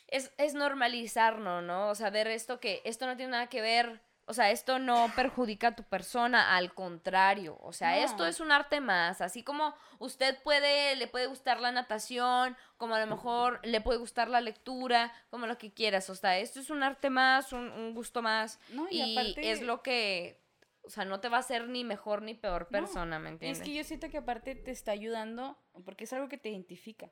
es, 0.07 0.31
es 0.37 0.53
normalizarlo, 0.53 1.61
¿no? 1.61 1.89
O 1.89 1.95
sea, 1.95 2.09
ver 2.09 2.27
esto 2.27 2.59
que 2.59 2.81
esto 2.85 3.05
no 3.07 3.15
tiene 3.17 3.31
nada 3.31 3.47
que 3.47 3.61
ver, 3.61 4.01
o 4.25 4.33
sea, 4.33 4.51
esto 4.51 4.79
no 4.79 5.11
perjudica 5.15 5.69
a 5.69 5.75
tu 5.75 5.83
persona, 5.83 6.55
al 6.55 6.73
contrario, 6.73 7.57
o 7.61 7.73
sea, 7.73 7.97
No. 7.97 8.05
esto 8.05 8.25
es 8.25 8.39
un 8.39 8.51
arte 8.53 8.79
más, 8.79 9.19
así 9.21 9.43
como 9.43 9.75
usted 9.99 10.41
puede, 10.43 10.95
le 10.95 11.07
puede 11.07 11.27
gustar 11.27 11.59
la 11.59 11.71
natación, 11.73 12.55
como 12.77 12.95
a 12.95 12.99
lo 13.01 13.07
mejor 13.07 13.59
le 13.63 13.81
puede 13.81 13.99
gustar 13.99 14.29
la 14.29 14.39
lectura, 14.39 15.11
como 15.29 15.45
lo 15.45 15.57
que 15.57 15.73
quieras, 15.73 16.09
o 16.09 16.15
sea, 16.15 16.37
esto 16.37 16.59
es 16.61 16.69
un 16.69 16.83
arte 16.83 17.09
más, 17.09 17.51
un, 17.51 17.69
un 17.71 17.93
gusto 17.93 18.21
más, 18.21 18.59
No, 18.69 18.87
y 18.89 19.01
y, 19.01 19.17
aparte- 19.17 19.51
es 19.51 19.61
lo 19.61 19.81
que, 19.83 20.41
o 20.83 20.89
sea, 20.89 21.03
no 21.03 21.19
te 21.19 21.27
va 21.27 21.37
a 21.37 21.41
hacer 21.41 21.67
ni 21.67 21.83
mejor 21.83 22.21
ni 22.21 22.33
peor 22.33 22.67
No, 22.69 22.79
persona, 22.79 23.19
¿me 23.19 23.29
entiendes? 23.29 23.59
es 23.59 23.65
que 23.65 23.73
yo 23.73 23.83
siento 23.83 24.09
que 24.09 24.17
aparte 24.19 24.55
te 24.55 24.71
está 24.71 24.91
ayudando 24.91 25.57
porque 25.83 26.05
es 26.05 26.13
algo 26.13 26.29
que 26.29 26.37
te 26.37 26.49
identifica. 26.49 27.11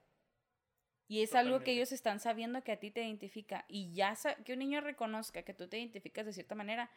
Y 1.12 1.24
es 1.24 1.36
algo 1.36 1.60
que 1.60 1.74
ellos 1.74 1.92
están 1.92 2.22
sabiendo 2.22 2.64
que 2.64 2.72
a 2.72 2.80
ti 2.80 2.90
te 2.90 3.02
identifica. 3.02 3.66
Y 3.68 3.92
ya 3.92 4.16
que 4.46 4.54
un 4.54 4.60
niño 4.60 4.80
reconozca 4.80 5.44
que 5.44 5.54
tú 5.54 5.68
te 5.68 5.78
identificas 5.78 6.26
de 6.26 6.32
cierta 6.32 6.56
manera 6.56 6.90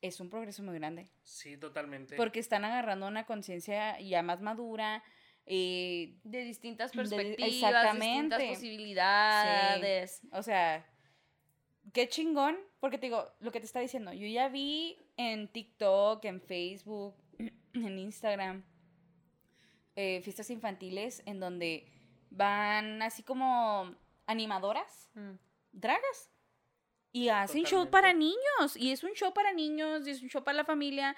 es 0.00 0.20
un 0.20 0.30
progreso 0.30 0.62
muy 0.62 0.76
grande. 0.78 1.10
Sí, 1.24 1.56
totalmente. 1.56 2.14
Porque 2.14 2.38
están 2.38 2.64
agarrando 2.64 3.08
una 3.08 3.26
conciencia 3.26 3.98
ya 3.98 4.22
más 4.22 4.40
madura. 4.40 5.02
eh, 5.44 6.14
De 6.22 6.44
distintas 6.44 6.92
De- 6.92 6.98
perspectivas, 6.98 7.48
exactamente. 7.52 8.36
distintas 8.36 8.42
posibilidades. 8.58 10.20
o 10.30 10.42
sea, 10.44 10.86
qué 11.92 12.08
chingón. 12.08 12.56
Porque 12.78 12.96
te 12.98 13.06
digo, 13.06 13.26
lo 13.40 13.50
que 13.50 13.58
te 13.58 13.66
está 13.66 13.80
diciendo, 13.80 14.12
yo 14.12 14.28
ya 14.28 14.48
vi 14.50 14.96
en 15.16 15.48
TikTok, 15.48 16.24
en 16.26 16.40
Facebook, 16.40 17.16
en 17.74 17.98
Instagram, 17.98 18.62
eh, 19.96 20.20
fiestas 20.22 20.48
infantiles 20.50 21.22
en 21.26 21.40
donde 21.40 21.88
van 22.30 23.02
así 23.02 23.22
como 23.22 23.94
animadoras, 24.26 25.10
Mm. 25.14 25.32
dragas. 25.72 26.30
Y 27.12 27.30
hacen 27.30 27.64
show 27.64 27.88
para 27.90 28.12
niños. 28.12 28.76
Y 28.76 28.92
es 28.92 29.02
un 29.02 29.12
show 29.12 29.32
para 29.32 29.52
niños, 29.52 30.06
y 30.06 30.10
es 30.10 30.22
un 30.22 30.28
show 30.28 30.44
para 30.44 30.56
la 30.58 30.64
familia. 30.64 31.16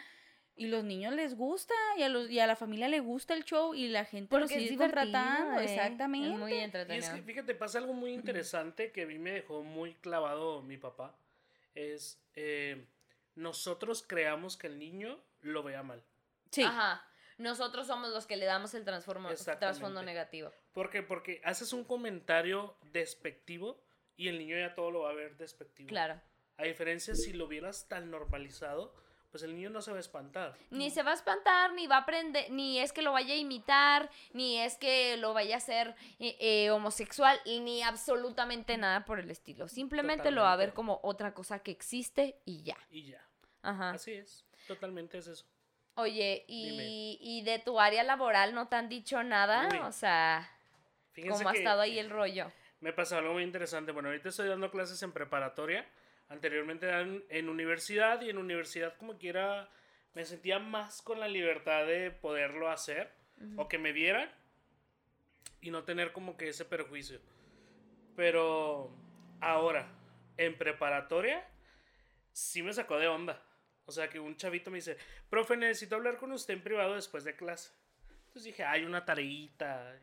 Y 0.57 0.67
los 0.69 0.85
niños 0.85 1.15
les 1.15 1.35
gusta, 1.37 1.75
y 1.97 2.03
a, 2.03 2.09
los, 2.09 2.31
y 2.31 2.39
a 2.39 2.47
la 2.47 2.55
familia 2.55 2.89
le 2.89 3.01
gusta 3.01 3.35
el 3.35 3.45
show, 3.45 3.75
y 3.75 3.89
la 3.89 4.05
gente 4.05 4.35
lo 4.35 4.41
Porque 4.41 4.55
es 4.57 4.61
sigue 4.63 4.71
divertido, 4.73 5.03
contratando. 5.03 5.61
¿eh? 5.61 5.65
Exactamente. 5.65 6.33
Es 6.33 6.39
muy 6.39 6.53
Y 6.53 6.57
es 6.57 6.65
entretenido. 6.65 7.15
que, 7.15 7.23
fíjate, 7.23 7.55
pasa 7.55 7.79
algo 7.79 7.93
muy 7.95 8.13
interesante 8.13 8.93
que 8.93 9.03
a 9.03 9.07
mí 9.07 9.19
me 9.19 9.33
dejó 9.33 9.63
muy 9.63 9.95
clavado 9.95 10.63
mi 10.63 10.77
papá. 10.77 11.15
Es, 11.75 12.21
eh, 12.35 12.87
nosotros 13.37 14.05
creamos 14.07 14.57
que 14.57 14.67
el 14.67 14.79
niño 14.79 15.19
lo 15.41 15.63
vea 15.63 15.83
mal. 15.83 16.03
Sí. 16.51 16.63
Ajá. 16.63 17.05
Nosotros 17.39 17.87
somos 17.87 18.11
los 18.11 18.27
que 18.27 18.37
le 18.37 18.45
damos 18.45 18.75
el 18.75 18.85
trasfondo 18.85 20.03
negativo. 20.03 20.53
¿Por 20.73 20.91
qué? 20.91 21.03
Porque 21.03 21.41
haces 21.45 21.73
un 21.73 21.85
comentario 21.85 22.77
despectivo 22.93 23.83
y 24.17 24.29
el 24.29 24.39
niño 24.39 24.57
ya 24.59 24.75
todo 24.75 24.91
lo 24.91 25.01
va 25.01 25.11
a 25.11 25.15
ver 25.15 25.37
despectivo. 25.37 25.89
Claro. 25.89 26.21
A 26.57 26.65
diferencia 26.65 27.15
si 27.15 27.33
lo 27.33 27.49
vieras 27.49 27.89
tan 27.89 28.11
normalizado, 28.11 28.95
pues 29.31 29.43
el 29.43 29.55
niño 29.55 29.71
no 29.71 29.81
se 29.81 29.93
va 29.93 29.97
a 29.97 30.01
espantar. 30.01 30.57
Ni 30.71 30.91
se 30.91 31.03
va 31.03 31.13
a 31.13 31.15
espantar, 31.15 31.73
ni 31.73 31.87
va 31.87 31.97
a 31.97 32.01
aprender, 32.01 32.51
ni 32.51 32.81
es 32.81 32.93
que 32.93 33.03
lo 33.03 33.13
vaya 33.13 33.33
a 33.33 33.37
imitar, 33.37 34.11
ni 34.33 34.59
es 34.59 34.77
que 34.77 35.17
lo 35.17 35.33
vaya 35.33 35.55
a 35.55 35.59
hacer 35.59 35.95
eh, 36.19 36.37
eh, 36.41 36.71
homosexual, 36.71 37.41
y 37.45 37.61
ni 37.61 37.83
absolutamente 37.83 38.77
nada 38.77 39.05
por 39.05 39.21
el 39.21 39.31
estilo. 39.31 39.69
Simplemente 39.69 40.31
lo 40.31 40.43
va 40.43 40.53
a 40.53 40.57
ver 40.57 40.75
como 40.75 41.01
otra 41.03 41.33
cosa 41.33 41.61
que 41.61 41.71
existe 41.71 42.41
y 42.45 42.63
ya. 42.63 42.77
Y 42.91 43.05
ya. 43.05 43.25
Ajá. 43.63 43.91
Así 43.91 44.13
es. 44.13 44.45
Totalmente 44.67 45.19
es 45.19 45.29
eso. 45.29 45.47
Oye, 45.95 46.45
y, 46.49 47.19
y 47.21 47.43
de 47.43 47.59
tu 47.59 47.79
área 47.79 48.03
laboral 48.03 48.55
no 48.55 48.69
te 48.69 48.77
han 48.77 48.89
dicho 48.89 49.23
nada? 49.23 49.69
Uy. 49.71 49.79
O 49.79 49.93
sea, 49.93 50.51
Fíjense 51.13 51.39
¿cómo 51.39 51.49
ha 51.51 51.53
estado 51.53 51.81
ahí 51.81 51.99
el 51.99 52.11
rollo? 52.11 52.51
me 52.81 52.93
pasó 52.93 53.19
algo 53.19 53.35
muy 53.35 53.43
interesante. 53.43 53.93
Bueno, 53.93 54.09
ahorita 54.09 54.31
estoy 54.31 54.49
dando 54.49 54.71
clases 54.71 55.03
en 55.03 55.13
preparatoria. 55.13 55.87
Anteriormente 56.29 56.87
eran 56.87 57.23
en 57.29 57.49
universidad 57.49 58.21
y 58.23 58.31
en 58.31 58.39
universidad 58.39 58.97
como 58.97 59.19
quiera 59.19 59.69
me 60.15 60.25
sentía 60.25 60.59
más 60.59 61.03
con 61.03 61.21
la 61.21 61.29
libertad 61.29 61.87
de 61.87 62.11
poderlo 62.11 62.71
hacer 62.71 63.13
o 63.57 63.69
que 63.69 63.79
me 63.79 63.93
vieran 63.93 64.31
y 65.61 65.71
no 65.71 65.85
tener 65.85 66.13
como 66.13 66.37
que 66.37 66.49
ese 66.49 66.65
perjuicio. 66.65 67.21
Pero 68.17 68.95
ahora, 69.41 69.89
en 70.37 70.57
preparatoria, 70.57 71.47
sí 72.33 72.63
me 72.63 72.73
sacó 72.73 72.99
de 72.99 73.09
onda. 73.09 73.43
O 73.87 73.93
sea, 73.93 74.09
que 74.09 74.21
un 74.21 74.37
chavito 74.37 74.71
me 74.71 74.79
dice, 74.79 74.97
profe, 75.29 75.57
necesito 75.57 75.97
hablar 75.97 76.19
con 76.19 76.33
usted 76.33 76.55
en 76.55 76.63
privado 76.63 76.95
después 76.95 77.25
de 77.25 77.35
clase. 77.35 77.73
Entonces 78.27 78.45
dije, 78.45 78.65
hay 78.65 78.85
una 78.85 79.05
tareita. 79.05 79.99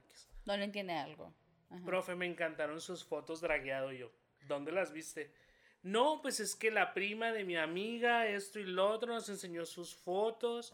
No 0.48 0.58
le 0.58 0.64
entiende 0.64 0.94
algo. 0.94 1.34
Ajá. 1.70 1.86
Profe, 1.86 2.16
me 2.16 2.26
encantaron 2.26 2.80
sus 2.82 3.04
fotos 3.04 3.42
dragueado 3.42 3.92
yo. 3.92 4.12
¿Dónde 4.48 4.72
las 4.72 4.92
viste? 4.94 5.32
No, 5.84 6.22
pues 6.22 6.40
es 6.40 6.56
que 6.56 6.72
la 6.72 6.94
prima 6.94 7.32
de 7.32 7.44
mi 7.44 7.58
amiga, 7.58 8.28
esto 8.28 8.60
y 8.60 8.64
lo 8.64 8.90
otro, 8.90 9.14
nos 9.14 9.30
enseñó 9.30 9.66
sus 9.66 9.96
fotos. 9.96 10.74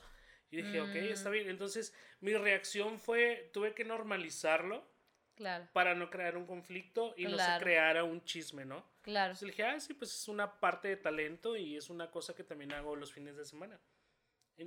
Y 0.51 0.57
dije, 0.57 0.79
ok, 0.81 0.95
está 0.95 1.29
bien. 1.31 1.49
Entonces, 1.49 1.93
mi 2.21 2.36
reacción 2.36 2.99
fue, 2.99 3.49
tuve 3.51 3.73
que 3.73 3.83
normalizarlo 3.83 4.88
Claro, 5.36 5.67
para 5.73 5.95
no 5.95 6.12
crear 6.12 6.38
un 6.38 6.45
conflicto 6.45 7.15
y 7.17 7.23
no 7.23 7.31
se 7.31 7.36
Claro. 7.38 7.63
creara 7.63 8.03
un 8.03 8.23
chisme, 8.23 8.65
¿no? 8.65 8.86
claro. 9.01 9.31
Entonces 9.33 9.47
dije, 9.47 9.63
ah, 9.63 9.79
sí, 9.79 9.95
pues 9.95 10.13
es 10.13 10.27
una 10.27 10.59
parte 10.59 10.88
de 10.89 10.97
talento 10.97 11.57
y 11.57 11.75
es 11.75 11.89
una 11.89 12.12
cosa 12.12 12.36
que 12.36 12.43
también 12.43 12.71
hago 12.73 12.95
los 12.95 13.12
fines 13.12 13.36
de 13.36 13.43
semana. 13.45 13.79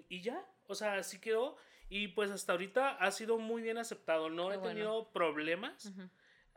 Y 0.08 0.20
ya, 0.20 0.44
o 0.66 0.74
sea, 0.74 0.94
así 0.94 1.20
quedó. 1.20 1.56
Y 1.88 2.08
pues 2.08 2.30
hasta 2.30 2.52
ahorita 2.52 2.90
ha 2.96 3.10
sido 3.10 3.38
muy 3.38 3.62
bien 3.62 3.78
aceptado. 3.78 4.28
No 4.28 4.48
Qué 4.48 4.54
he 4.54 4.56
bueno. 4.58 4.70
tenido 4.72 5.12
problemas 5.12 5.92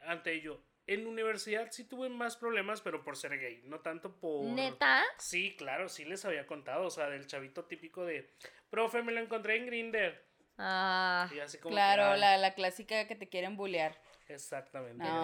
ante 0.06 0.34
ello. 0.34 0.62
En 0.88 1.06
universidad 1.06 1.68
sí 1.70 1.84
tuve 1.84 2.10
más 2.10 2.36
problemas, 2.36 2.82
pero 2.82 3.04
por 3.04 3.16
ser 3.16 3.38
gay, 3.38 3.62
no 3.66 3.80
tanto 3.82 4.20
por... 4.20 4.46
¿Neta? 4.46 5.04
Sí, 5.20 5.56
claro, 5.56 5.88
sí 5.88 6.04
les 6.04 6.26
había 6.26 6.48
contado, 6.48 6.88
o 6.88 6.90
sea, 6.90 7.10
del 7.10 7.28
chavito 7.28 7.66
típico 7.66 8.06
de, 8.06 8.34
profe, 8.72 9.04
me 9.04 9.12
lo 9.12 9.20
encontré 9.20 9.58
en 9.58 9.68
Grinder. 9.68 10.26
Ah, 10.58 11.30
Y 11.32 11.40
así 11.40 11.60
como 11.60 11.70
que, 11.70 11.76
Claro, 11.76 12.06
ay, 12.14 12.20
la, 12.20 12.38
la 12.38 12.56
clásica 12.56 13.08
que 13.08 13.16
te 13.16 13.30
quieren 13.30 13.56
bullear. 13.56 14.02
Exactamente. 14.30 15.04
No, 15.04 15.24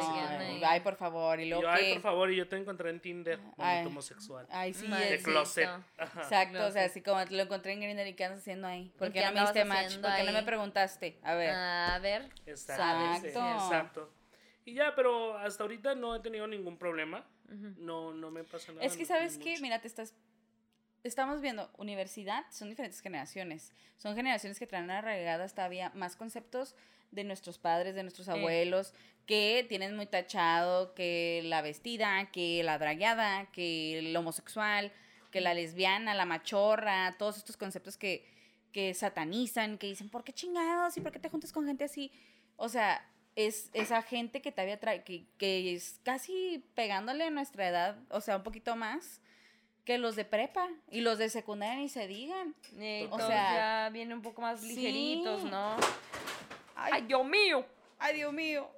ay, 0.65 0.79
por 0.79 0.95
favor. 0.95 1.39
Y 1.39 1.49
yo, 1.49 1.69
ay, 1.69 1.93
por 1.93 2.01
favor, 2.01 2.31
y 2.31 2.37
yo 2.37 2.47
te 2.47 2.57
encontré 2.57 2.89
en 2.89 2.99
Tinder, 2.99 3.39
Ay. 3.55 3.85
homosexual. 3.85 4.47
Ay, 4.49 4.73
sí, 4.73 4.87
de 4.87 5.21
closet. 5.21 5.65
Exacto. 5.65 6.03
Ajá. 6.03 6.21
Exacto, 6.21 6.65
o 6.65 6.71
sea, 6.71 6.85
así 6.85 7.01
como 7.01 7.23
lo 7.23 7.43
encontré 7.43 7.73
en 7.73 7.81
Grindr 7.81 8.07
y 8.07 8.13
qué 8.13 8.25
andas 8.25 8.39
haciendo 8.39 8.67
ahí. 8.67 8.91
¿Por 8.97 9.09
¿Y 9.09 9.11
qué 9.11 9.19
qué 9.19 9.25
no 9.27 9.33
me 9.33 9.41
diste 9.41 9.63
match? 9.63 9.99
¿Por 9.99 10.15
qué 10.15 10.23
no 10.23 10.31
me 10.31 10.43
preguntaste? 10.43 11.19
A 11.21 11.35
ver. 11.35 11.51
a 11.51 11.99
ver. 11.99 12.31
Exacto. 12.47 13.27
Exacto. 13.27 14.13
Y 14.65 14.73
ya, 14.73 14.95
pero 14.95 15.37
hasta 15.37 15.63
ahorita 15.63 15.93
no 15.93 16.15
he 16.15 16.19
tenido 16.21 16.47
ningún 16.47 16.77
problema. 16.77 17.23
No, 17.77 18.11
no 18.11 18.31
me 18.31 18.43
pasa 18.43 18.71
nada. 18.71 18.83
Es 18.83 18.97
que, 18.97 19.05
¿sabes 19.05 19.37
qué? 19.37 19.59
Mira, 19.61 19.79
te 19.79 19.87
estás... 19.87 20.15
Estamos 21.03 21.39
viendo, 21.39 21.69
universidad, 21.77 22.43
son 22.49 22.69
diferentes 22.69 22.99
generaciones. 22.99 23.71
Son 23.95 24.15
generaciones 24.15 24.57
que 24.57 24.65
traen 24.65 24.89
arraigadas 24.89 25.53
todavía 25.53 25.91
más 25.93 26.15
conceptos 26.15 26.75
de 27.15 27.23
nuestros 27.23 27.57
padres, 27.57 27.95
de 27.95 28.03
nuestros 28.03 28.27
abuelos, 28.29 28.93
que 29.25 29.65
tienen 29.67 29.95
muy 29.95 30.05
tachado 30.05 30.93
que 30.93 31.41
la 31.45 31.61
vestida, 31.61 32.29
que 32.31 32.61
la 32.63 32.77
dragueada, 32.77 33.47
que 33.51 33.97
el 33.97 34.15
homosexual, 34.15 34.91
que 35.31 35.41
la 35.41 35.53
lesbiana, 35.53 36.13
la 36.13 36.25
machorra, 36.25 37.15
todos 37.17 37.37
estos 37.37 37.57
conceptos 37.57 37.97
que, 37.97 38.25
que 38.71 38.93
satanizan, 38.93 39.77
que 39.77 39.87
dicen, 39.87 40.09
¿por 40.09 40.23
qué 40.23 40.33
chingados? 40.33 40.95
¿Y 40.97 41.01
por 41.01 41.11
qué 41.11 41.19
te 41.19 41.29
juntas 41.29 41.51
con 41.51 41.65
gente 41.65 41.85
así? 41.85 42.11
O 42.55 42.69
sea, 42.69 43.09
es 43.35 43.69
esa 43.73 44.01
gente 44.01 44.41
que 44.41 44.51
todavía 44.51 44.79
trae, 44.79 45.03
que, 45.03 45.25
que 45.37 45.73
es 45.73 45.99
casi 46.03 46.63
pegándole 46.75 47.25
a 47.25 47.29
nuestra 47.31 47.67
edad, 47.67 47.97
o 48.09 48.21
sea, 48.21 48.37
un 48.37 48.43
poquito 48.43 48.75
más, 48.75 49.21
que 49.85 49.97
los 49.99 50.15
de 50.15 50.25
prepa 50.25 50.67
y 50.89 51.01
los 51.01 51.19
de 51.19 51.29
secundaria 51.29 51.75
ni 51.75 51.89
se 51.89 52.07
digan. 52.07 52.55
Eh, 52.79 53.07
O 53.11 53.17
sea, 53.17 53.85
ya 53.85 53.89
vienen 53.91 54.17
un 54.17 54.23
poco 54.23 54.41
más 54.41 54.59
sí. 54.61 54.75
ligeritos, 54.75 55.43
¿no? 55.43 55.75
Ay, 56.75 56.91
¡Ay, 56.95 57.01
Dios 57.03 57.25
mío! 57.25 57.65
ay, 57.99 58.15
Dios 58.15 58.33
mío. 58.33 58.69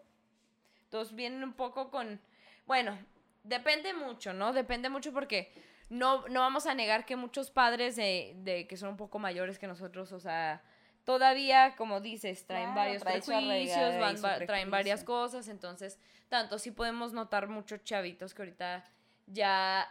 Entonces 0.86 1.16
vienen 1.16 1.44
un 1.44 1.54
poco 1.54 1.90
con... 1.90 2.20
Bueno, 2.66 2.98
depende 3.44 3.94
mucho, 3.94 4.34
¿no? 4.34 4.54
Depende 4.54 4.90
mucho 4.90 5.12
porque 5.12 5.52
no, 5.90 6.28
no 6.28 6.42
vamos 6.42 6.66
a 6.68 6.74
negar 6.74 7.06
que 7.06 7.16
muchos 7.16 7.50
padres 7.52 7.96
de, 7.96 8.34
de 8.38 8.68
que 8.68 8.78
son 8.78 8.90
un 8.90 8.98
poco 8.98 9.20
mayores 9.20 9.60
que 9.60 9.68
nosotros, 9.68 10.12
o 10.12 10.20
sea, 10.20 10.62
todavía, 11.04 11.76
como 11.76 12.00
dices, 12.02 12.46
traen 12.46 12.66
Claro, 12.74 12.76
varios 12.82 13.04
trae 13.04 13.22
prejuicios, 13.22 14.00
van- 14.00 14.24
va- 14.24 14.46
traen 14.46 14.70
varias 14.72 15.04
cosas, 15.04 15.48
entonces, 15.48 16.00
tanto 16.30 16.60
sí 16.60 16.72
podemos 16.72 17.14
notar 17.14 17.48
muchos 17.48 17.84
chavitos 17.84 18.34
que 18.34 18.42
ahorita 18.44 18.84
ya 19.28 19.90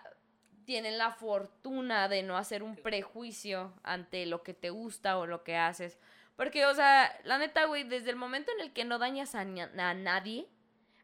tienen 0.65 0.99
la 0.99 1.11
fortuna 1.13 2.09
de 2.09 2.23
no 2.23 2.37
hacer 2.37 2.63
un 2.63 2.77
prejuicio 2.77 3.73
ante 3.83 4.27
lo 4.27 4.43
que 4.43 4.53
te 4.55 4.71
gusta 4.71 5.19
o 5.19 5.27
lo 5.27 5.43
que 5.45 5.57
haces. 5.57 5.99
Porque, 6.37 6.67
o 6.67 6.75
sea, 6.75 7.19
la 7.25 7.39
neta, 7.39 7.65
güey, 7.65 7.85
desde 7.85 8.11
el 8.11 8.17
momento 8.17 8.53
en 8.53 8.61
el 8.61 8.73
que 8.73 8.85
no 8.85 8.99
dañas 8.99 9.35
a, 9.35 9.45
nadie, 9.45 10.47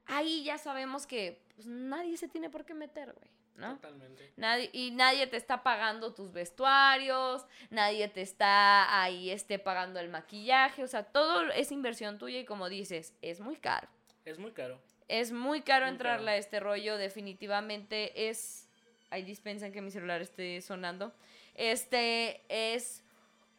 ahí 0.07 0.45
ya 0.45 0.59
sabemos 0.59 1.07
que 1.07 1.43
pues, 1.55 1.67
nadie 1.67 2.17
se 2.17 2.29
tiene 2.29 2.51
por 2.51 2.65
qué 2.65 2.75
meter, 2.75 3.13
güey, 3.15 3.31
¿no? 3.57 3.77
Totalmente. 3.77 4.33
Nadie, 4.37 4.69
y 4.73 4.91
nadie 4.91 5.27
te 5.27 5.39
está 5.39 5.63
pagando 5.63 6.13
tus 6.13 6.33
vestuarios, 6.33 7.47
nadie 7.71 8.09
te 8.09 8.21
está 8.21 9.03
ahí 9.03 9.31
este, 9.31 9.59
pagando 9.59 10.01
el 10.01 10.11
maquillaje, 10.11 10.85
o 10.85 10.89
sea, 10.89 11.05
todo 11.05 11.51
es 11.53 11.73
inversión 11.73 12.19
tuya 12.19 12.39
y 12.41 12.45
como 12.45 12.69
dices, 12.69 13.15
es 13.23 13.41
muy 13.41 13.57
caro. 13.57 13.89
Es 14.25 14.39
muy 14.39 14.53
caro. 14.53 14.81
Es 15.09 15.33
muy 15.33 15.63
caro 15.63 15.87
Muy 15.87 15.93
entrarle 15.93 16.27
caro. 16.27 16.37
a 16.37 16.39
este 16.39 16.61
rollo, 16.61 16.97
definitivamente 16.97 18.29
es... 18.29 18.69
Ahí 19.11 19.25
dispensan 19.25 19.73
que 19.73 19.83
mi 19.83 19.91
celular 19.91 20.23
esté 20.23 20.63
sonando. 20.63 21.13
Este 21.55 22.41
es 22.49 23.05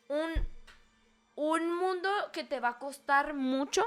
un, 0.07 0.31
un 1.35 1.73
mundo 1.75 2.09
que 2.31 2.43
te 2.43 2.59
va 2.59 2.69
a 2.69 2.79
costar 2.79 3.33
mucho 3.33 3.83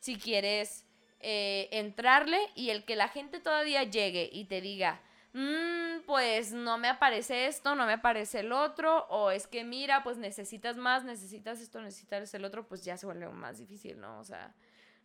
si 0.00 0.16
quieres 0.18 0.84
eh, 1.20 1.68
entrarle 1.72 2.38
y 2.54 2.70
el 2.70 2.84
que 2.84 2.94
la 2.94 3.08
gente 3.08 3.40
todavía 3.40 3.82
llegue 3.84 4.28
y 4.30 4.44
te 4.44 4.60
diga, 4.60 5.00
"Mm, 5.32 6.00
pues 6.06 6.52
no 6.52 6.78
me 6.78 6.88
aparece 6.88 7.46
esto, 7.46 7.74
no 7.74 7.86
me 7.86 7.94
aparece 7.94 8.40
el 8.40 8.52
otro, 8.52 9.06
o 9.08 9.30
es 9.30 9.46
que 9.46 9.64
mira, 9.64 10.02
pues 10.04 10.18
necesitas 10.18 10.76
más, 10.76 11.04
necesitas 11.04 11.60
esto, 11.60 11.80
necesitas 11.80 12.32
el 12.34 12.44
otro, 12.44 12.66
pues 12.68 12.84
ya 12.84 12.96
se 12.96 13.06
vuelve 13.06 13.28
más 13.28 13.58
difícil, 13.58 13.98
¿no? 13.98 14.20
O 14.20 14.24
sea, 14.24 14.54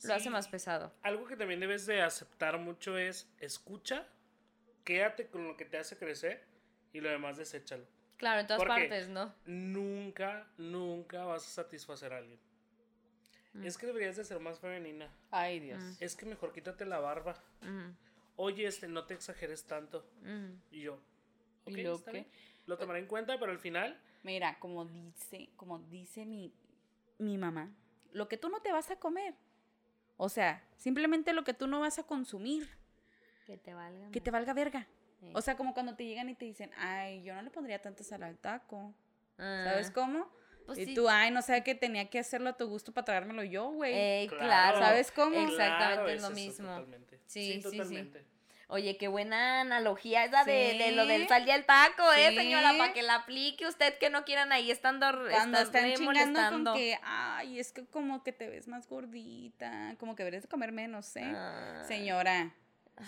lo 0.04 0.14
hace 0.14 0.30
más 0.30 0.48
pesado. 0.48 0.94
Algo 1.02 1.26
que 1.26 1.36
también 1.38 1.60
debes 1.60 1.86
de 1.86 2.02
aceptar 2.02 2.58
mucho 2.60 2.98
es 2.98 3.28
escucha, 3.40 4.08
quédate 4.84 5.28
con 5.28 5.48
lo 5.48 5.58
que 5.58 5.66
te 5.66 5.78
hace 5.78 5.98
crecer 5.98 6.46
y 6.94 7.00
lo 7.02 7.10
demás 7.10 7.38
deséchalo. 7.38 7.86
Claro, 8.22 8.40
en 8.42 8.46
todas 8.46 8.60
Porque 8.60 8.82
partes, 8.82 9.10
¿no? 9.10 9.34
Nunca, 9.48 10.48
nunca 10.60 11.26
vas 11.26 11.44
a 11.44 11.50
satisfacer 11.64 12.14
a 12.14 12.18
alguien. 12.18 12.40
Mm. 13.54 13.66
Es 13.66 13.80
que 13.80 13.88
deberías 13.88 14.16
de 14.16 14.24
ser 14.24 14.40
más 14.40 14.60
femenina. 14.60 15.10
Ay, 15.32 15.60
Dios. 15.60 15.84
Es 16.00 16.16
que 16.16 16.28
mejor 16.28 16.54
quítate 16.54 16.86
la 16.86 17.00
barba. 17.00 17.36
Ujú, 17.64 17.96
Oye, 18.36 18.68
este, 18.68 18.88
no 18.88 19.06
te 19.06 19.16
exageres 19.16 19.64
tanto. 19.66 20.06
Y 20.70 20.82
yo, 20.82 21.00
¿Y 21.66 21.72
ok, 21.72 21.78
luego 21.80 21.96
está 21.98 22.12
qué? 22.12 22.20
bien. 22.20 22.32
Lo 22.68 22.78
tomaré 22.78 23.00
en 23.00 23.08
cuenta, 23.08 23.40
pero 23.40 23.52
al 23.52 23.58
final, 23.60 24.00
Mira, 24.22 24.60
como 24.60 24.86
dice, 24.86 25.50
como 25.56 25.80
dice 25.80 26.28
mi, 26.28 26.54
mi 27.18 27.40
mamá, 27.40 27.74
lo 28.14 28.28
que 28.28 28.38
tú 28.38 28.50
no 28.50 28.62
te 28.62 28.72
vas 28.72 28.92
a 28.92 28.98
comer. 28.98 29.34
O 30.18 30.30
sea, 30.30 30.64
simplemente 30.78 31.34
lo 31.34 31.44
que 31.44 31.56
tú 31.56 31.66
no 31.66 31.80
vas 31.80 31.98
a 31.98 32.04
consumir, 32.04 32.70
Que 33.48 33.58
te 33.58 33.74
valga. 33.74 34.12
que 34.12 34.22
te 34.22 34.30
valga 34.30 34.54
verga. 34.54 34.88
Sí. 35.22 35.30
O 35.34 35.42
sea, 35.42 35.56
como 35.56 35.74
cuando 35.74 35.96
te 35.96 36.04
llegan 36.06 36.28
y 36.30 36.36
te 36.36 36.46
dicen, 36.46 36.72
ay, 36.78 37.22
yo 37.24 37.34
no 37.36 37.42
le 37.44 37.50
pondría 37.52 37.80
tanta 37.82 38.04
sal 38.04 38.24
al 38.24 38.38
taco. 38.38 38.94
Ah, 39.38 39.64
¿Sabes 39.70 39.92
cómo? 39.92 40.28
pues 40.66 40.78
y 40.80 40.86
sí. 40.88 40.94
tú, 40.94 41.10
ay, 41.10 41.32
no 41.32 41.42
sé 41.42 41.64
que 41.64 41.74
tenía 41.76 42.10
que 42.10 42.20
hacerlo 42.20 42.50
a 42.50 42.58
tu 42.58 42.68
gusto 42.68 42.92
para 42.94 43.06
tragármelo 43.06 43.44
yo, 43.44 43.70
güey. 43.72 43.94
Ey, 43.94 44.28
Claro. 44.28 44.44
claro. 44.46 44.80
¿Sabes 44.80 45.12
cómo? 45.12 45.36
Exactamente 45.40 45.96
claro, 45.96 46.10
es 46.10 46.22
lo 46.22 46.30
mismo. 46.32 46.68
totalmente. 46.68 47.20
Sí, 47.28 47.54
sí, 47.54 47.70
sí. 47.72 47.78
totalmente. 47.78 48.26
Oye, 48.68 48.96
qué 48.96 49.10
buena 49.10 49.62
analogía 49.62 50.24
esa 50.24 50.46
de, 50.46 50.78
de 50.78 50.92
lo 50.94 51.06
del 51.06 51.28
sal 51.28 51.46
y 51.46 51.52
el 51.52 51.66
taco, 51.66 52.04
¿eh, 52.14 52.34
señora? 52.34 52.72
Para 52.78 52.94
que 52.94 53.02
la 53.02 53.16
aplique 53.16 53.68
usted 53.68 53.98
que 53.98 54.10
no 54.10 54.24
quieran 54.24 54.54
ahí 54.54 54.72
estando 54.72 55.08
Cuando 55.30 55.58
están 55.60 55.84
re 55.84 55.94
chingando 55.96 56.40
molestando. 56.40 56.72
con 56.72 56.80
que, 56.80 56.98
ay, 57.04 57.60
es 57.60 57.74
que 57.74 57.86
como 57.88 58.24
que 58.24 58.32
te 58.32 58.48
ves 58.48 58.70
más 58.70 58.88
gordita, 58.88 59.96
como 60.00 60.16
que 60.16 60.24
deberías 60.24 60.44
de 60.44 60.50
comer 60.50 60.72
menos, 60.72 61.14
¿eh? 61.18 61.34
Ah. 61.36 61.84
Señora, 61.86 62.54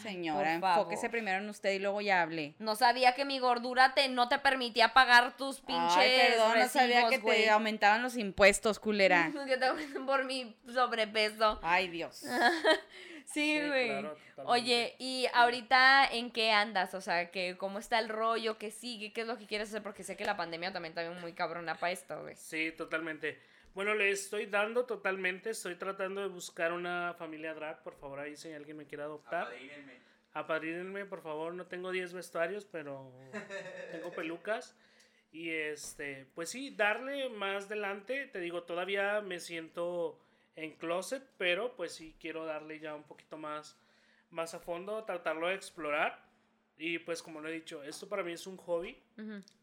señora, 0.02 0.56
enfóquese 0.56 1.10
primero 1.10 1.40
en 1.40 1.50
usted 1.50 1.72
y 1.72 1.80
luego 1.80 2.02
ya 2.02 2.22
hable. 2.22 2.56
No 2.60 2.76
sabía 2.76 3.14
que 3.14 3.26
mi 3.26 3.40
gordura 3.40 3.94
te, 3.94 4.08
no 4.10 4.30
te 4.30 4.40
permitía 4.40 4.94
pagar 4.94 5.38
tus 5.38 5.62
pinches 5.62 5.98
Ay, 5.98 6.12
perdón, 6.30 6.60
no 6.60 6.68
sabía 6.68 7.08
que 7.10 7.20
te 7.20 7.50
aumentaban 7.50 8.02
los 8.02 8.18
impuestos, 8.18 8.80
culera. 8.80 9.32
que 9.48 9.58
te 9.58 9.66
aumenten 9.66 10.06
por 10.06 10.26
mi 10.26 10.56
sobrepeso. 10.68 11.60
Ay, 11.62 11.88
Dios. 11.90 12.24
Sí, 13.26 13.58
Sí, 13.58 13.68
güey. 13.68 13.88
claro. 13.88 14.18
Oye, 14.46 14.96
¿y 15.00 15.28
ahorita 15.34 16.06
en 16.12 16.30
qué 16.30 16.52
andas? 16.52 16.94
O 16.94 17.00
sea, 17.00 17.32
que 17.32 17.56
cómo 17.58 17.80
está 17.80 18.00
el 18.00 18.10
rollo, 18.10 18.58
qué 18.58 18.70
sigue, 18.70 19.14
qué 19.14 19.22
es 19.22 19.28
lo 19.28 19.38
que 19.38 19.48
quieres 19.48 19.70
hacer, 19.70 19.82
porque 19.82 20.04
sé 20.04 20.18
que 20.18 20.26
la 20.26 20.36
pandemia 20.36 20.74
también 20.74 20.92
está 20.92 21.02
bien 21.02 21.20
muy 21.22 21.32
cabrona 21.34 21.76
para 21.76 21.94
esto, 21.94 22.22
güey. 22.22 22.36
Sí, 22.36 22.74
totalmente. 22.78 23.40
Bueno, 23.74 23.96
le 23.96 24.12
estoy 24.12 24.46
dando 24.46 24.86
totalmente. 24.86 25.50
Estoy 25.50 25.76
tratando 25.76 26.22
de 26.22 26.28
buscar 26.28 26.74
una 26.74 27.16
familia 27.16 27.54
drag. 27.54 27.82
Por 27.82 27.96
favor, 27.96 28.20
ahí 28.20 28.36
si 28.36 28.52
alguien 28.52 28.78
me 28.78 28.86
quiere 28.86 29.04
adoptar. 29.04 29.48
Apadrínenme. 29.48 30.00
Apadrínenme, 30.34 31.06
por 31.06 31.22
favor. 31.22 31.54
No 31.56 31.66
tengo 31.66 31.92
10 31.92 32.14
vestuarios, 32.14 32.66
pero 32.66 33.12
tengo 33.92 34.12
pelucas. 34.16 34.78
Y 35.32 35.50
este, 35.50 36.28
pues 36.36 36.50
sí, 36.50 36.70
darle 36.76 37.30
más 37.30 37.66
adelante. 37.66 38.28
Te 38.28 38.40
digo, 38.40 38.64
todavía 38.64 39.22
me 39.22 39.40
siento 39.40 40.20
en 40.56 40.74
closet, 40.74 41.24
pero 41.38 41.76
pues 41.76 41.94
sí 41.94 42.16
quiero 42.20 42.46
darle 42.46 42.80
ya 42.80 42.94
un 42.94 43.04
poquito 43.04 43.38
más, 43.38 43.76
más 44.30 44.54
a 44.54 44.60
fondo, 44.60 45.04
tratarlo 45.04 45.48
de 45.48 45.56
explorar. 45.56 46.24
Y 46.78 47.00
pues 47.00 47.24
como 47.24 47.42
lo 47.42 47.50
he 47.50 47.54
dicho, 47.54 47.84
esto 47.84 48.08
para 48.08 48.24
mí 48.24 48.34
es 48.34 48.46
un 48.46 48.58
hobby. 48.58 49.02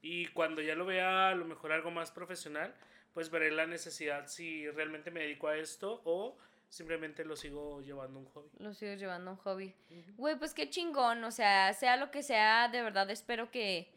Y 0.03 0.27
cuando 0.29 0.63
ya 0.63 0.75
lo 0.75 0.87
vea 0.87 1.29
a 1.29 1.35
lo 1.37 1.45
mejor 1.45 1.71
algo 1.71 1.93
más 1.93 2.11
profesional, 2.11 2.75
pues 3.15 3.31
veré 3.31 3.51
la 3.51 3.67
necesidad 3.67 4.27
si 4.27 4.69
realmente 4.71 5.11
me 5.11 5.21
dedico 5.21 5.49
a 5.49 5.57
esto 5.57 6.01
o 6.05 6.37
simplemente 6.69 7.25
lo 7.25 7.37
sigo 7.37 7.81
llevando 7.83 8.21
un 8.21 8.27
hobby. 8.27 8.49
Lo 8.59 8.73
sigo 8.73 8.95
llevando 8.95 9.33
un 9.33 9.37
hobby. 9.39 9.75
Güey, 10.17 10.39
pues 10.39 10.55
qué 10.55 10.71
chingón, 10.71 11.23
o 11.25 11.31
sea, 11.31 11.73
sea 11.75 11.97
lo 11.97 12.11
que 12.11 12.23
sea, 12.23 12.69
de 12.69 12.83
verdad 12.83 13.11
espero 13.11 13.51
que, 13.51 13.91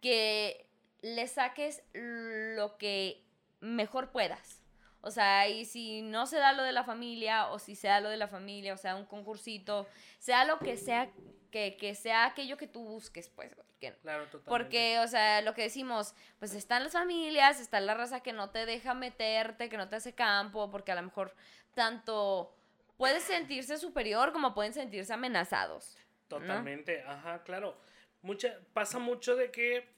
que 0.00 0.66
le 1.02 1.26
saques 1.26 1.82
lo 1.92 2.78
que 2.78 3.24
mejor 3.60 4.10
puedas. 4.10 4.59
O 5.02 5.10
sea, 5.10 5.48
y 5.48 5.64
si 5.64 6.02
no 6.02 6.26
se 6.26 6.36
da 6.36 6.52
lo 6.52 6.62
de 6.62 6.72
la 6.72 6.84
familia, 6.84 7.48
o 7.48 7.58
si 7.58 7.74
sea 7.74 8.00
lo 8.00 8.10
de 8.10 8.16
la 8.16 8.28
familia, 8.28 8.74
o 8.74 8.76
sea, 8.76 8.96
un 8.96 9.06
concursito, 9.06 9.86
sea 10.18 10.44
lo 10.44 10.58
que 10.58 10.76
sea, 10.76 11.10
que, 11.50 11.76
que 11.78 11.94
sea 11.94 12.26
aquello 12.26 12.56
que 12.56 12.66
tú 12.66 12.84
busques, 12.84 13.30
pues, 13.30 13.54
güey, 13.54 13.66
que, 13.80 13.94
Claro, 13.94 14.24
totalmente. 14.24 14.48
porque, 14.50 14.98
o 14.98 15.08
sea, 15.08 15.40
lo 15.40 15.54
que 15.54 15.62
decimos, 15.62 16.14
pues 16.38 16.54
están 16.54 16.84
las 16.84 16.92
familias, 16.92 17.60
está 17.60 17.80
la 17.80 17.94
raza 17.94 18.20
que 18.20 18.32
no 18.34 18.50
te 18.50 18.66
deja 18.66 18.92
meterte, 18.92 19.70
que 19.70 19.78
no 19.78 19.88
te 19.88 19.96
hace 19.96 20.14
campo, 20.14 20.70
porque 20.70 20.92
a 20.92 20.96
lo 20.96 21.02
mejor 21.02 21.34
tanto 21.74 22.54
puedes 22.98 23.22
sentirse 23.22 23.78
superior 23.78 24.32
como 24.32 24.54
pueden 24.54 24.74
sentirse 24.74 25.14
amenazados. 25.14 25.96
Totalmente, 26.28 27.02
ajá, 27.06 27.42
claro. 27.42 27.76
Mucha, 28.22 28.58
pasa 28.74 28.98
mucho 28.98 29.34
de 29.34 29.50
que 29.50 29.88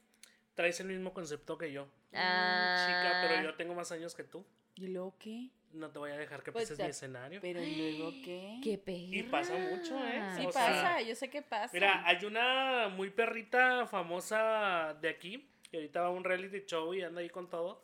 traes 0.55 0.79
el 0.79 0.87
mismo 0.87 1.13
concepto 1.13 1.59
que 1.59 1.73
yo. 1.73 1.89
Ah. 2.15 2.87
Chica, 2.87 3.21
pero 3.27 3.43
yo 3.43 3.57
tengo 3.57 3.75
más 3.75 3.91
años 3.91 4.15
que 4.15 4.23
tú. 4.23 4.47
¿Y 4.75 4.89
luego 4.89 5.17
qué? 5.19 5.51
No 5.73 5.91
te 5.91 5.99
voy 5.99 6.11
a 6.11 6.17
dejar 6.17 6.43
que 6.43 6.53
Pues, 6.53 6.65
pises 6.65 6.79
ya- 6.79 6.85
mi 6.85 6.91
escenario. 6.91 7.41
Pero 7.41 7.61
luego 7.61 8.13
qué? 8.23 8.59
Qué 8.63 8.79
perra. 8.79 8.99
Y 9.11 9.23
pasa 9.25 9.57
mucho, 9.57 9.99
¿eh? 10.07 10.23
Sí 10.37 10.47
o 10.47 10.53
sea, 10.53 10.67
pasa, 10.67 11.01
yo 11.03 11.15
sé 11.15 11.31
que 11.31 11.43
pasa. 11.43 11.71
Mira, 11.73 12.07
hay 12.07 12.25
una 12.25 12.89
muy 12.89 13.11
perrita 13.11 13.87
famosa 13.87 14.95
de 15.01 15.09
aquí, 15.09 15.49
que 15.71 15.79
ahorita 15.79 16.03
va 16.03 16.07
a 16.09 16.11
un 16.11 16.25
reality 16.25 16.65
show 16.67 16.93
y 16.95 17.03
anda 17.03 17.21
ahí 17.21 17.31
con 17.31 17.49
todo. 17.49 17.83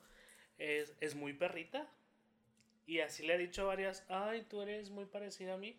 Es, 0.59 0.95
es 1.01 1.15
muy 1.15 1.33
perrita. 1.33 1.87
Y 2.87 3.01
así 3.01 3.27
le 3.27 3.35
ha 3.35 3.39
dicho 3.39 3.63
a 3.63 3.67
varias, 3.67 4.05
ay, 4.09 4.47
tú 4.49 4.61
eres 4.63 4.91
muy 4.91 5.05
parecida 5.07 5.55
a 5.55 5.59
mí. 5.59 5.79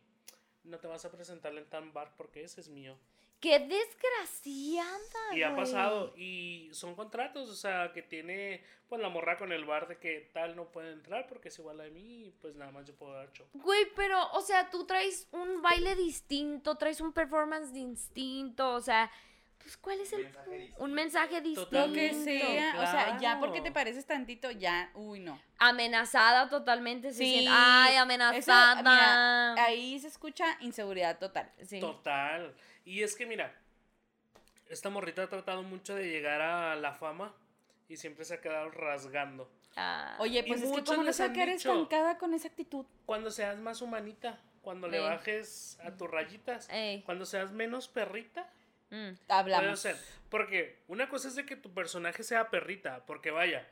No 0.63 0.77
te 0.79 0.87
vas 0.87 1.05
a 1.05 1.11
presentar 1.11 1.55
en 1.57 1.65
tan 1.69 1.93
bar 1.93 2.13
porque 2.17 2.43
ese 2.43 2.61
es 2.61 2.69
mío. 2.69 2.97
Qué 3.39 3.59
desgraciada. 3.59 5.35
Y 5.35 5.43
ha 5.43 5.49
güey. 5.51 5.61
pasado. 5.63 6.13
Y 6.17 6.69
son 6.73 6.95
contratos, 6.95 7.49
o 7.49 7.55
sea, 7.55 7.91
que 7.93 8.01
tiene 8.01 8.63
pues 8.87 9.01
la 9.01 9.09
morra 9.09 9.37
con 9.37 9.51
el 9.51 9.65
bar 9.65 9.87
de 9.87 9.97
que 9.97 10.29
tal 10.33 10.55
no 10.55 10.71
puede 10.71 10.91
entrar 10.91 11.27
porque 11.27 11.49
es 11.49 11.59
igual 11.59 11.79
a 11.79 11.85
mí 11.89 12.25
y 12.27 12.31
pues 12.41 12.55
nada 12.55 12.71
más 12.71 12.85
yo 12.85 12.95
puedo 12.95 13.13
dar 13.13 13.31
show. 13.31 13.45
Güey, 13.53 13.85
pero, 13.95 14.31
o 14.31 14.41
sea, 14.41 14.69
tú 14.71 14.85
traes 14.85 15.27
un 15.31 15.61
baile 15.61 15.95
distinto, 15.95 16.75
traes 16.75 16.99
un 16.99 17.13
performance 17.13 17.71
distinto, 17.71 18.73
o 18.73 18.81
sea, 18.81 19.11
pues, 19.59 19.77
¿cuál 19.77 19.99
es 19.99 20.11
el 20.13 20.23
Mensaje 20.23 20.49
distinto. 20.57 20.83
un 20.83 20.93
mensaje 20.93 21.41
distinto? 21.41 21.87
Lo 21.87 21.93
que 21.93 22.13
sea, 22.15 22.75
o 22.79 22.85
sea, 22.87 23.17
ya 23.19 23.39
porque 23.39 23.61
te 23.61 23.71
pareces 23.71 24.07
tantito, 24.07 24.49
ya, 24.49 24.89
uy, 24.95 25.19
no. 25.19 25.39
Amenazada 25.59 26.49
totalmente, 26.49 27.11
se 27.11 27.17
Sí, 27.19 27.29
siente, 27.31 27.51
ay, 27.53 27.93
Eso, 27.93 28.01
amenazada. 28.01 28.75
mira, 28.77 29.65
ahí 29.65 29.99
se 29.99 30.07
escucha 30.07 30.57
inseguridad 30.61 31.19
total. 31.19 31.51
Sí. 31.63 31.79
Total. 31.79 32.55
Y 32.85 33.03
es 33.03 33.15
que 33.15 33.25
mira, 33.25 33.53
esta 34.69 34.89
morrita 34.89 35.23
ha 35.23 35.27
tratado 35.27 35.63
mucho 35.63 35.95
de 35.95 36.09
llegar 36.09 36.41
a 36.41 36.75
la 36.75 36.93
fama 36.93 37.33
y 37.87 37.97
siempre 37.97 38.25
se 38.25 38.35
ha 38.35 38.41
quedado 38.41 38.69
rasgando. 38.71 39.49
Ah. 39.75 40.15
Oye, 40.19 40.43
pues 40.43 40.61
es 40.61 40.71
que 40.71 40.83
como 40.83 41.03
no 41.03 41.13
se 41.13 41.31
quedar 41.31 41.49
estancada 41.49 42.17
con 42.17 42.33
esa 42.33 42.47
actitud. 42.47 42.85
Cuando 43.05 43.31
seas 43.31 43.57
más 43.59 43.81
humanita, 43.81 44.39
cuando 44.61 44.87
le 44.87 44.97
Sí. 44.97 45.03
bajes 45.03 45.79
a 45.83 45.91
tus 45.91 46.09
rayitas, 46.09 46.67
Ey. 46.69 47.01
cuando 47.03 47.25
seas 47.25 47.51
menos 47.51 47.87
perrita, 47.87 48.49
Mm. 48.91 49.13
puede 49.13 49.39
Hablamos. 49.39 49.79
ser. 49.79 49.95
Porque 50.29 50.81
una 50.87 51.09
cosa 51.09 51.27
es 51.27 51.35
de 51.35 51.45
que 51.45 51.55
tu 51.55 51.71
personaje 51.73 52.23
sea 52.23 52.49
perrita, 52.49 53.05
porque 53.05 53.29
vaya, 53.29 53.67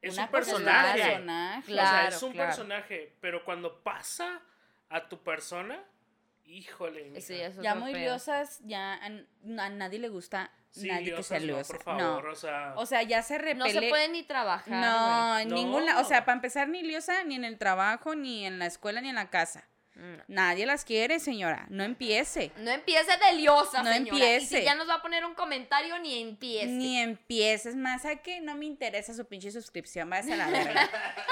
es 0.00 0.14
Una 0.14 0.24
un 0.26 0.28
cosa 0.30 0.40
es 0.40 0.46
un 0.48 0.52
personaje. 0.64 1.00
personaje. 1.02 1.58
o 1.58 1.64
sea, 1.66 1.74
Claro, 1.74 2.08
es 2.16 2.22
un 2.22 2.32
claro. 2.32 2.48
personaje, 2.48 3.12
pero 3.20 3.44
cuando 3.44 3.82
pasa 3.82 4.40
a 4.88 5.08
tu 5.08 5.20
persona, 5.22 5.82
híjole. 6.52 7.12
Eso 7.16 7.34
ya 7.34 7.46
es 7.46 7.56
Ya 7.56 7.72
otro 7.72 7.82
muy 7.84 7.94
liosas, 7.94 8.60
ya 8.64 8.94
a, 8.94 9.06
a 9.06 9.68
nadie 9.70 9.98
le 9.98 10.08
gusta 10.08 10.50
Sí, 10.70 10.88
nadie 10.88 11.14
que 11.14 11.22
sea 11.22 11.38
liosas 11.38 11.40
no, 11.40 11.46
liosa. 11.56 11.72
por 11.74 11.82
favor, 11.82 12.26
o 12.28 12.34
sea, 12.34 12.72
O 12.76 12.86
sea, 12.86 13.02
ya 13.02 13.22
se 13.22 13.36
repele. 13.36 13.56
No 13.56 13.68
se 13.68 13.88
puede 13.90 14.08
ni 14.08 14.22
trabajar. 14.22 14.68
No, 14.72 15.38
en 15.38 15.48
No. 15.48 15.54
ninguna, 15.56 16.00
o 16.00 16.04
sea, 16.04 16.24
para 16.24 16.36
empezar 16.36 16.68
ni 16.68 16.82
liosa 16.82 17.24
ni 17.24 17.34
en 17.34 17.44
el 17.44 17.58
trabajo, 17.58 18.14
ni 18.14 18.46
en 18.46 18.58
la 18.58 18.66
escuela, 18.66 19.00
ni 19.02 19.10
en 19.10 19.16
la 19.16 19.28
casa. 19.28 19.68
Mm. 19.94 20.14
Nadie 20.28 20.64
las 20.64 20.86
quiere, 20.86 21.20
señora. 21.20 21.66
No 21.68 21.84
empiece. 21.84 22.50
No 22.56 22.70
empiece 22.70 23.10
de 23.18 23.36
liosa, 23.36 23.82
No 23.82 23.92
señora. 23.92 24.18
Y 24.18 24.22
empiece. 24.22 24.58
si 24.60 24.64
ya 24.64 24.74
nos 24.74 24.88
va 24.88 24.94
a 24.94 25.02
poner 25.02 25.26
un 25.26 25.34
comentario, 25.34 25.98
ni 25.98 26.18
empiece. 26.22 26.68
Ni 26.68 26.96
empieces 26.98 27.76
más 27.76 28.06
a 28.06 28.16
que 28.16 28.40
no 28.40 28.56
me 28.56 28.64
interesa 28.64 29.12
su 29.12 29.26
pinche 29.26 29.50
suscripción, 29.52 30.08
váyase 30.08 30.32
a 30.32 30.36
la 30.36 30.48
verga. 30.48 30.88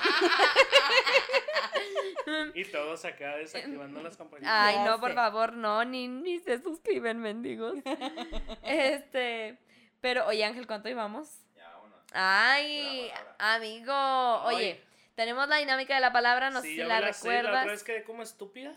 y 2.54 2.64
todos 2.66 3.04
acá 3.04 3.36
desactivando 3.36 4.02
las 4.02 4.16
campañas. 4.16 4.48
Ay, 4.52 4.78
no, 4.84 5.00
por 5.00 5.14
favor, 5.14 5.52
no, 5.52 5.84
ni, 5.84 6.08
ni 6.08 6.38
se 6.40 6.60
suscriben, 6.62 7.18
mendigos. 7.20 7.76
este, 8.62 9.58
pero, 10.00 10.26
oye, 10.26 10.44
Ángel, 10.44 10.66
¿cuánto 10.66 10.88
llevamos? 10.88 11.28
Ya, 11.56 11.68
vámonos. 11.70 12.00
Ay, 12.12 13.10
amigo, 13.38 14.42
oye, 14.44 14.82
tenemos 15.14 15.48
la 15.48 15.56
dinámica 15.56 15.94
de 15.94 16.00
la 16.00 16.12
palabra, 16.12 16.50
no 16.50 16.60
Sí, 16.62 16.68
sé 16.68 16.74
si 16.74 16.80
la 16.80 16.88
La 16.88 16.98
otra 16.98 17.10
recuerdas. 17.12 17.66
vez 17.66 17.84
quedé 17.84 18.02
como 18.04 18.22
estúpida. 18.22 18.72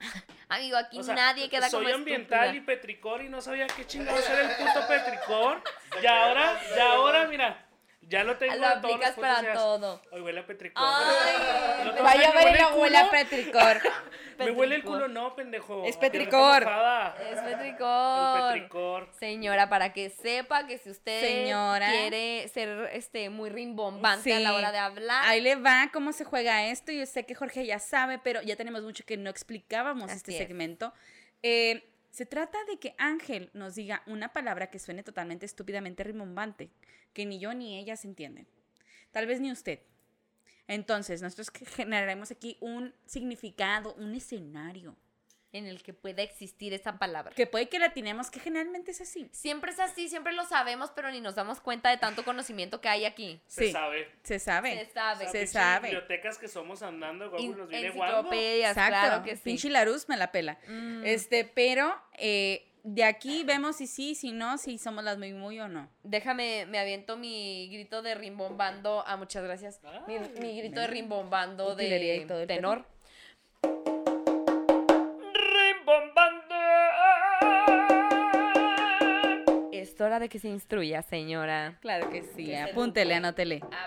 Amigo, 0.48 0.76
aquí 0.76 0.98
O 0.98 1.02
sea, 1.02 1.14
nadie 1.14 1.48
queda 1.48 1.68
soy 1.70 1.84
como 1.84 1.94
ambiental 1.96 2.48
estúpida. 2.48 2.62
y 2.62 2.66
petricor 2.66 3.22
y 3.22 3.28
no 3.28 3.40
sabía 3.40 3.66
qué 3.66 3.86
chingados 3.86 4.28
era 4.28 4.42
el 4.42 4.56
puto 4.56 4.86
petricor. 4.86 5.62
Y 6.02 6.06
ahora, 6.06 6.60
y 6.76 6.80
ahora, 6.80 7.26
mira, 7.26 7.66
ya 8.08 8.24
lo 8.24 8.36
tengo 8.36 8.54
Lo 8.56 8.66
aplicas 8.66 9.12
para 9.12 9.40
días. 9.42 9.54
todo. 9.54 10.00
Hoy 10.12 10.20
huele 10.20 10.40
a 10.40 10.46
petricor. 10.46 10.82
Ay, 10.86 11.90
Vaya 12.02 12.28
a 12.28 12.32
ver 12.32 12.44
huele 12.46 12.58
y 12.58 12.62
el 12.62 12.70
lo 12.70 12.76
huele 12.76 12.96
a 12.96 13.00
culo. 13.08 13.10
petricor. 13.12 13.80
Me 14.38 14.50
huele 14.50 14.74
el 14.74 14.82
Petricor. 14.82 15.02
culo, 15.04 15.08
no, 15.08 15.36
pendejo. 15.36 15.84
Es 15.84 15.96
petricor. 15.96 16.62
Es 16.64 17.38
El 17.38 17.44
petricor. 17.44 18.52
petricor. 18.52 19.08
Señora, 19.20 19.68
para 19.68 19.92
que 19.92 20.10
sepa 20.10 20.66
que 20.66 20.78
si 20.78 20.90
usted 20.90 21.20
Señora. 21.20 21.88
quiere 21.90 22.48
ser 22.48 22.90
este 22.92 23.30
muy 23.30 23.48
rimbombante 23.50 24.34
a 24.34 24.40
la 24.40 24.54
hora 24.54 24.72
de 24.72 24.78
hablar, 24.78 25.24
Ahí 25.28 25.40
le 25.40 25.54
va 25.54 25.88
cómo 25.92 26.12
se 26.12 26.24
juega 26.24 26.66
esto. 26.66 26.90
Yo 26.90 27.06
sé 27.06 27.24
que 27.24 27.36
Jorge 27.36 27.64
ya 27.64 27.78
sabe, 27.78 28.18
pero 28.18 28.42
ya 28.42 28.56
tenemos 28.56 28.82
mucho 28.82 29.04
que 29.04 29.16
no 29.16 29.30
explicábamos 29.30 30.10
Así 30.10 30.16
este 30.16 30.32
es. 30.32 30.38
segmento. 30.38 30.92
Eh, 31.42 31.84
se 32.14 32.26
trata 32.26 32.58
de 32.66 32.78
que 32.78 32.94
Ángel 32.96 33.50
nos 33.54 33.74
diga 33.74 34.04
una 34.06 34.32
palabra 34.32 34.70
que 34.70 34.78
suene 34.78 35.02
totalmente 35.02 35.46
estúpidamente 35.46 36.04
rimbombante, 36.04 36.70
que 37.12 37.26
ni 37.26 37.40
yo 37.40 37.54
ni 37.54 37.76
ella 37.76 37.96
se 37.96 38.06
entienden. 38.06 38.46
Tal 39.10 39.26
vez 39.26 39.40
ni 39.40 39.50
usted. 39.50 39.80
Entonces, 40.68 41.22
nosotros 41.22 41.50
generaremos 41.74 42.30
aquí 42.30 42.56
un 42.60 42.94
significado, 43.04 43.94
un 43.94 44.14
escenario, 44.14 44.96
en 45.54 45.66
el 45.66 45.82
que 45.82 45.94
pueda 45.94 46.22
existir 46.22 46.74
esa 46.74 46.98
palabra. 46.98 47.32
que 47.34 47.46
puede 47.46 47.68
que 47.68 47.78
la 47.78 47.94
tenemos, 47.94 48.30
que 48.30 48.40
generalmente 48.40 48.90
es 48.90 49.00
así. 49.00 49.28
Siempre 49.32 49.70
es 49.72 49.80
así, 49.80 50.08
siempre 50.08 50.32
lo 50.34 50.44
sabemos, 50.44 50.90
pero 50.94 51.10
ni 51.10 51.20
nos 51.20 51.34
damos 51.36 51.60
cuenta 51.60 51.88
de 51.90 51.96
tanto 51.96 52.24
conocimiento 52.24 52.80
que 52.80 52.88
hay 52.88 53.04
aquí. 53.06 53.40
Se 53.46 53.66
Sí. 53.68 53.72
sabe. 53.72 54.08
Se 54.22 54.38
sabe. 54.38 54.78
Se 54.84 54.92
sabe. 54.92 55.26
O 55.26 55.30
sea, 55.30 55.40
Se 55.40 55.46
sabe. 55.46 55.88
bibliotecas 55.88 56.38
que 56.38 56.48
somos 56.48 56.82
andando, 56.82 57.30
Google 57.30 57.56
nos 57.56 57.68
viene 57.68 57.86
enciclopedias, 57.86 58.70
Exacto. 58.76 58.90
claro 59.00 59.22
que 59.24 59.36
sí. 59.36 59.42
Pinche 59.44 59.70
Larus 59.70 60.08
me 60.08 60.16
la 60.16 60.30
pela. 60.32 60.58
Mm. 60.68 61.04
Este, 61.06 61.44
pero 61.44 61.94
eh, 62.18 62.66
de 62.82 63.04
aquí 63.04 63.44
vemos 63.44 63.76
si 63.76 63.86
sí, 63.86 64.14
si 64.14 64.32
no, 64.32 64.58
si 64.58 64.76
somos 64.78 65.04
las 65.04 65.16
muy 65.18 65.32
muy 65.32 65.58
o 65.60 65.68
no. 65.68 65.88
Déjame, 66.02 66.66
me 66.66 66.78
aviento 66.78 67.16
mi 67.16 67.68
grito 67.72 68.02
de 68.02 68.14
rimbombando. 68.14 69.02
Ah, 69.06 69.16
muchas 69.16 69.42
gracias. 69.42 69.80
Mi, 70.06 70.16
Ay, 70.16 70.34
mi 70.40 70.58
grito 70.58 70.80
de 70.80 70.86
rimbombando 70.88 71.72
y 71.80 71.86
de 71.88 72.24
todo 72.28 72.40
el 72.40 72.46
tenor. 72.46 72.84
Es 79.94 80.00
hora 80.00 80.18
de 80.18 80.28
que 80.28 80.40
se 80.40 80.48
instruya, 80.48 81.02
señora. 81.02 81.78
Claro 81.80 82.10
que 82.10 82.22
sí, 82.22 82.46
Que 82.46 82.58
apúntele, 82.58 83.14
anótele. 83.14 83.60
Loca. 83.60 83.78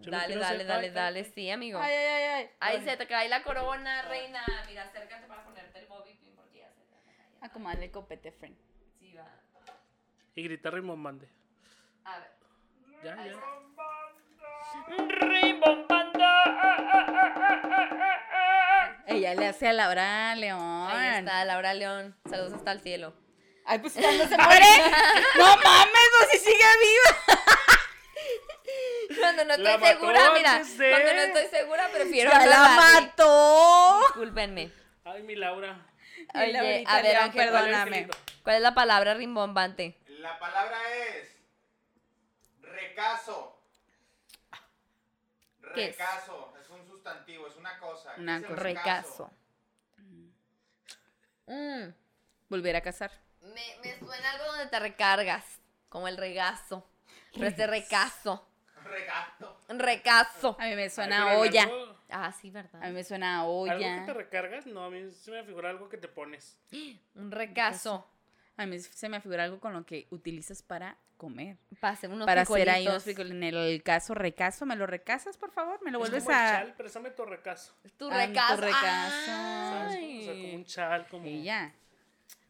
Yo 0.00 0.10
no 0.10 0.16
Dale, 0.16 0.36
dale, 0.36 0.64
dale, 0.64 0.86
falta. 0.86 1.00
dale, 1.02 1.24
sí, 1.24 1.50
amigo. 1.50 1.78
ay, 1.78 1.92
ay. 1.92 2.50
Ahí 2.60 2.80
se 2.82 2.96
te 2.96 3.06
cae 3.06 3.28
la 3.28 3.42
corona, 3.42 4.00
reina. 4.08 4.40
Mira, 4.66 4.84
acércate 4.84 5.26
para 5.26 5.44
ponerte 5.44 5.80
el 5.80 5.86
bobby 5.86 6.14
pin 6.14 6.34
porque 6.34 6.60
ya 6.60 6.70
se 6.70 6.80
te 6.84 6.94
va 6.94 7.42
a 7.42 7.46
Acomodarle 7.46 7.84
el 7.84 7.90
copete, 7.90 8.32
friend. 8.32 8.56
Sí, 8.98 9.12
va. 9.12 9.26
Y 10.34 10.44
gritar 10.44 10.72
rimbombante. 10.72 11.28
A 12.04 12.18
ver. 12.18 12.30
Ya, 13.04 13.14
Ahí 13.22 13.30
ya. 13.30 13.36
ah, 13.36 14.00
ah, 16.58 16.76
ah, 16.88 17.16
ah, 17.18 17.62
ah, 17.70 18.18
ah. 18.32 19.04
Ella 19.08 19.34
le 19.34 19.46
hace 19.46 19.68
a 19.68 19.74
Laura 19.74 20.34
León. 20.36 20.86
Ahí 20.88 21.18
está, 21.18 21.44
Laura 21.44 21.74
León. 21.74 22.16
Saludos 22.30 22.54
hasta 22.54 22.72
el 22.72 22.80
cielo. 22.80 23.12
Ay, 23.64 23.78
pues 23.78 23.92
cuando 23.94 24.26
se 24.26 24.36
muere. 24.36 24.66
no 25.36 25.44
mames, 25.44 26.08
no 26.20 26.26
si 26.30 26.38
sigue 26.38 26.64
viva. 26.82 27.36
Cuando 29.18 29.44
no 29.44 29.56
La 29.56 29.74
estoy 29.74 29.78
mató 29.78 29.86
segura, 29.86 30.30
mira. 30.34 30.62
Cuando 30.62 31.14
no 31.14 31.20
estoy 31.20 31.46
segura, 31.58 31.88
prefiero 31.92 32.30
Ya 32.30 32.46
la 32.46 32.68
mató. 32.76 34.00
Discúlpenme. 34.06 34.72
Ay, 35.04 35.22
mi 35.24 35.34
Laura. 35.34 35.86
Ay, 36.32 36.50
Oye, 36.50 36.52
Laurita 36.52 36.90
a 36.90 37.02
ver, 37.02 37.12
León, 37.12 37.24
Ángel, 37.24 37.50
perdóname. 37.50 38.08
¿cuál 38.44 38.56
es 38.56 38.62
la 38.62 38.74
palabra 38.74 39.14
rimbombante? 39.14 39.98
La 40.06 40.38
palabra 40.38 40.78
es 40.94 41.28
recaso. 42.62 43.60
¿Qué 45.74 45.86
es? 45.86 45.98
Recaso, 45.98 46.54
es? 46.62 46.70
un 46.70 46.86
sustantivo, 46.86 47.46
es 47.48 47.56
una 47.56 47.78
cosa. 47.78 48.14
¿Qué 48.14 48.20
Una 48.20 48.36
es 48.36 48.44
cosa. 48.44 48.62
Recaso. 48.62 49.30
Mm, 51.46 51.88
Volver 52.48 52.76
a 52.76 52.80
casar. 52.80 53.10
Me, 53.42 53.76
me 53.82 53.98
suena 53.98 54.30
algo 54.32 54.44
donde 54.46 54.66
te 54.66 54.78
recargas, 54.78 55.44
como 55.88 56.08
el 56.08 56.16
regazo. 56.16 56.86
Pero 57.32 57.46
este 57.46 57.66
recaso. 57.66 58.46
Regato. 58.84 59.56
Recaso. 59.68 60.56
A 60.58 60.64
mí 60.66 60.74
me 60.74 60.90
suena 60.90 61.24
pero 61.24 61.36
a 61.36 61.38
olla. 61.40 61.62
algo- 61.64 61.96
Ah, 62.12 62.32
sí, 62.32 62.50
¿verdad? 62.50 62.82
A 62.82 62.86
mí 62.88 62.92
me 62.92 63.04
suena 63.04 63.36
a 63.36 63.40
¿Algo 63.42 63.64
que 63.66 63.70
olla. 63.72 64.04
te 64.04 64.14
recargas? 64.14 64.66
No, 64.66 64.84
a 64.84 64.90
mí 64.90 65.12
se 65.12 65.30
me 65.30 65.44
figura 65.44 65.70
algo 65.70 65.88
que 65.88 65.96
te 65.96 66.08
pones. 66.08 66.58
Un 67.14 67.30
recaso. 67.30 68.06
A 68.56 68.66
mí 68.66 68.78
se 68.80 69.08
me 69.08 69.20
figura 69.20 69.44
algo 69.44 69.60
con 69.60 69.72
lo 69.72 69.84
que 69.86 70.06
utilizas 70.10 70.62
para 70.62 70.96
comer. 71.16 71.56
Para 71.80 71.92
hacer 71.94 72.10
unos 72.10 72.26
para 72.26 72.42
hacer 72.42 72.68
ahí 72.68 72.86
unos 72.86 73.04
frijolitos. 73.04 73.36
En 73.36 73.42
el 73.54 73.82
caso 73.82 74.14
recaso, 74.14 74.66
¿me 74.66 74.74
lo 74.76 74.86
recasas, 74.86 75.36
por 75.36 75.50
favor? 75.52 75.78
¿Me 75.82 75.90
lo 75.90 75.98
Es 75.98 76.10
vuelves 76.10 76.24
como 76.24 76.36
el 76.36 76.42
a...? 76.44 76.50
chal, 76.50 76.74
préstame 76.74 77.10
tu 77.10 77.24
recaso. 77.24 77.74
Tu 77.96 78.08
Ah, 78.10 78.10
tu 78.10 78.26
recaso. 78.26 78.56
recaso. 78.56 79.26
¿Sabes? 79.26 80.20
O 80.20 80.24
sea, 80.24 80.32
como 80.34 80.54
un 80.54 80.64
chal, 80.64 81.06
como... 81.08 81.26
Ella. 81.26 81.72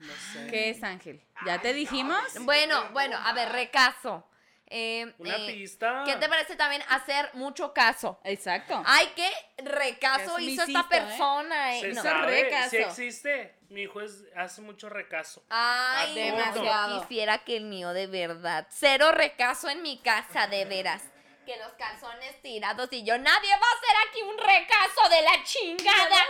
No 0.01 0.12
sé. 0.32 0.46
¿Qué 0.51 0.70
es, 0.70 0.82
Ángel? 0.82 1.22
¿Ya 1.46 1.61
te 1.61 1.72
dijimos? 1.72 2.22
Bueno, 2.40 2.90
bueno, 2.92 3.16
a 3.22 3.32
ver, 3.32 3.51
recaso. 3.53 4.26
Eh, 4.72 5.12
Una 5.18 5.36
eh, 5.36 5.53
pista. 5.53 6.05
¿Qué 6.07 6.14
te 6.16 6.28
parece 6.28 6.55
también 6.55 6.80
hacer 6.88 7.28
mucho 7.34 7.72
caso? 7.74 8.20
Exacto. 8.22 8.80
Ay, 8.86 9.11
qué 9.16 9.28
recaso 9.64 10.38
es 10.38 10.44
hizo 10.44 10.62
esta 10.62 10.80
¿eh? 10.80 10.84
persona. 10.88 11.74
eh. 11.76 11.80
Se 11.80 11.88
No. 11.92 12.03
sabe, 12.03 12.42
recaso. 12.44 12.70
sí 12.70 12.76
existe. 12.76 13.57
Mi 13.68 13.82
hijo 13.82 14.01
es- 14.01 14.24
hace 14.36 14.61
mucho 14.62 14.88
recaso. 14.88 15.42
Ay, 15.51 16.14
Demasiado. 16.14 17.01
quisiera 17.01 17.38
que 17.38 17.57
el 17.57 17.64
mío 17.64 17.92
de 17.92 18.07
verdad. 18.07 18.66
Cero 18.70 19.11
recaso 19.12 19.68
en 19.68 19.82
mi 19.82 19.98
casa, 19.98 20.46
de 20.46 20.64
veras. 20.66 21.03
Que 21.44 21.57
los 21.57 21.72
calzones 21.72 22.40
tirados 22.40 22.88
y 22.92 23.03
yo, 23.05 23.18
nadie 23.18 23.51
va 23.51 23.66
a 23.66 23.76
hacer 23.76 23.96
aquí 24.09 24.22
un 24.22 24.38
recaso 24.38 25.09
de 25.11 25.22
la 25.22 25.44
chingada. 25.44 26.24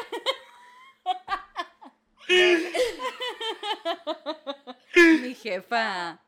Mi 4.97 5.35
jefa. 5.35 6.19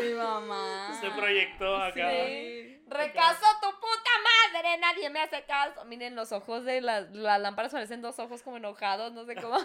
Mi 0.00 0.10
mamá. 0.14 0.90
Este 0.94 1.10
proyecto 1.10 1.76
acá. 1.76 2.10
Sí. 2.10 2.82
Recaso 2.86 3.46
tu 3.62 3.70
puta 3.80 4.10
madre, 4.52 4.78
nadie 4.78 5.08
me 5.10 5.20
hace 5.20 5.44
caso. 5.44 5.84
Miren, 5.86 6.14
los 6.14 6.32
ojos 6.32 6.64
de 6.64 6.80
las, 6.80 7.10
las 7.10 7.40
lámparas 7.40 7.72
parecen 7.72 8.02
dos 8.02 8.18
ojos 8.18 8.42
como 8.42 8.58
enojados, 8.58 9.12
no 9.12 9.24
sé 9.24 9.34
cómo. 9.36 9.56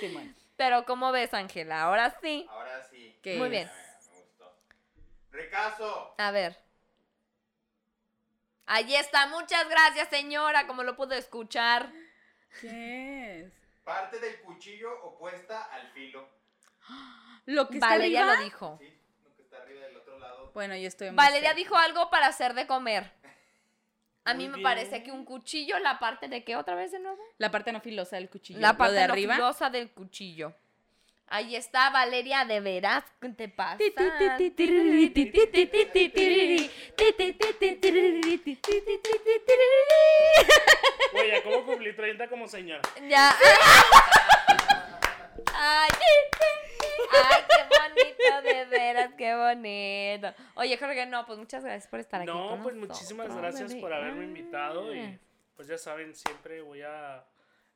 Simón. 0.00 0.34
Pero, 0.56 0.84
¿cómo 0.86 1.12
ves, 1.12 1.34
Ángela? 1.34 1.82
Ahora 1.82 2.16
sí. 2.22 2.46
Ahora 2.50 2.82
sí. 2.90 3.18
¿Qué 3.22 3.36
Muy 3.36 3.46
es? 3.46 3.50
bien. 3.50 3.70
Me 4.12 4.20
gustó. 4.20 4.56
Recaso. 5.30 6.14
A 6.18 6.30
ver. 6.30 6.56
Allí 8.66 8.94
está, 8.94 9.26
muchas 9.26 9.68
gracias, 9.68 10.08
señora, 10.08 10.66
como 10.66 10.82
lo 10.82 10.96
pude 10.96 11.18
escuchar. 11.18 11.92
¿Qué 12.60 13.40
es? 13.40 13.61
Parte 13.84 14.18
del 14.20 14.40
cuchillo 14.42 15.02
opuesta 15.04 15.62
al 15.72 15.90
filo. 15.92 16.28
Lo 17.46 17.68
que 17.68 17.74
está 17.74 17.88
Valeria 17.88 18.20
arriba. 18.22 18.36
lo 18.36 18.44
dijo. 18.44 18.78
Sí, 18.80 19.00
lo 19.24 19.34
que 19.34 19.42
está 19.42 19.56
arriba 19.58 19.80
del 19.86 19.96
otro 19.96 20.18
lado. 20.20 20.50
Bueno, 20.54 20.76
yo 20.76 20.86
estoy 20.86 21.08
muy 21.08 21.16
Valeria 21.16 21.54
dijo 21.54 21.76
algo 21.76 22.08
para 22.10 22.26
hacer 22.28 22.54
de 22.54 22.66
comer. 22.68 23.12
A 24.24 24.34
Muy 24.34 24.44
mí 24.44 24.48
me 24.50 24.56
bien. 24.58 24.62
parece 24.62 25.02
que 25.02 25.10
un 25.10 25.24
cuchillo, 25.24 25.80
la 25.80 25.98
parte 25.98 26.28
de 26.28 26.44
qué 26.44 26.54
otra 26.54 26.76
vez 26.76 26.92
de 26.92 27.00
nuevo? 27.00 27.20
La 27.38 27.50
parte 27.50 27.72
no 27.72 27.80
filosa 27.80 28.14
del 28.14 28.30
cuchillo. 28.30 28.60
La 28.60 28.72
lo 28.72 28.78
parte 28.78 28.94
de 28.94 29.06
no 29.08 29.12
arriba. 29.14 29.34
filosa 29.34 29.68
del 29.70 29.90
cuchillo. 29.90 30.54
Ahí 31.34 31.56
está 31.56 31.88
Valeria, 31.88 32.44
de 32.44 32.60
veras, 32.60 33.04
¿qué 33.18 33.30
te 33.30 33.48
pasa? 33.48 33.78
Oye, 41.14 41.42
¿cómo 41.42 41.64
cumplí 41.64 41.96
30 41.96 42.28
como 42.28 42.46
señora? 42.46 42.82
Ya. 43.08 43.34
Ay, 45.54 45.88
ay, 47.12 47.44
qué 47.48 47.64
bonito, 47.78 48.42
de 48.42 48.64
veras, 48.66 49.14
qué 49.16 49.34
bonito. 49.34 50.34
Oye, 50.56 50.76
Jorge, 50.76 51.06
no, 51.06 51.24
pues 51.24 51.38
muchas 51.38 51.64
gracias 51.64 51.88
por 51.88 52.00
estar 52.00 52.20
aquí. 52.20 52.30
No, 52.30 52.50
con 52.50 52.62
pues 52.62 52.74
nosotros, 52.74 52.98
muchísimas 52.98 53.34
gracias 53.34 53.74
por 53.76 53.90
haberme 53.90 54.24
invitado 54.24 54.94
y 54.94 55.18
pues 55.56 55.66
ya 55.66 55.78
saben, 55.78 56.14
siempre 56.14 56.60
voy 56.60 56.82
a 56.82 57.24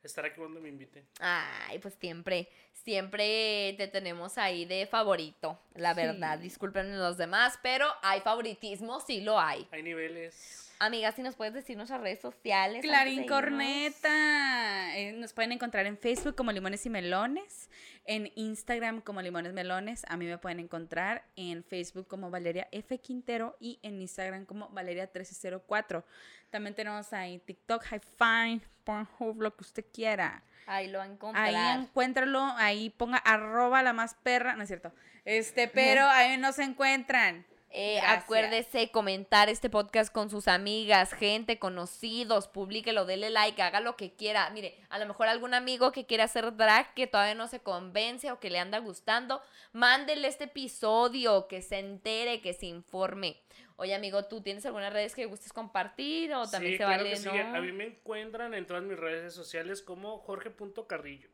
estar 0.06 0.24
aquí 0.24 0.36
cuando 0.38 0.60
me 0.60 0.68
inviten. 0.68 1.06
Ay, 1.20 1.78
pues 1.78 1.94
siempre, 2.00 2.48
siempre 2.72 3.74
te 3.76 3.88
tenemos 3.88 4.38
ahí 4.38 4.64
de 4.64 4.86
favorito, 4.86 5.58
la 5.74 5.94
verdad. 5.94 6.38
Disculpen 6.38 6.98
los 6.98 7.16
demás, 7.16 7.58
pero 7.62 7.86
hay 8.02 8.20
favoritismo, 8.20 9.00
sí 9.00 9.20
lo 9.20 9.38
hay. 9.38 9.66
Hay 9.70 9.82
niveles. 9.82 10.65
Amiga, 10.78 11.10
si 11.12 11.22
nos 11.22 11.36
puedes 11.36 11.54
decir 11.54 11.74
nuestras 11.76 12.02
redes 12.02 12.20
sociales. 12.20 12.82
Clarín? 12.82 13.26
Corneta. 13.26 14.94
Eh, 14.98 15.12
nos 15.12 15.32
pueden 15.32 15.52
encontrar 15.52 15.86
en 15.86 15.96
Facebook 15.96 16.36
como 16.36 16.52
Limones 16.52 16.84
y 16.84 16.90
Melones, 16.90 17.70
en 18.04 18.30
Instagram 18.34 19.00
como 19.00 19.22
Limones 19.22 19.54
Melones. 19.54 20.04
A 20.08 20.18
mí 20.18 20.26
me 20.26 20.36
pueden 20.36 20.60
encontrar 20.60 21.24
en 21.34 21.64
Facebook 21.64 22.06
como 22.06 22.30
Valeria 22.30 22.68
F. 22.72 22.98
Quintero 22.98 23.56
y 23.58 23.78
en 23.82 24.02
Instagram 24.02 24.44
como 24.44 24.68
Valeria1304. 24.70 26.04
También 26.50 26.74
tenemos 26.74 27.10
ahí 27.14 27.38
TikTok, 27.38 27.82
High 27.82 28.00
Fine, 28.18 28.60
Pornhub, 28.84 29.40
lo 29.40 29.56
que 29.56 29.62
usted 29.62 29.84
quiera. 29.90 30.42
Ahí 30.66 30.88
lo 30.88 30.98
va 30.98 31.04
a 31.04 31.08
encontrar. 31.08 31.46
Ahí 31.46 31.80
encuéntralo, 31.80 32.42
ahí 32.56 32.90
ponga 32.90 33.16
arroba 33.18 33.82
la 33.82 33.94
más 33.94 34.14
perra, 34.14 34.56
no 34.56 34.62
es 34.62 34.68
cierto. 34.68 34.92
Este, 35.24 35.68
pero 35.68 36.06
ahí 36.10 36.36
nos 36.36 36.58
encuentran. 36.58 37.46
Eh, 37.70 38.00
acuérdese 38.00 38.90
comentar 38.90 39.48
este 39.50 39.68
podcast 39.68 40.10
con 40.12 40.30
sus 40.30 40.48
amigas, 40.48 41.12
gente, 41.12 41.58
conocidos, 41.58 42.48
publíquelo, 42.48 43.04
dele 43.04 43.28
like, 43.28 43.60
haga 43.60 43.80
lo 43.80 43.96
que 43.96 44.14
quiera. 44.14 44.48
Mire, 44.50 44.78
a 44.88 44.98
lo 44.98 45.06
mejor 45.06 45.28
algún 45.28 45.52
amigo 45.52 45.92
que 45.92 46.06
quiere 46.06 46.22
hacer 46.22 46.56
drag 46.56 46.94
que 46.94 47.06
todavía 47.06 47.34
no 47.34 47.48
se 47.48 47.60
convence 47.60 48.30
o 48.32 48.40
que 48.40 48.48
le 48.50 48.60
anda 48.60 48.78
gustando, 48.78 49.42
mándele 49.72 50.28
este 50.28 50.44
episodio, 50.44 51.48
que 51.48 51.60
se 51.60 51.78
entere, 51.78 52.40
que 52.40 52.54
se 52.54 52.66
informe. 52.66 53.42
Oye, 53.78 53.94
amigo, 53.94 54.24
¿tú 54.24 54.40
tienes 54.40 54.64
algunas 54.64 54.90
redes 54.90 55.14
que 55.14 55.26
gustes 55.26 55.52
compartir 55.52 56.32
o 56.32 56.48
también 56.48 56.72
Sí, 56.74 56.78
se 56.78 56.84
claro 56.84 57.02
vale, 57.02 57.10
que 57.10 57.16
sí. 57.16 57.28
no? 57.28 57.56
A 57.56 57.60
mí 57.60 57.72
me 57.72 57.84
encuentran 57.88 58.54
en 58.54 58.66
todas 58.66 58.84
mis 58.84 58.96
redes 58.98 59.34
sociales 59.34 59.82
como 59.82 60.18
Jorge.carrillo. 60.20 61.28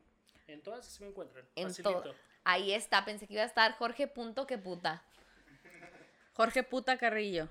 En 0.47 0.61
todas 0.61 0.85
así 0.85 1.01
me 1.03 1.09
encuentran. 1.09 1.45
En 1.55 1.69
facilito. 1.69 2.01
todo. 2.01 2.15
Ahí 2.43 2.73
está, 2.73 3.05
pensé 3.05 3.27
que 3.27 3.33
iba 3.35 3.43
a 3.43 3.45
estar 3.45 3.71
Jorge 3.77 4.07
punto 4.07 4.45
que 4.45 4.57
puta. 4.57 5.03
Jorge 6.33 6.63
Puta 6.63 6.97
Carrillo. 6.97 7.47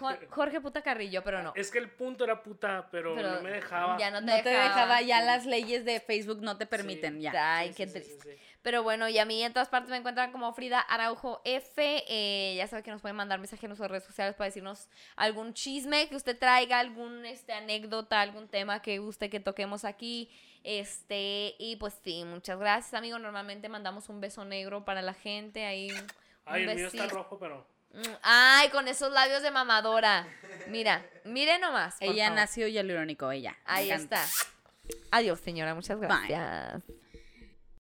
Jor- 0.00 0.26
Jorge 0.30 0.60
puta 0.60 0.82
Carrillo, 0.82 1.22
pero 1.22 1.42
no. 1.44 1.52
Es 1.54 1.70
que 1.70 1.78
el 1.78 1.88
punto 1.90 2.24
era 2.24 2.42
puta, 2.42 2.88
pero, 2.90 3.14
Pero 3.14 3.30
no 3.36 3.42
me 3.42 3.50
dejaba. 3.52 3.96
Ya 3.98 4.10
no 4.10 4.18
te, 4.18 4.24
No 4.26 4.42
te 4.42 4.48
dejaba. 4.50 4.64
dejaba, 4.64 5.02
ya 5.02 5.20
las 5.22 5.46
leyes 5.46 5.84
de 5.84 6.00
Facebook 6.00 6.40
no 6.42 6.56
te 6.58 6.66
permiten, 6.66 7.20
ya. 7.20 7.32
Ay, 7.58 7.68
Sí, 7.68 7.74
qué 7.76 7.86
sí, 7.86 7.92
triste. 7.94 8.20
sí, 8.32 8.36
sí. 8.36 8.42
Pero 8.62 8.82
bueno, 8.82 9.08
y 9.08 9.18
a 9.18 9.24
mí 9.24 9.40
en 9.44 9.52
todas 9.52 9.68
partes 9.68 9.88
me 9.90 9.96
encuentran 9.96 10.32
como 10.32 10.52
Frida 10.54 10.80
Araujo 10.80 11.40
F. 11.44 12.04
Eh, 12.08 12.54
ya 12.56 12.66
saben 12.66 12.82
que 12.84 12.90
nos 12.90 13.00
pueden 13.00 13.16
mandar 13.16 13.38
mensajes 13.38 13.62
en 13.62 13.68
nuestras 13.70 13.90
redes 13.92 14.04
sociales 14.04 14.34
para 14.34 14.46
decirnos 14.46 14.88
algún 15.14 15.54
chisme 15.54 16.08
que 16.08 16.16
usted 16.16 16.36
traiga, 16.36 16.80
algún 16.80 17.24
este, 17.24 17.52
anécdota, 17.52 18.20
algún 18.20 18.48
tema 18.48 18.82
que 18.82 18.98
guste 18.98 19.30
que 19.30 19.38
toquemos 19.38 19.84
aquí. 19.84 20.28
Este, 20.64 21.54
y 21.58 21.76
pues 21.76 21.94
sí, 22.04 22.24
muchas 22.24 22.58
gracias, 22.58 22.94
amigo. 22.94 23.18
Normalmente 23.20 23.68
mandamos 23.68 24.08
un 24.08 24.20
beso 24.20 24.44
negro 24.44 24.84
para 24.84 25.00
la 25.00 25.14
gente 25.14 25.64
ahí. 25.64 25.90
un 25.92 26.06
Ay, 26.44 26.64
el 26.64 26.74
mío 26.74 26.88
está 26.88 27.06
rojo, 27.06 27.38
pero. 27.38 27.64
Ay, 28.22 28.68
con 28.70 28.88
esos 28.88 29.12
labios 29.12 29.42
de 29.42 29.50
mamadora. 29.50 30.26
Mira, 30.68 31.04
mire 31.24 31.58
nomás. 31.58 31.96
Ella 32.00 32.30
nació 32.30 32.68
hialurónico, 32.68 33.30
ella. 33.30 33.56
Ahí 33.64 33.90
está. 33.90 34.24
Adiós, 35.10 35.40
señora. 35.40 35.74
Muchas 35.74 35.98
Bye. 35.98 36.08
gracias. 36.08 36.82